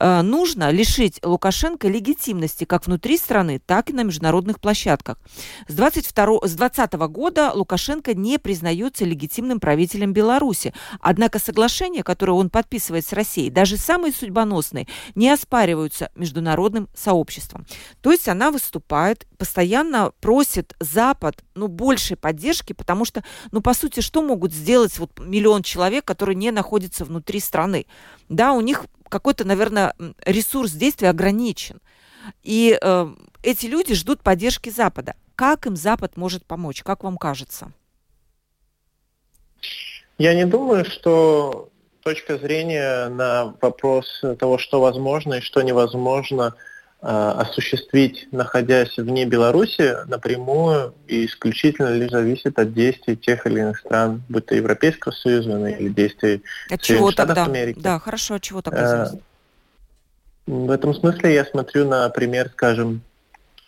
Э, 0.00 0.22
нужно 0.22 0.70
лишить 0.70 1.20
Лукашенко 1.22 1.86
легитимности 1.86 2.64
как 2.64 2.86
внутри 2.86 3.18
страны, 3.18 3.60
так 3.64 3.90
и 3.90 3.92
на 3.92 4.02
международных 4.02 4.60
площадках. 4.60 5.18
С, 5.68 5.74
22, 5.74 6.48
с 6.48 6.54
20 6.54 6.92
года 6.94 7.51
Лукашенко 7.54 8.14
не 8.14 8.38
признается 8.38 9.04
легитимным 9.04 9.60
правителем 9.60 10.12
Беларуси. 10.12 10.72
Однако 11.00 11.38
соглашения, 11.38 12.02
которые 12.02 12.36
он 12.36 12.50
подписывает 12.50 13.06
с 13.06 13.12
Россией, 13.12 13.50
даже 13.50 13.76
самые 13.76 14.12
судьбоносные, 14.12 14.86
не 15.14 15.30
оспариваются 15.30 16.10
международным 16.14 16.88
сообществом. 16.94 17.66
То 18.00 18.12
есть 18.12 18.28
она 18.28 18.50
выступает, 18.50 19.26
постоянно 19.38 20.12
просит 20.20 20.74
Запад 20.80 21.42
ну, 21.54 21.68
большей 21.68 22.16
поддержки, 22.16 22.72
потому 22.72 23.04
что, 23.04 23.24
ну, 23.50 23.60
по 23.60 23.74
сути, 23.74 24.00
что 24.00 24.22
могут 24.22 24.52
сделать 24.52 24.98
вот 24.98 25.18
миллион 25.18 25.62
человек, 25.62 26.04
которые 26.04 26.36
не 26.36 26.50
находятся 26.50 27.04
внутри 27.04 27.40
страны? 27.40 27.86
Да, 28.28 28.52
у 28.52 28.60
них 28.60 28.86
какой-то, 29.08 29.44
наверное, 29.44 29.94
ресурс 30.24 30.72
действия 30.72 31.10
ограничен. 31.10 31.80
И 32.42 32.78
э, 32.80 33.06
эти 33.42 33.66
люди 33.66 33.94
ждут 33.94 34.20
поддержки 34.20 34.70
Запада. 34.70 35.14
Как 35.34 35.66
им 35.66 35.76
Запад 35.76 36.16
может 36.16 36.44
помочь? 36.44 36.82
Как 36.82 37.04
вам 37.04 37.16
кажется? 37.16 37.72
Я 40.18 40.34
не 40.34 40.44
думаю, 40.44 40.84
что 40.84 41.70
точка 42.02 42.38
зрения 42.38 43.08
на 43.08 43.54
вопрос 43.60 44.22
того, 44.38 44.58
что 44.58 44.80
возможно 44.80 45.34
и 45.34 45.40
что 45.40 45.62
невозможно 45.62 46.54
э, 47.00 47.06
осуществить, 47.06 48.28
находясь 48.32 48.96
вне 48.98 49.24
Беларуси, 49.24 49.96
напрямую 50.06 50.94
и 51.06 51.26
исключительно 51.26 51.94
лишь 51.94 52.10
зависит 52.10 52.58
от 52.58 52.74
действий 52.74 53.16
тех 53.16 53.46
или 53.46 53.60
иных 53.60 53.78
стран, 53.78 54.22
будь 54.28 54.46
то 54.46 54.54
Европейского 54.54 55.12
Союза 55.12 55.66
или 55.68 55.88
действий 55.88 56.42
от 56.70 56.80
чего 56.82 57.10
тогда? 57.12 57.44
Америки. 57.44 57.78
Да, 57.80 57.98
хорошо, 57.98 58.34
от 58.34 58.42
чего 58.42 58.62
тогда 58.62 58.86
зависит? 58.86 59.22
В 60.46 60.70
этом 60.70 60.92
смысле 60.94 61.34
я 61.34 61.44
смотрю 61.44 61.88
на 61.88 62.08
пример, 62.08 62.50
скажем, 62.52 63.02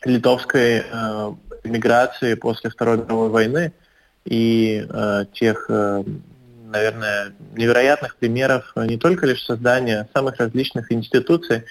литовской 0.04 0.78
э, 0.80 1.32
миграции 1.62 2.34
после 2.34 2.70
Второй 2.70 2.98
мировой 2.98 3.28
войны 3.30 3.72
и 4.24 4.84
э, 4.88 5.24
тех, 5.32 5.66
э, 5.68 6.02
наверное, 6.66 7.32
невероятных 7.54 8.16
примеров 8.16 8.72
не 8.76 8.98
только 8.98 9.26
лишь 9.26 9.44
создания 9.44 10.08
самых 10.12 10.36
различных 10.38 10.90
институций 10.90 11.62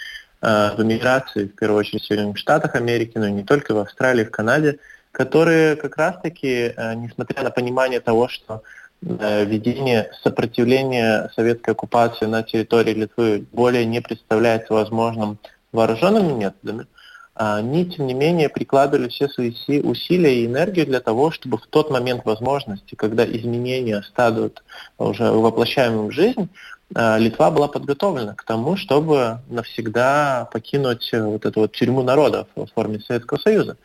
э, 0.42 0.72
в 0.78 0.84
миграции, 0.84 1.46
в 1.46 1.56
первую 1.56 1.80
очередь 1.80 2.04
в 2.04 2.06
Соединенных 2.06 2.38
Штатах 2.38 2.76
Америки, 2.76 3.14
но 3.16 3.28
и 3.28 3.32
не 3.32 3.44
только 3.44 3.74
в 3.74 3.80
Австралии, 3.80 4.24
в 4.24 4.32
Канаде, 4.32 4.80
которые 5.12 5.76
как 5.76 5.98
раз-таки, 5.98 6.74
э, 6.76 6.94
несмотря 6.96 7.44
на 7.44 7.52
понимание 7.52 8.00
того, 8.00 8.30
что 8.30 8.64
Э, 8.64 8.83
ведение 9.04 10.12
сопротивления 10.24 11.30
советской 11.36 11.72
оккупации 11.72 12.26
на 12.26 12.44
территории 12.44 12.94
Литвы 12.94 13.46
более 13.52 13.86
не 13.86 14.02
представляется 14.02 14.74
возможным 14.74 15.38
вооруженными 15.72 16.34
методами, 16.34 16.88
а 17.36 17.58
они, 17.58 17.86
тем 17.86 18.06
не 18.06 18.14
менее, 18.14 18.48
прикладывали 18.48 19.10
все 19.10 19.28
свои 19.28 19.82
усилия 19.82 20.42
и 20.42 20.46
энергию 20.46 20.86
для 20.86 21.00
того, 21.00 21.32
чтобы 21.32 21.58
в 21.58 21.66
тот 21.68 21.90
момент 21.90 22.26
возможности, 22.26 22.94
когда 22.94 23.26
изменения 23.26 24.04
стадут 24.04 24.64
уже 25.00 25.32
воплощаемым 25.32 26.10
в 26.10 26.12
жизнь, 26.12 26.50
э, 26.96 27.18
Литва 27.18 27.50
была 27.50 27.68
подготовлена 27.68 28.36
к 28.36 28.44
тому, 28.44 28.78
чтобы 28.78 29.40
навсегда 29.50 30.48
покинуть 30.52 31.10
вот 31.12 31.46
эту 31.46 31.62
вот 31.62 31.72
тюрьму 31.72 32.04
народов 32.04 32.48
в 32.56 32.68
форме 32.68 33.00
Советского 33.00 33.40
Союза. 33.40 33.78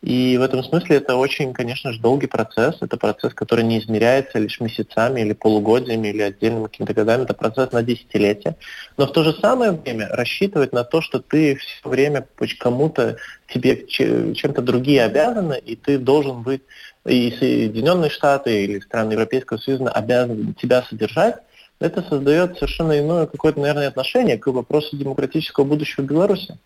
И 0.00 0.38
в 0.38 0.42
этом 0.42 0.62
смысле 0.62 0.96
это 0.96 1.16
очень, 1.16 1.52
конечно 1.52 1.92
же, 1.92 2.00
долгий 2.00 2.28
процесс. 2.28 2.76
Это 2.80 2.96
процесс, 2.96 3.34
который 3.34 3.64
не 3.64 3.80
измеряется 3.80 4.38
лишь 4.38 4.60
месяцами 4.60 5.22
или 5.22 5.32
полугодиями 5.32 6.08
или 6.08 6.22
отдельными 6.22 6.66
какими-то 6.66 6.94
годами. 6.94 7.24
Это 7.24 7.34
процесс 7.34 7.72
на 7.72 7.82
десятилетия. 7.82 8.54
Но 8.96 9.08
в 9.08 9.12
то 9.12 9.24
же 9.24 9.32
самое 9.32 9.72
время 9.72 10.08
рассчитывать 10.10 10.72
на 10.72 10.84
то, 10.84 11.00
что 11.00 11.18
ты 11.18 11.56
все 11.56 11.88
время 11.88 12.24
кому-то, 12.60 13.16
тебе 13.48 13.86
чем-то 13.88 14.62
другие 14.62 15.02
обязаны, 15.02 15.58
и 15.58 15.74
ты 15.74 15.98
должен 15.98 16.42
быть, 16.42 16.62
и 17.04 17.34
Соединенные 17.36 18.10
Штаты 18.10 18.64
или 18.64 18.78
страны 18.78 19.12
Европейского 19.12 19.58
Союза 19.58 19.88
обязаны 19.88 20.54
тебя 20.54 20.82
содержать, 20.82 21.36
это 21.80 22.02
создает 22.02 22.54
совершенно 22.54 22.98
иное 22.98 23.26
какое-то, 23.26 23.60
наверное, 23.60 23.88
отношение 23.88 24.38
к 24.38 24.46
вопросу 24.48 24.96
демократического 24.96 25.64
будущего 25.64 26.04
Беларуси 26.04 26.56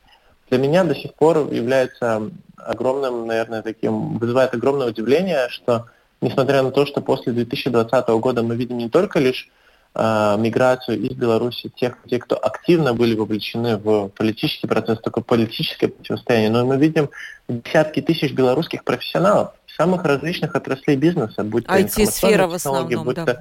для 0.53 0.59
меня 0.59 0.85
до 0.85 0.95
сих 0.95 1.15
пор 1.15 1.51
является 1.51 2.31
огромным, 2.59 3.27
наверное, 3.27 3.63
таким, 3.63 4.19
вызывает 4.19 4.53
огромное 4.53 4.89
удивление, 4.89 5.49
что 5.49 5.87
несмотря 6.21 6.63
на 6.63 6.71
то, 6.71 6.85
что 6.85 7.01
после 7.01 7.33
2020 7.33 8.09
года 8.21 8.43
мы 8.43 8.55
видим 8.55 8.77
не 8.77 8.91
только 8.91 9.19
лишь 9.19 9.49
э, 9.95 10.37
миграцию 10.39 11.01
из 11.01 11.17
Беларуси 11.17 11.73
тех, 11.75 11.97
те, 12.07 12.19
кто 12.19 12.37
активно 12.37 12.93
были 12.93 13.15
вовлечены 13.15 13.79
в 13.79 14.09
политический 14.11 14.67
процесс, 14.67 15.01
только 15.01 15.23
политическое 15.23 15.89
противостояние, 15.89 16.51
но 16.51 16.67
мы 16.67 16.77
видим 16.77 17.09
десятки 17.49 18.03
тысяч 18.03 18.35
белорусских 18.35 18.85
профессионалов 18.85 19.53
самых 19.75 20.05
различных 20.05 20.55
отраслей 20.55 20.97
бизнеса, 20.97 21.45
будь 21.45 21.67
то 21.67 21.73
IT-сфера 21.73 22.47
в 22.47 22.53
основном, 22.53 23.05
будь 23.05 23.17
да. 23.17 23.25
то 23.25 23.41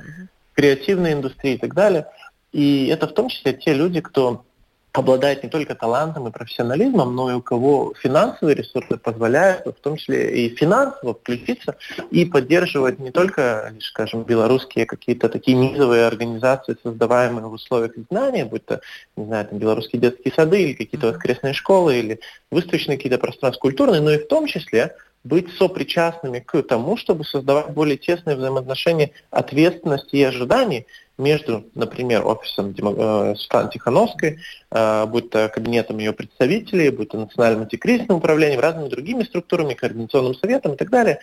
креативная 0.53 1.11
индустрия 1.11 1.55
и 1.55 1.57
так 1.57 1.73
далее. 1.73 2.07
И 2.53 2.87
это 2.87 3.05
в 3.07 3.13
том 3.13 3.27
числе 3.27 3.51
те 3.51 3.73
люди, 3.73 3.99
кто 3.99 4.45
обладает 4.93 5.43
не 5.43 5.49
только 5.49 5.73
талантом 5.73 6.27
и 6.27 6.31
профессионализмом, 6.31 7.15
но 7.15 7.31
и 7.31 7.35
у 7.35 7.41
кого 7.41 7.93
финансовые 7.97 8.55
ресурсы 8.55 8.97
позволяют, 8.97 9.65
в 9.65 9.81
том 9.81 9.95
числе 9.95 10.45
и 10.45 10.55
финансово 10.55 11.13
включиться 11.13 11.77
и 12.09 12.25
поддерживать 12.25 12.99
не 12.99 13.11
только, 13.11 13.73
скажем, 13.79 14.23
белорусские 14.23 14.85
какие-то 14.85 15.29
такие 15.29 15.55
низовые 15.55 16.05
организации, 16.05 16.75
создаваемые 16.83 17.47
в 17.47 17.53
условиях 17.53 17.93
знания, 18.09 18.45
будь 18.45 18.65
то, 18.65 18.81
не 19.15 19.25
знаю, 19.25 19.47
там, 19.47 19.59
белорусские 19.59 20.01
детские 20.01 20.33
сады 20.33 20.61
или 20.61 20.73
какие-то 20.73 21.07
воскресные 21.07 21.53
школы, 21.53 21.97
или 21.97 22.19
выставочные 22.49 22.97
какие-то 22.97 23.17
пространства 23.17 23.61
культурные, 23.61 24.01
но 24.01 24.11
и 24.11 24.17
в 24.17 24.27
том 24.27 24.45
числе 24.45 24.95
быть 25.23 25.51
сопричастными 25.57 26.39
к 26.39 26.63
тому, 26.63 26.97
чтобы 26.97 27.23
создавать 27.25 27.69
более 27.69 27.97
тесные 27.97 28.35
взаимоотношения 28.35 29.11
ответственности 29.29 30.15
и 30.15 30.23
ожиданий 30.23 30.87
между, 31.21 31.65
например, 31.75 32.25
офисом 32.25 32.71
э, 32.71 33.35
Светланы 33.37 33.69
Тихановской, 33.71 34.39
э, 34.71 35.05
будь 35.05 35.29
то 35.29 35.47
кабинетом 35.49 35.99
ее 35.99 36.11
представителей, 36.11 36.89
будь 36.89 37.09
то 37.09 37.17
национальным 37.17 37.63
антикризисным 37.63 38.17
управлением, 38.17 38.59
разными 38.59 38.89
другими 38.89 39.23
структурами, 39.23 39.73
координационным 39.75 40.35
советом 40.35 40.73
и 40.73 40.77
так 40.77 40.89
далее, 40.89 41.19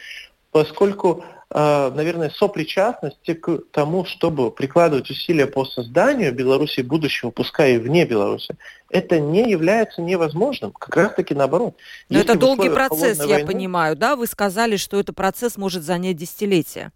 поскольку, 0.51 1.24
э, 1.51 1.90
наверное, 1.94 2.30
сопричастность 2.30 3.40
к 3.40 3.59
тому, 3.70 4.05
чтобы 4.05 4.51
прикладывать 4.51 5.11
усилия 5.11 5.46
по 5.46 5.64
созданию 5.64 6.32
Беларуси 6.32 6.80
будущего, 6.80 7.30
пускай 7.30 7.74
и 7.74 7.78
вне 7.78 8.07
Беларуси, 8.07 8.57
это 8.90 9.20
не 9.20 9.51
является 9.51 10.01
невозможным, 10.01 10.72
как 10.72 10.96
раз-таки 10.96 11.34
наоборот. 11.34 11.74
Но 12.09 12.18
Если 12.18 12.30
это 12.30 12.38
долгий 12.38 12.70
процесс, 12.70 13.18
я 13.18 13.26
войны, 13.26 13.46
понимаю, 13.46 13.96
да? 13.96 14.16
Вы 14.16 14.26
сказали, 14.26 14.76
что 14.76 14.99
этот 14.99 15.14
процесс 15.14 15.57
может 15.57 15.82
занять 15.82 16.16
десятилетия. 16.16 16.92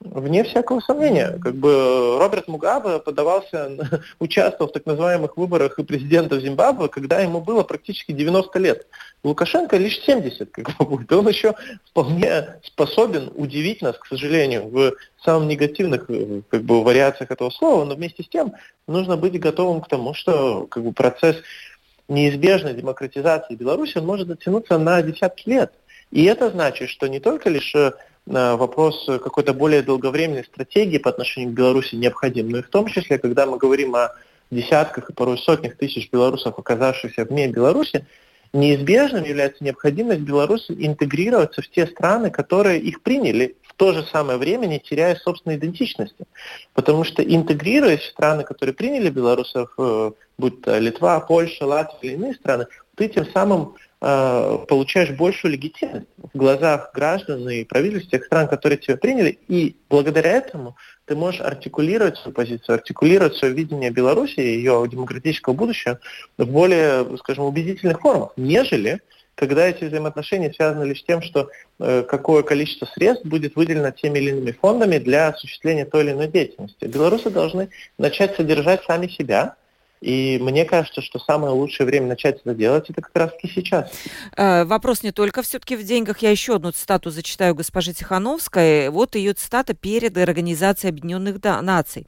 Вне 0.00 0.44
всякого 0.44 0.78
сомнения. 0.78 1.36
Как 1.42 1.56
бы 1.56 2.18
Роберт 2.20 2.46
Мугабе 2.46 3.00
подавался, 3.00 3.76
участвовал 4.20 4.70
в 4.70 4.72
так 4.72 4.86
называемых 4.86 5.36
выборах 5.36 5.74
президента 5.74 6.38
Зимбабве, 6.38 6.88
когда 6.88 7.18
ему 7.18 7.40
было 7.40 7.64
практически 7.64 8.12
90 8.12 8.58
лет. 8.60 8.86
Лукашенко 9.24 9.76
лишь 9.76 9.98
70 10.00 10.52
как 10.52 10.76
бы 10.76 10.84
будет. 10.84 11.12
Он 11.12 11.26
еще 11.26 11.54
вполне 11.90 12.60
способен 12.62 13.32
удивить 13.34 13.82
нас, 13.82 13.98
к 13.98 14.06
сожалению, 14.06 14.68
в 14.68 14.92
самых 15.24 15.48
негативных 15.48 16.06
как 16.48 16.62
бы, 16.62 16.84
вариациях 16.84 17.32
этого 17.32 17.50
слова, 17.50 17.84
но 17.84 17.96
вместе 17.96 18.22
с 18.22 18.28
тем 18.28 18.52
нужно 18.86 19.16
быть 19.16 19.38
готовым 19.40 19.80
к 19.80 19.88
тому, 19.88 20.14
что 20.14 20.68
как 20.68 20.84
бы, 20.84 20.92
процесс 20.92 21.36
неизбежной 22.06 22.74
демократизации 22.74 23.56
Беларуси 23.56 23.98
он 23.98 24.06
может 24.06 24.28
затянуться 24.28 24.78
на 24.78 25.02
десятки 25.02 25.48
лет. 25.48 25.72
И 26.10 26.24
это 26.24 26.50
значит, 26.50 26.88
что 26.88 27.06
не 27.06 27.20
только 27.20 27.50
лишь 27.50 27.74
э, 27.74 27.92
вопрос 28.28 29.06
какой-то 29.06 29.54
более 29.54 29.82
долговременной 29.82 30.44
стратегии 30.44 30.98
по 30.98 31.10
отношению 31.10 31.50
к 31.50 31.54
Беларуси 31.54 31.94
необходим, 31.94 32.50
но 32.50 32.58
и 32.58 32.62
в 32.62 32.68
том 32.68 32.86
числе, 32.86 33.18
когда 33.18 33.46
мы 33.46 33.56
говорим 33.56 33.94
о 33.96 34.12
десятках 34.50 35.10
и 35.10 35.12
порой 35.12 35.38
сотнях 35.38 35.76
тысяч 35.76 36.10
белорусов, 36.10 36.58
оказавшихся 36.58 37.24
вне 37.24 37.48
Беларуси, 37.48 38.06
неизбежным 38.52 39.24
является 39.24 39.62
необходимость 39.62 40.20
Беларуси 40.20 40.74
интегрироваться 40.78 41.62
в 41.62 41.68
те 41.68 41.86
страны, 41.86 42.30
которые 42.30 42.80
их 42.80 43.02
приняли, 43.02 43.56
в 43.62 43.74
то 43.74 43.92
же 43.92 44.02
самое 44.04 44.38
время 44.38 44.66
не 44.66 44.80
теряя 44.80 45.14
собственной 45.16 45.56
идентичности. 45.56 46.24
Потому 46.74 47.04
что 47.04 47.22
интегрируясь 47.22 48.00
в 48.00 48.10
страны, 48.10 48.44
которые 48.44 48.74
приняли 48.74 49.10
белорусов, 49.10 49.72
э, 49.78 50.10
будь 50.38 50.62
то 50.62 50.78
Литва, 50.78 51.20
Польша, 51.20 51.66
Латвия 51.66 52.10
или 52.10 52.14
иные 52.14 52.34
страны, 52.34 52.66
ты 52.96 53.08
тем 53.08 53.26
самым 53.32 53.74
Э, 53.74 53.87
получаешь 54.00 55.10
большую 55.10 55.52
легитимность 55.52 56.06
в 56.32 56.38
глазах 56.38 56.92
граждан 56.94 57.48
и 57.48 57.64
правительств 57.64 58.10
тех 58.10 58.24
стран, 58.24 58.46
которые 58.46 58.78
тебя 58.78 58.96
приняли, 58.96 59.38
и 59.48 59.74
благодаря 59.88 60.30
этому 60.30 60.76
ты 61.06 61.16
можешь 61.16 61.40
артикулировать 61.40 62.16
свою 62.16 62.32
позицию, 62.34 62.74
артикулировать 62.76 63.36
свое 63.36 63.54
видение 63.54 63.90
Беларуси 63.90 64.38
и 64.38 64.56
ее 64.56 64.86
демократического 64.88 65.54
будущего 65.54 65.98
в 66.36 66.46
более, 66.46 67.16
скажем, 67.18 67.46
убедительных 67.46 68.00
формах, 68.00 68.30
нежели 68.36 69.00
когда 69.34 69.68
эти 69.68 69.84
взаимоотношения 69.84 70.52
связаны 70.52 70.82
лишь 70.82 71.00
с 71.00 71.04
тем, 71.04 71.22
что 71.22 71.48
э, 71.78 72.02
какое 72.02 72.42
количество 72.42 72.86
средств 72.86 73.24
будет 73.24 73.54
выделено 73.54 73.92
теми 73.92 74.18
или 74.18 74.30
иными 74.30 74.50
фондами 74.50 74.98
для 74.98 75.28
осуществления 75.28 75.84
той 75.84 76.02
или 76.02 76.10
иной 76.10 76.26
деятельности. 76.26 76.86
Белорусы 76.86 77.30
должны 77.30 77.68
начать 77.98 78.34
содержать 78.34 78.82
сами 78.84 79.06
себя– 79.06 79.54
и 80.00 80.38
мне 80.40 80.64
кажется, 80.64 81.02
что 81.02 81.18
самое 81.18 81.52
лучшее 81.52 81.86
время 81.86 82.06
начать 82.06 82.40
это 82.44 82.54
делать, 82.54 82.88
это 82.88 83.02
как 83.02 83.14
раз-таки 83.14 83.48
сейчас. 83.48 83.90
Э, 84.36 84.64
вопрос 84.64 85.02
не 85.02 85.12
только 85.12 85.42
все-таки 85.42 85.76
в 85.76 85.82
деньгах. 85.82 86.18
Я 86.18 86.30
еще 86.30 86.56
одну 86.56 86.70
цитату 86.70 87.10
зачитаю 87.10 87.54
госпожи 87.54 87.92
Тихановской. 87.92 88.90
Вот 88.90 89.16
ее 89.16 89.32
цитата 89.32 89.74
перед 89.74 90.16
Организацией 90.16 90.90
Объединенных 90.90 91.42
Наций. 91.42 92.06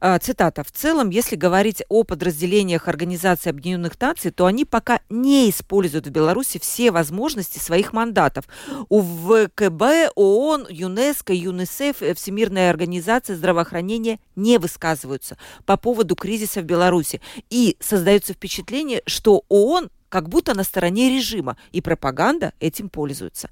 Э, 0.00 0.18
цитата. 0.18 0.62
«В 0.62 0.70
целом, 0.70 1.10
если 1.10 1.36
говорить 1.36 1.82
о 1.88 2.04
подразделениях 2.04 2.88
Организации 2.88 3.50
Объединенных 3.50 3.98
Наций, 4.00 4.30
то 4.30 4.46
они 4.46 4.64
пока 4.64 5.00
не 5.08 5.48
используют 5.48 6.06
в 6.06 6.10
Беларуси 6.10 6.58
все 6.58 6.90
возможности 6.90 7.58
своих 7.58 7.92
мандатов. 7.92 8.44
У 8.88 9.00
ВКБ, 9.00 10.12
ООН, 10.14 10.66
ЮНЕСКО, 10.68 11.32
ЮНИСЕФ, 11.32 12.16
Всемирная 12.16 12.70
организация 12.70 13.36
здравоохранения 13.36 14.18
не 14.36 14.58
высказываются 14.58 15.38
по 15.64 15.76
поводу 15.76 16.14
кризиса 16.14 16.60
в 16.60 16.64
Беларуси. 16.64 17.21
И 17.50 17.76
создается 17.80 18.32
впечатление, 18.32 19.02
что 19.06 19.44
ООН 19.48 19.90
как 20.12 20.28
будто 20.28 20.54
на 20.54 20.62
стороне 20.62 21.08
режима, 21.08 21.56
и 21.72 21.80
пропаганда 21.80 22.52
этим 22.60 22.90
пользуется. 22.90 23.48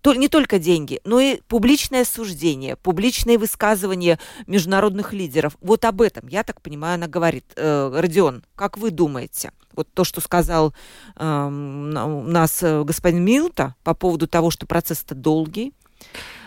то, 0.00 0.12
не 0.14 0.28
только 0.28 0.58
деньги, 0.58 1.00
но 1.04 1.20
и 1.20 1.40
публичное 1.46 2.04
суждение, 2.04 2.74
публичные 2.74 3.38
высказывания 3.38 4.18
международных 4.46 5.12
лидеров. 5.12 5.56
Вот 5.60 5.84
об 5.84 6.00
этом, 6.00 6.26
я 6.26 6.42
так 6.42 6.62
понимаю, 6.62 6.94
она 6.94 7.06
говорит. 7.06 7.44
Э, 7.54 7.92
Родион, 7.94 8.42
как 8.56 8.78
вы 8.78 8.90
думаете? 8.90 9.52
Вот 9.72 9.88
то, 9.92 10.04
что 10.04 10.20
сказал 10.20 10.74
э, 11.16 11.46
у 11.46 12.22
нас 12.22 12.62
э, 12.62 12.82
господин 12.82 13.22
Милта 13.22 13.74
по 13.84 13.94
поводу 13.94 14.26
того, 14.26 14.50
что 14.50 14.66
процесс-то 14.66 15.14
долгий, 15.14 15.74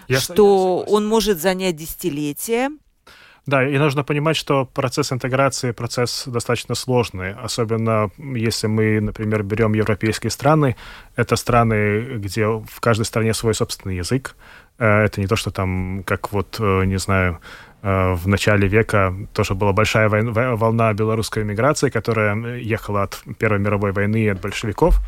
я 0.08 0.20
что 0.20 0.80
он 0.80 1.08
может 1.08 1.40
занять 1.40 1.76
десятилетия, 1.76 2.70
да, 3.46 3.68
и 3.68 3.78
нужно 3.78 4.04
понимать, 4.04 4.38
что 4.38 4.66
процесс 4.66 5.12
интеграции 5.12 5.72
процесс 5.72 6.24
достаточно 6.28 6.76
сложный, 6.76 7.34
особенно 7.34 8.10
если 8.18 8.68
мы, 8.68 9.02
например, 9.02 9.44
берем 9.44 9.74
европейские 9.74 10.32
страны. 10.32 10.78
Это 11.18 11.36
страны, 11.36 12.20
где 12.20 12.48
в 12.48 12.80
каждой 12.80 13.04
стране 13.04 13.34
свой 13.34 13.54
собственный 13.54 13.98
язык. 13.98 14.36
Э, 14.80 15.04
это 15.04 15.20
не 15.20 15.28
то, 15.28 15.36
что 15.36 15.52
там, 15.52 16.04
как 16.06 16.32
вот, 16.32 16.56
э, 16.60 16.86
не 16.86 16.98
знаю, 16.98 17.40
э, 17.82 18.14
в 18.14 18.30
начале 18.30 18.70
века 18.70 19.14
тоже 19.34 19.56
была 19.56 19.74
большая 19.74 20.08
волна 20.08 20.94
белорусской 20.94 21.44
миграции, 21.44 21.90
которая 21.90 22.58
ехала 22.60 23.04
от 23.04 23.22
Первой 23.38 23.60
мировой 23.60 23.92
войны 23.92 24.24
и 24.24 24.30
от 24.30 24.40
большевиков. 24.40 25.02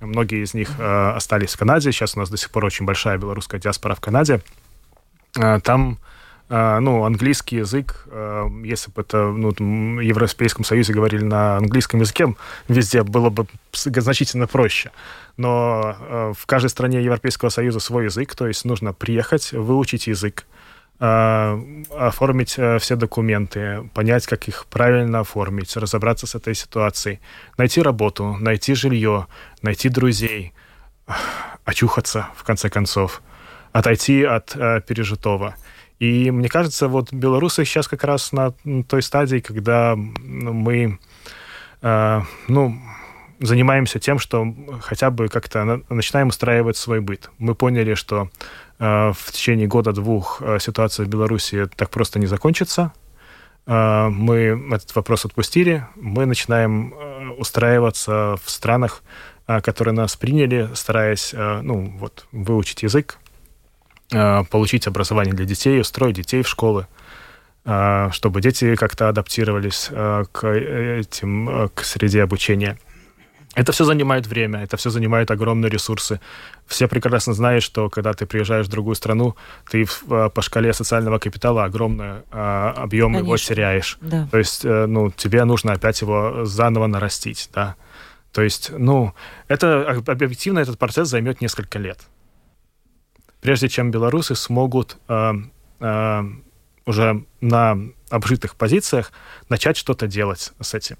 Многие 0.00 0.44
из 0.44 0.54
них 0.54 0.80
остались 0.80 1.54
в 1.54 1.58
Канаде. 1.58 1.92
Сейчас 1.92 2.16
у 2.16 2.20
нас 2.20 2.30
до 2.30 2.38
сих 2.38 2.50
пор 2.50 2.64
очень 2.64 2.86
большая 2.86 3.18
белорусская 3.18 3.60
диаспора 3.60 3.94
в 3.94 4.00
Канаде. 4.00 4.40
Там 5.34 5.98
ну, 6.50 7.04
английский 7.04 7.58
язык, 7.58 8.08
а, 8.08 8.48
если 8.64 8.90
бы 8.90 9.02
это 9.02 9.18
ну, 9.18 9.52
в 9.56 10.00
Европейском 10.00 10.64
Союзе 10.64 10.92
говорили 10.92 11.22
на 11.22 11.58
английском 11.58 12.00
языке, 12.00 12.34
везде 12.66 13.04
было 13.04 13.30
бы 13.30 13.46
значительно 13.72 14.48
проще. 14.48 14.90
Но 15.36 15.80
а, 15.84 16.32
в 16.36 16.46
каждой 16.46 16.70
стране 16.70 17.02
Европейского 17.02 17.50
Союза 17.50 17.78
свой 17.78 18.06
язык, 18.06 18.34
то 18.34 18.48
есть 18.48 18.64
нужно 18.64 18.92
приехать, 18.92 19.52
выучить 19.52 20.08
язык, 20.08 20.44
оформить 20.98 22.50
все 22.50 22.94
документы, 22.94 23.88
понять, 23.94 24.26
как 24.26 24.48
их 24.48 24.66
правильно 24.66 25.20
оформить, 25.20 25.74
разобраться 25.74 26.26
с 26.26 26.34
этой 26.34 26.54
ситуацией, 26.54 27.20
найти 27.56 27.80
работу, 27.80 28.36
найти 28.38 28.74
жилье, 28.74 29.26
найти 29.62 29.88
друзей, 29.88 30.52
очухаться, 31.64 32.28
в 32.36 32.44
конце 32.44 32.68
концов, 32.68 33.22
отойти 33.72 34.24
от 34.24 34.52
пережитого– 34.84 35.54
и 36.00 36.30
мне 36.30 36.48
кажется, 36.48 36.88
вот 36.88 37.12
белорусы 37.12 37.64
сейчас 37.64 37.86
как 37.86 38.02
раз 38.04 38.32
на 38.32 38.52
той 38.88 39.02
стадии, 39.02 39.38
когда 39.38 39.94
мы, 39.96 40.98
э, 41.82 42.20
ну, 42.48 42.74
занимаемся 43.38 43.98
тем, 43.98 44.18
что 44.18 44.46
хотя 44.80 45.10
бы 45.10 45.28
как-то 45.28 45.82
начинаем 45.88 46.28
устраивать 46.28 46.76
свой 46.76 47.00
быт. 47.00 47.30
Мы 47.38 47.54
поняли, 47.54 47.94
что 47.94 48.30
э, 48.78 49.12
в 49.14 49.32
течение 49.32 49.66
года-двух 49.66 50.40
э, 50.40 50.58
ситуация 50.58 51.06
в 51.06 51.08
Беларуси 51.08 51.68
так 51.76 51.90
просто 51.90 52.18
не 52.18 52.26
закончится. 52.26 52.92
Э, 53.66 54.08
мы 54.08 54.60
этот 54.72 54.94
вопрос 54.94 55.24
отпустили. 55.24 55.86
Мы 55.96 56.26
начинаем 56.26 56.94
э, 56.94 57.28
устраиваться 57.38 58.36
в 58.42 58.50
странах, 58.50 59.02
э, 59.46 59.60
которые 59.60 59.94
нас 59.94 60.16
приняли, 60.16 60.70
стараясь, 60.74 61.32
ну, 61.32 61.94
вот, 61.98 62.26
выучить 62.32 62.82
язык, 62.82 63.18
получить 64.10 64.86
образование 64.86 65.34
для 65.34 65.44
детей, 65.44 65.80
устроить 65.80 66.16
детей 66.16 66.42
в 66.42 66.48
школы, 66.48 66.86
э, 67.64 68.08
чтобы 68.12 68.40
дети 68.40 68.74
как-то 68.74 69.08
адаптировались 69.08 69.88
э, 69.90 70.24
к 70.32 70.48
этим, 70.48 71.70
к 71.74 71.84
среде 71.84 72.22
обучения. 72.22 72.78
Это 73.54 73.72
все 73.72 73.84
занимает 73.84 74.28
время, 74.28 74.62
это 74.62 74.76
все 74.76 74.90
занимает 74.90 75.30
огромные 75.30 75.70
ресурсы. 75.70 76.20
Все 76.66 76.86
прекрасно 76.86 77.34
знают, 77.34 77.64
что 77.64 77.88
когда 77.88 78.12
ты 78.12 78.24
приезжаешь 78.24 78.66
в 78.66 78.70
другую 78.70 78.94
страну, 78.94 79.34
ты 79.68 79.86
по 80.06 80.40
шкале 80.40 80.72
социального 80.72 81.18
капитала 81.18 81.64
огромный 81.64 82.20
объем 82.30 83.12
Конечно. 83.12 83.26
его 83.26 83.36
теряешь. 83.36 83.98
Да. 84.00 84.28
То 84.30 84.38
есть, 84.38 84.62
ну, 84.62 85.10
тебе 85.10 85.42
нужно 85.42 85.72
опять 85.72 86.00
его 86.00 86.44
заново 86.44 86.86
нарастить, 86.86 87.50
да. 87.52 87.74
То 88.32 88.42
есть, 88.42 88.70
ну, 88.70 89.14
это 89.48 90.00
объективно 90.06 90.60
этот 90.60 90.78
процесс 90.78 91.08
займет 91.08 91.40
несколько 91.40 91.80
лет 91.80 91.98
прежде 93.40 93.68
чем 93.68 93.90
белорусы 93.90 94.34
смогут 94.34 94.96
э, 95.08 95.32
э, 95.80 96.22
уже 96.86 97.24
на 97.40 97.78
обжитых 98.10 98.56
позициях 98.56 99.12
начать 99.48 99.76
что-то 99.76 100.06
делать 100.06 100.52
с 100.60 100.74
этим. 100.74 100.96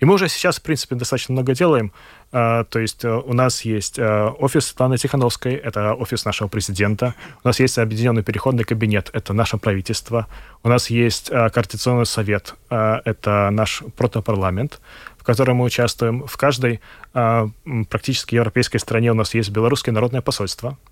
И 0.00 0.04
мы 0.04 0.14
уже 0.14 0.28
сейчас, 0.28 0.58
в 0.58 0.62
принципе, 0.62 0.94
достаточно 0.94 1.32
много 1.32 1.54
делаем. 1.54 1.92
Uh, 2.32 2.64
то 2.64 2.78
есть 2.78 3.04
uh, 3.04 3.22
у 3.26 3.32
нас 3.32 3.62
есть 3.62 3.98
uh, 3.98 4.30
офис 4.38 4.66
Светланы 4.66 4.96
Тихановской, 4.96 5.54
это 5.54 5.94
офис 5.94 6.24
нашего 6.24 6.48
президента. 6.48 7.14
У 7.44 7.48
нас 7.48 7.60
есть 7.60 7.78
объединенный 7.78 8.22
переходный 8.22 8.64
кабинет, 8.64 9.10
это 9.12 9.32
наше 9.32 9.58
правительство. 9.58 10.26
У 10.62 10.68
нас 10.68 10.90
есть 10.90 11.28
Координационный 11.30 12.06
совет, 12.06 12.54
это 12.68 13.48
наш 13.50 13.82
протопарламент, 13.96 14.80
в 15.18 15.24
котором 15.24 15.56
мы 15.56 15.64
участвуем. 15.64 16.26
В 16.26 16.36
каждой 16.36 16.80
практически 17.12 18.36
европейской 18.36 18.78
стране 18.78 19.10
у 19.10 19.14
нас 19.14 19.34
есть 19.34 19.50
белорусское 19.50 19.92
народное 19.92 20.22
посольство, 20.22 20.78
Э, 20.80 20.89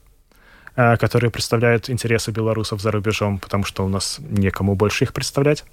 которые 0.78 1.30
представляют 1.30 1.90
интересы 1.90 2.30
белорусов 2.30 2.80
за 2.80 2.92
рубежом, 2.92 3.38
потому 3.38 3.64
что 3.64 3.84
у 3.84 3.88
нас 3.88 4.20
некому 4.20 4.76
больше 4.76 5.04
их 5.04 5.12
представлять. 5.12 5.64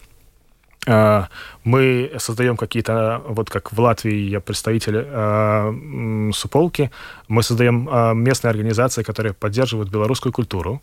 Э, 0.87 1.25
мы 1.63 2.11
создаем 2.17 2.57
какие-то, 2.57 3.21
вот 3.27 3.51
как 3.51 3.71
в 3.71 3.79
Латвии 3.79 4.29
я 4.29 4.39
представитель 4.39 5.05
э, 5.05 6.31
Суполки, 6.33 6.89
мы 7.27 7.43
создаем 7.43 7.87
местные 8.17 8.49
организации, 8.49 9.03
которые 9.03 9.33
поддерживают 9.33 9.89
белорусскую 9.89 10.33
культуру. 10.33 10.81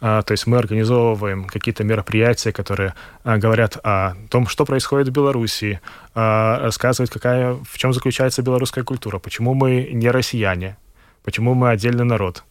То 0.00 0.24
есть 0.30 0.46
мы 0.48 0.56
организовываем 0.56 1.44
какие-то 1.44 1.84
мероприятия, 1.84 2.50
которые 2.50 2.94
говорят 3.24 3.76
о 3.84 4.14
том, 4.30 4.48
что 4.48 4.64
происходит 4.64 5.08
в 5.08 5.12
Беларуси, 5.12 5.80
рассказывают, 6.14 7.12
какая, 7.12 7.52
в 7.52 7.78
чем 7.78 7.92
заключается 7.92 8.42
белорусская 8.42 8.82
культура, 8.82 9.20
почему 9.20 9.54
мы 9.54 9.90
не 9.92 10.10
россияне, 10.10 10.76
почему 11.22 11.54
мы 11.54 11.70
отдельный 11.70 12.04
народ 12.04 12.42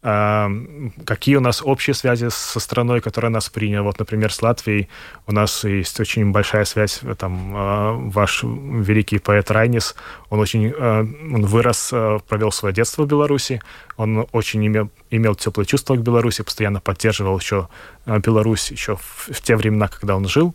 какие 0.00 1.36
у 1.36 1.40
нас 1.40 1.60
общие 1.64 1.92
связи 1.92 2.28
со 2.30 2.60
страной, 2.60 3.00
которая 3.00 3.32
нас 3.32 3.48
приняла. 3.48 3.82
Вот, 3.82 3.98
например, 3.98 4.32
с 4.32 4.40
Латвией 4.42 4.88
у 5.26 5.32
нас 5.32 5.64
есть 5.64 5.98
очень 5.98 6.30
большая 6.30 6.64
связь. 6.64 7.00
Там 7.18 7.52
а, 7.54 7.92
ваш 7.94 8.44
великий 8.44 9.18
поэт 9.18 9.50
Райнис, 9.50 9.96
он 10.30 10.38
очень 10.38 10.72
а, 10.76 11.00
он 11.00 11.46
вырос, 11.46 11.90
а, 11.92 12.20
провел 12.20 12.52
свое 12.52 12.72
детство 12.72 13.02
в 13.02 13.08
Беларуси, 13.08 13.60
он 13.96 14.26
очень 14.30 14.64
имел, 14.64 14.88
имел 15.10 15.34
теплые 15.34 15.66
чувства 15.66 15.96
к 15.96 16.02
Беларуси, 16.02 16.44
постоянно 16.44 16.80
поддерживал 16.80 17.38
еще 17.38 17.68
Беларусь 18.06 18.70
еще 18.70 18.96
в, 18.96 19.30
в 19.32 19.40
те 19.42 19.56
времена, 19.56 19.88
когда 19.88 20.16
он 20.16 20.28
жил. 20.28 20.54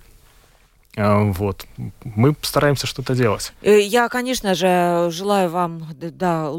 А, 0.96 1.24
вот. 1.24 1.66
Мы 2.04 2.36
стараемся 2.42 2.86
что-то 2.86 3.16
делать. 3.16 3.52
Э, 3.64 3.80
я, 3.80 4.10
конечно 4.10 4.54
же, 4.54 5.08
желаю 5.10 5.50
вам 5.50 5.88
да, 6.00 6.52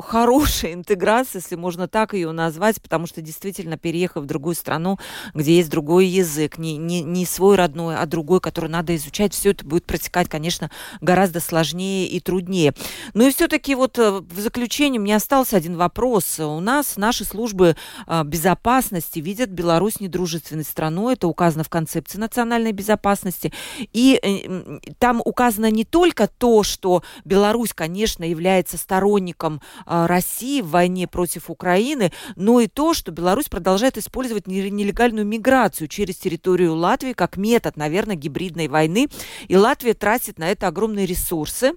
хорошей 0.00 0.72
интеграции, 0.72 1.38
если 1.38 1.56
можно 1.56 1.86
так 1.86 2.14
ее 2.14 2.32
назвать, 2.32 2.80
потому 2.80 3.06
что 3.06 3.20
действительно, 3.20 3.76
переехав 3.76 4.22
в 4.22 4.26
другую 4.26 4.54
страну, 4.54 4.98
где 5.34 5.56
есть 5.56 5.68
другой 5.68 6.06
язык, 6.06 6.56
не, 6.56 6.78
не, 6.78 7.02
не 7.02 7.26
свой 7.26 7.56
родной, 7.56 7.96
а 7.96 8.06
другой, 8.06 8.40
который 8.40 8.70
надо 8.70 8.96
изучать, 8.96 9.34
все 9.34 9.50
это 9.50 9.66
будет 9.66 9.84
протекать, 9.84 10.30
конечно, 10.30 10.70
гораздо 11.02 11.40
сложнее 11.40 12.06
и 12.06 12.18
труднее. 12.20 12.72
Ну 13.12 13.28
и 13.28 13.30
все-таки 13.30 13.74
вот 13.74 13.98
э, 13.98 14.20
в 14.20 14.40
заключение 14.40 15.00
мне 15.00 15.16
остался 15.16 15.58
один 15.58 15.76
вопрос. 15.76 16.40
У 16.40 16.60
нас 16.60 16.96
наши 16.96 17.24
службы 17.24 17.76
а, 18.06 18.24
безопасности 18.24 19.18
видят 19.18 19.50
Беларусь 19.50 20.00
недружественной 20.00 20.64
страной, 20.64 21.12
это 21.12 21.28
указано 21.28 21.62
в 21.62 21.68
концепции 21.68 22.16
национальной 22.16 22.72
безопасности– 22.72 23.52
и 23.92 24.18
э, 24.22 24.78
там 24.98 25.22
указано 25.24 25.70
не 25.70 25.84
только 25.84 26.26
то, 26.28 26.62
что 26.62 27.02
Беларусь, 27.24 27.72
конечно, 27.72 28.24
является 28.24 28.78
сторонником 28.78 29.60
а, 29.84 30.06
России 30.06 30.60
в 30.60 30.70
войне 30.70 31.06
против 31.06 31.50
Украины, 31.50 32.12
но 32.36 32.60
и 32.60 32.66
то, 32.66 32.94
что 32.94 33.12
Беларусь 33.12 33.48
продолжает 33.48 33.98
использовать 33.98 34.46
нелегальную 34.46 35.26
миграцию 35.26 35.88
через 35.88 36.16
территорию 36.16 36.74
Латвии 36.74 37.12
как 37.12 37.36
метод, 37.36 37.76
наверное, 37.76 38.16
гибридной 38.16 38.68
войны. 38.68 39.08
И 39.48 39.56
Латвия 39.56 39.94
тратит 39.94 40.38
на 40.38 40.50
это 40.50 40.68
огромные 40.68 41.06
ресурсы. 41.06 41.72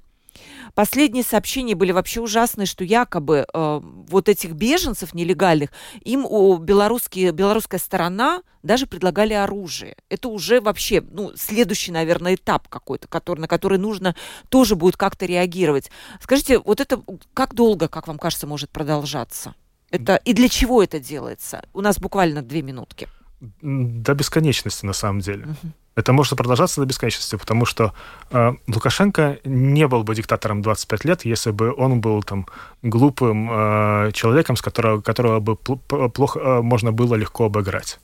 Последние 0.75 1.23
сообщения 1.23 1.75
были 1.75 1.91
вообще 1.91 2.21
ужасные, 2.21 2.65
что 2.65 2.83
якобы 2.83 3.45
э, 3.51 3.81
вот 3.83 4.29
этих 4.29 4.51
беженцев 4.51 5.13
нелегальных, 5.13 5.69
им 6.01 6.25
у 6.25 6.57
белорусские, 6.57 7.31
белорусская 7.31 7.79
сторона 7.79 8.41
даже 8.63 8.87
предлагали 8.87 9.33
оружие. 9.33 9.95
Это 10.09 10.29
уже 10.29 10.61
вообще, 10.61 11.01
ну, 11.01 11.31
следующий, 11.35 11.91
наверное, 11.91 12.35
этап 12.35 12.67
какой-то, 12.67 13.07
который, 13.07 13.39
на 13.39 13.47
который 13.47 13.77
нужно 13.77 14.15
тоже 14.49 14.75
будет 14.75 14.97
как-то 14.97 15.25
реагировать. 15.25 15.89
Скажите, 16.21 16.59
вот 16.59 16.79
это 16.79 17.01
как 17.33 17.55
долго, 17.55 17.87
как 17.87 18.07
вам 18.07 18.17
кажется, 18.17 18.47
может 18.47 18.69
продолжаться? 18.69 19.55
Это, 19.91 20.17
и 20.17 20.33
для 20.33 20.49
чего 20.49 20.83
это 20.83 20.99
делается? 20.99 21.65
У 21.73 21.81
нас 21.81 21.99
буквально 21.99 22.41
две 22.41 22.61
минутки. 22.61 23.07
До 23.61 24.13
бесконечности, 24.13 24.85
на 24.85 24.93
самом 24.93 25.21
деле. 25.21 25.45
Угу. 25.45 25.73
Это 25.99 26.13
может 26.13 26.37
продолжаться 26.37 26.79
до 26.79 26.87
бесконечности, 26.87 27.35
потому 27.35 27.65
что 27.65 27.93
э, 28.31 28.53
Лукашенко 28.67 29.39
не 29.43 29.85
был 29.87 30.03
бы 30.03 30.15
диктатором 30.15 30.61
25 30.61 31.05
лет, 31.05 31.25
если 31.25 31.51
бы 31.51 31.73
он 31.75 31.99
был 31.99 32.23
там 32.23 32.47
глупым 32.81 33.49
э, 33.51 34.11
человеком, 34.13 34.55
с 34.55 34.61
которого, 34.61 35.01
которого 35.01 35.39
бы 35.41 35.55
плохо 35.55 36.39
э, 36.39 36.61
можно 36.61 36.93
было 36.93 37.15
легко 37.15 37.45
обыграть. 37.45 37.99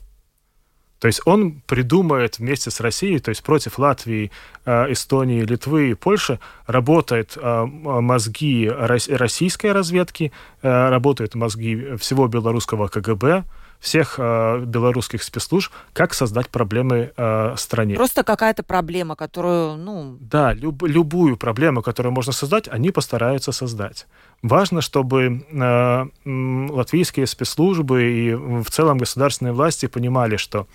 То 0.98 1.08
есть 1.08 1.20
он 1.24 1.62
придумает 1.66 2.38
вместе 2.38 2.70
с 2.70 2.80
Россией, 2.80 3.18
то 3.18 3.30
есть 3.30 3.42
против 3.42 3.78
Латвии, 3.78 4.30
э, 4.64 4.92
Эстонии, 4.92 5.40
Литвы 5.40 5.90
и 5.90 5.94
Польши, 5.94 6.38
работают 6.66 7.36
э, 7.36 7.64
мозги 7.64 8.68
российской 8.68 9.72
разведки, 9.72 10.32
э, 10.62 10.88
работают 10.88 11.34
мозги 11.34 11.96
всего 11.96 12.28
белорусского 12.28 12.88
КГБ, 12.88 13.44
всех 13.80 14.16
э, 14.18 14.64
белорусских 14.66 15.22
спецслужб, 15.22 15.72
как 15.92 16.14
создать 16.14 16.48
проблемы 16.48 17.12
э, 17.16 17.54
стране. 17.56 17.94
Просто 17.94 18.24
какая-то 18.24 18.62
проблема, 18.62 19.16
которую, 19.16 19.76
ну... 19.76 20.16
Да, 20.20 20.52
люб, 20.52 20.82
любую 20.82 21.36
проблему, 21.36 21.82
которую 21.82 22.12
можно 22.12 22.32
создать, 22.32 22.68
они 22.68 22.90
постараются 22.90 23.52
создать. 23.52 24.06
Важно, 24.42 24.80
чтобы 24.80 25.44
э, 25.50 26.70
латвийские 26.72 27.26
спецслужбы 27.26 28.10
и 28.10 28.34
в 28.34 28.70
целом 28.70 28.98
государственные 28.98 29.52
власти 29.52 29.86
понимали, 29.86 30.36
что 30.36 30.66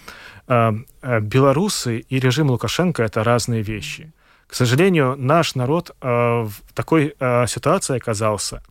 э, 0.48 0.72
э 1.02 1.20
белорусы 1.20 2.00
и 2.00 2.20
режим 2.20 2.50
Лукашенко 2.50 3.04
это 3.04 3.24
разные 3.24 3.62
вещи. 3.62 4.12
К 4.48 4.56
сожалению, 4.56 5.16
наш 5.18 5.56
народ 5.56 5.92
э, 6.02 6.08
в 6.08 6.54
такой 6.74 7.16
э, 7.18 7.48
ситуации 7.48 7.96
оказался, 7.96 8.62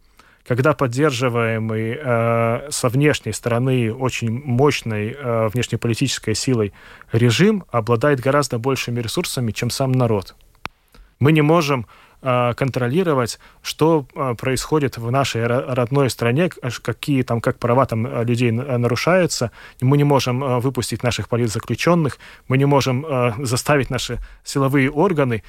когда 0.46 0.72
поддерживаемый 0.72 1.98
э, 1.98 2.70
со 2.70 2.88
внешней 2.88 3.32
стороны 3.32 3.92
очень 3.92 4.30
мощной 4.30 5.16
э, 5.16 5.48
внешнеполитической 5.48 6.34
силой 6.34 6.72
режим 7.12 7.64
обладает 7.70 8.20
гораздо 8.20 8.58
большими 8.58 9.00
ресурсами, 9.00 9.52
чем 9.52 9.70
сам 9.70 9.92
народ. 9.92 10.34
Мы 11.18 11.32
не 11.32 11.42
можем 11.42 11.86
контролировать, 12.20 13.38
что 13.62 14.06
э, 14.14 14.34
происходит 14.34 14.98
в 14.98 15.10
нашей 15.10 15.46
родной 15.46 16.10
стране, 16.10 16.50
какие 16.82 17.22
там, 17.22 17.40
как 17.40 17.58
права 17.58 17.86
там 17.86 18.06
э, 18.06 18.24
людей 18.24 18.50
нарушаются. 18.50 19.50
Мы 19.80 19.96
не 19.96 20.04
можем 20.04 20.60
выпустить 20.60 21.02
наших 21.02 21.28
политзаключенных, 21.28 22.18
мы 22.48 22.58
не 22.58 22.66
можем 22.66 23.06
заставить 23.38 23.90
наши 23.90 24.18
силовые 24.44 24.90
органы 24.90 25.42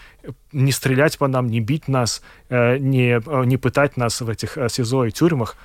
не 0.52 0.72
стрелять 0.72 1.18
по 1.18 1.28
нам, 1.28 1.48
не 1.48 1.60
бить 1.60 1.88
нас, 1.88 2.22
не, 2.50 3.22
не 3.46 3.58
пытать 3.58 3.98
нас 3.98 4.22
в 4.22 4.30
этих 4.30 4.58
СИЗО 4.70 5.06
и 5.06 5.12
тюрьмах. 5.12 5.56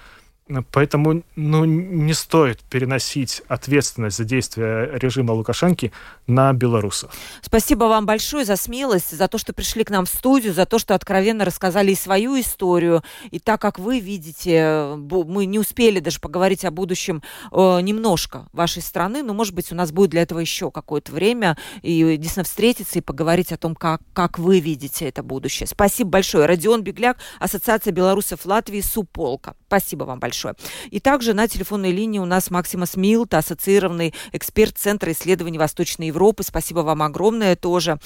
Поэтому 0.70 1.24
ну, 1.34 1.64
не 1.64 2.14
стоит 2.14 2.61
переносить 2.61 3.42
ответственность 3.49 4.16
за 4.16 4.24
действия 4.24 4.88
режима 4.92 5.32
Лукашенки 5.32 5.90
на 6.28 6.53
белорусов. 6.53 7.12
Спасибо 7.42 7.84
вам 7.86 8.07
большое 8.07 8.44
за 8.44 8.55
смелость, 8.55 9.11
за 9.11 9.26
то, 9.26 9.38
что 9.38 9.53
пришли 9.53 9.82
к 9.82 9.90
нам 9.90 10.07
в 10.07 10.09
студию, 10.09 10.55
за 10.55 10.64
то, 10.64 10.78
что 10.78 10.94
откровенно 10.94 11.44
рассказали 11.44 11.90
и 11.90 11.97
свою 11.97 12.38
историю. 12.40 13.03
И 13.32 13.40
так 13.40 13.61
как 13.61 13.80
вы 13.80 13.99
видите, 13.99 14.94
мы 14.97 15.47
не 15.47 15.59
успели 15.59 15.99
даже 15.99 16.20
поговорить 16.20 16.64
о 16.64 16.70
будущем 16.70 17.24
э, 17.51 17.80
немножко 17.80 18.47
вашей 18.53 18.82
страны, 18.82 19.24
но, 19.24 19.34
может 19.34 19.53
быть, 19.53 19.72
у 19.72 19.74
нас 19.74 19.90
будет 19.90 20.11
для 20.11 20.22
этого 20.22 20.38
еще 20.38 20.70
какое-то 20.70 21.11
время 21.11 21.59
и 21.82 22.16
действительно 22.16 22.44
встретиться 22.44 23.01
и 23.01 23.03
поговорить 23.03 23.51
о 23.51 23.57
том, 23.57 23.74
как, 23.74 24.01
как 24.12 24.38
вы 24.38 24.61
видите 24.61 25.09
это 25.09 25.24
будущее. 25.24 25.66
Спасибо 25.66 26.11
большое. 26.11 26.47
Родион 26.47 26.82
Бегляк, 26.84 27.18
Ассоциация 27.40 27.92
белорусов 27.92 28.47
Латвии, 28.47 28.80
Суполка. 28.80 29.57
Спасибо 29.66 30.05
вам 30.05 30.20
большое 30.20 30.36
большое. 30.37 30.55
И 30.91 31.01
также 31.01 31.34
на 31.34 31.49
телефонной 31.49 31.93
линии 31.93 32.18
у 32.18 32.24
нас 32.24 32.51
Максимас 32.51 32.97
Милт, 32.97 33.34
ассоциированный 33.34 34.14
эксперт 34.32 34.76
Центра 34.76 35.12
исследований 35.12 35.59
Восточной 35.59 36.09
Европы. 36.09 36.43
Спасибо 36.43 36.80
вам 36.80 37.03
огромное 37.03 37.57
тоже. 37.57 37.99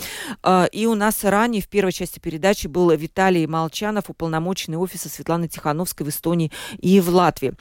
А, 0.42 0.66
и 0.70 0.86
у 0.86 0.94
нас 0.94 1.24
ранее 1.24 1.62
в 1.62 1.68
первой 1.68 1.92
части 1.92 2.18
передачи 2.18 2.66
был 2.66 2.90
Виталий 2.90 3.46
Молчанов, 3.46 4.04
уполномоченный 4.08 4.78
офиса 4.78 5.08
Светланы 5.08 5.48
Тихановской 5.48 6.06
в 6.06 6.08
Эстонии 6.08 6.52
и 6.78 7.00
в 7.00 7.08
Латвии. 7.08 7.54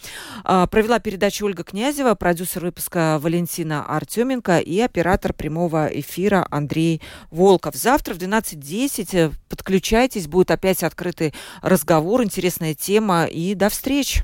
А, 0.43 0.67
провела 0.67 0.99
передачу 0.99 1.45
Ольга 1.45 1.63
Князева, 1.63 2.13
продюсер 2.15 2.65
выпуска 2.65 3.17
Валентина 3.21 3.85
Артеменко 3.85 4.59
и 4.59 4.79
оператор 4.79 5.33
прямого 5.33 5.87
эфира 5.87 6.47
Андрей 6.51 7.01
Волков. 7.31 7.75
Завтра 7.75 8.13
в 8.13 8.17
12.10 8.17 9.09
э, 9.13 9.31
подключайтесь, 9.49 10.27
будет 10.27 10.51
опять 10.51 10.83
открытый 10.83 11.33
разговор, 11.61 12.23
интересная 12.23 12.75
тема 12.75 13.25
и 13.25 13.55
до 13.55 13.69
встречи. 13.69 14.23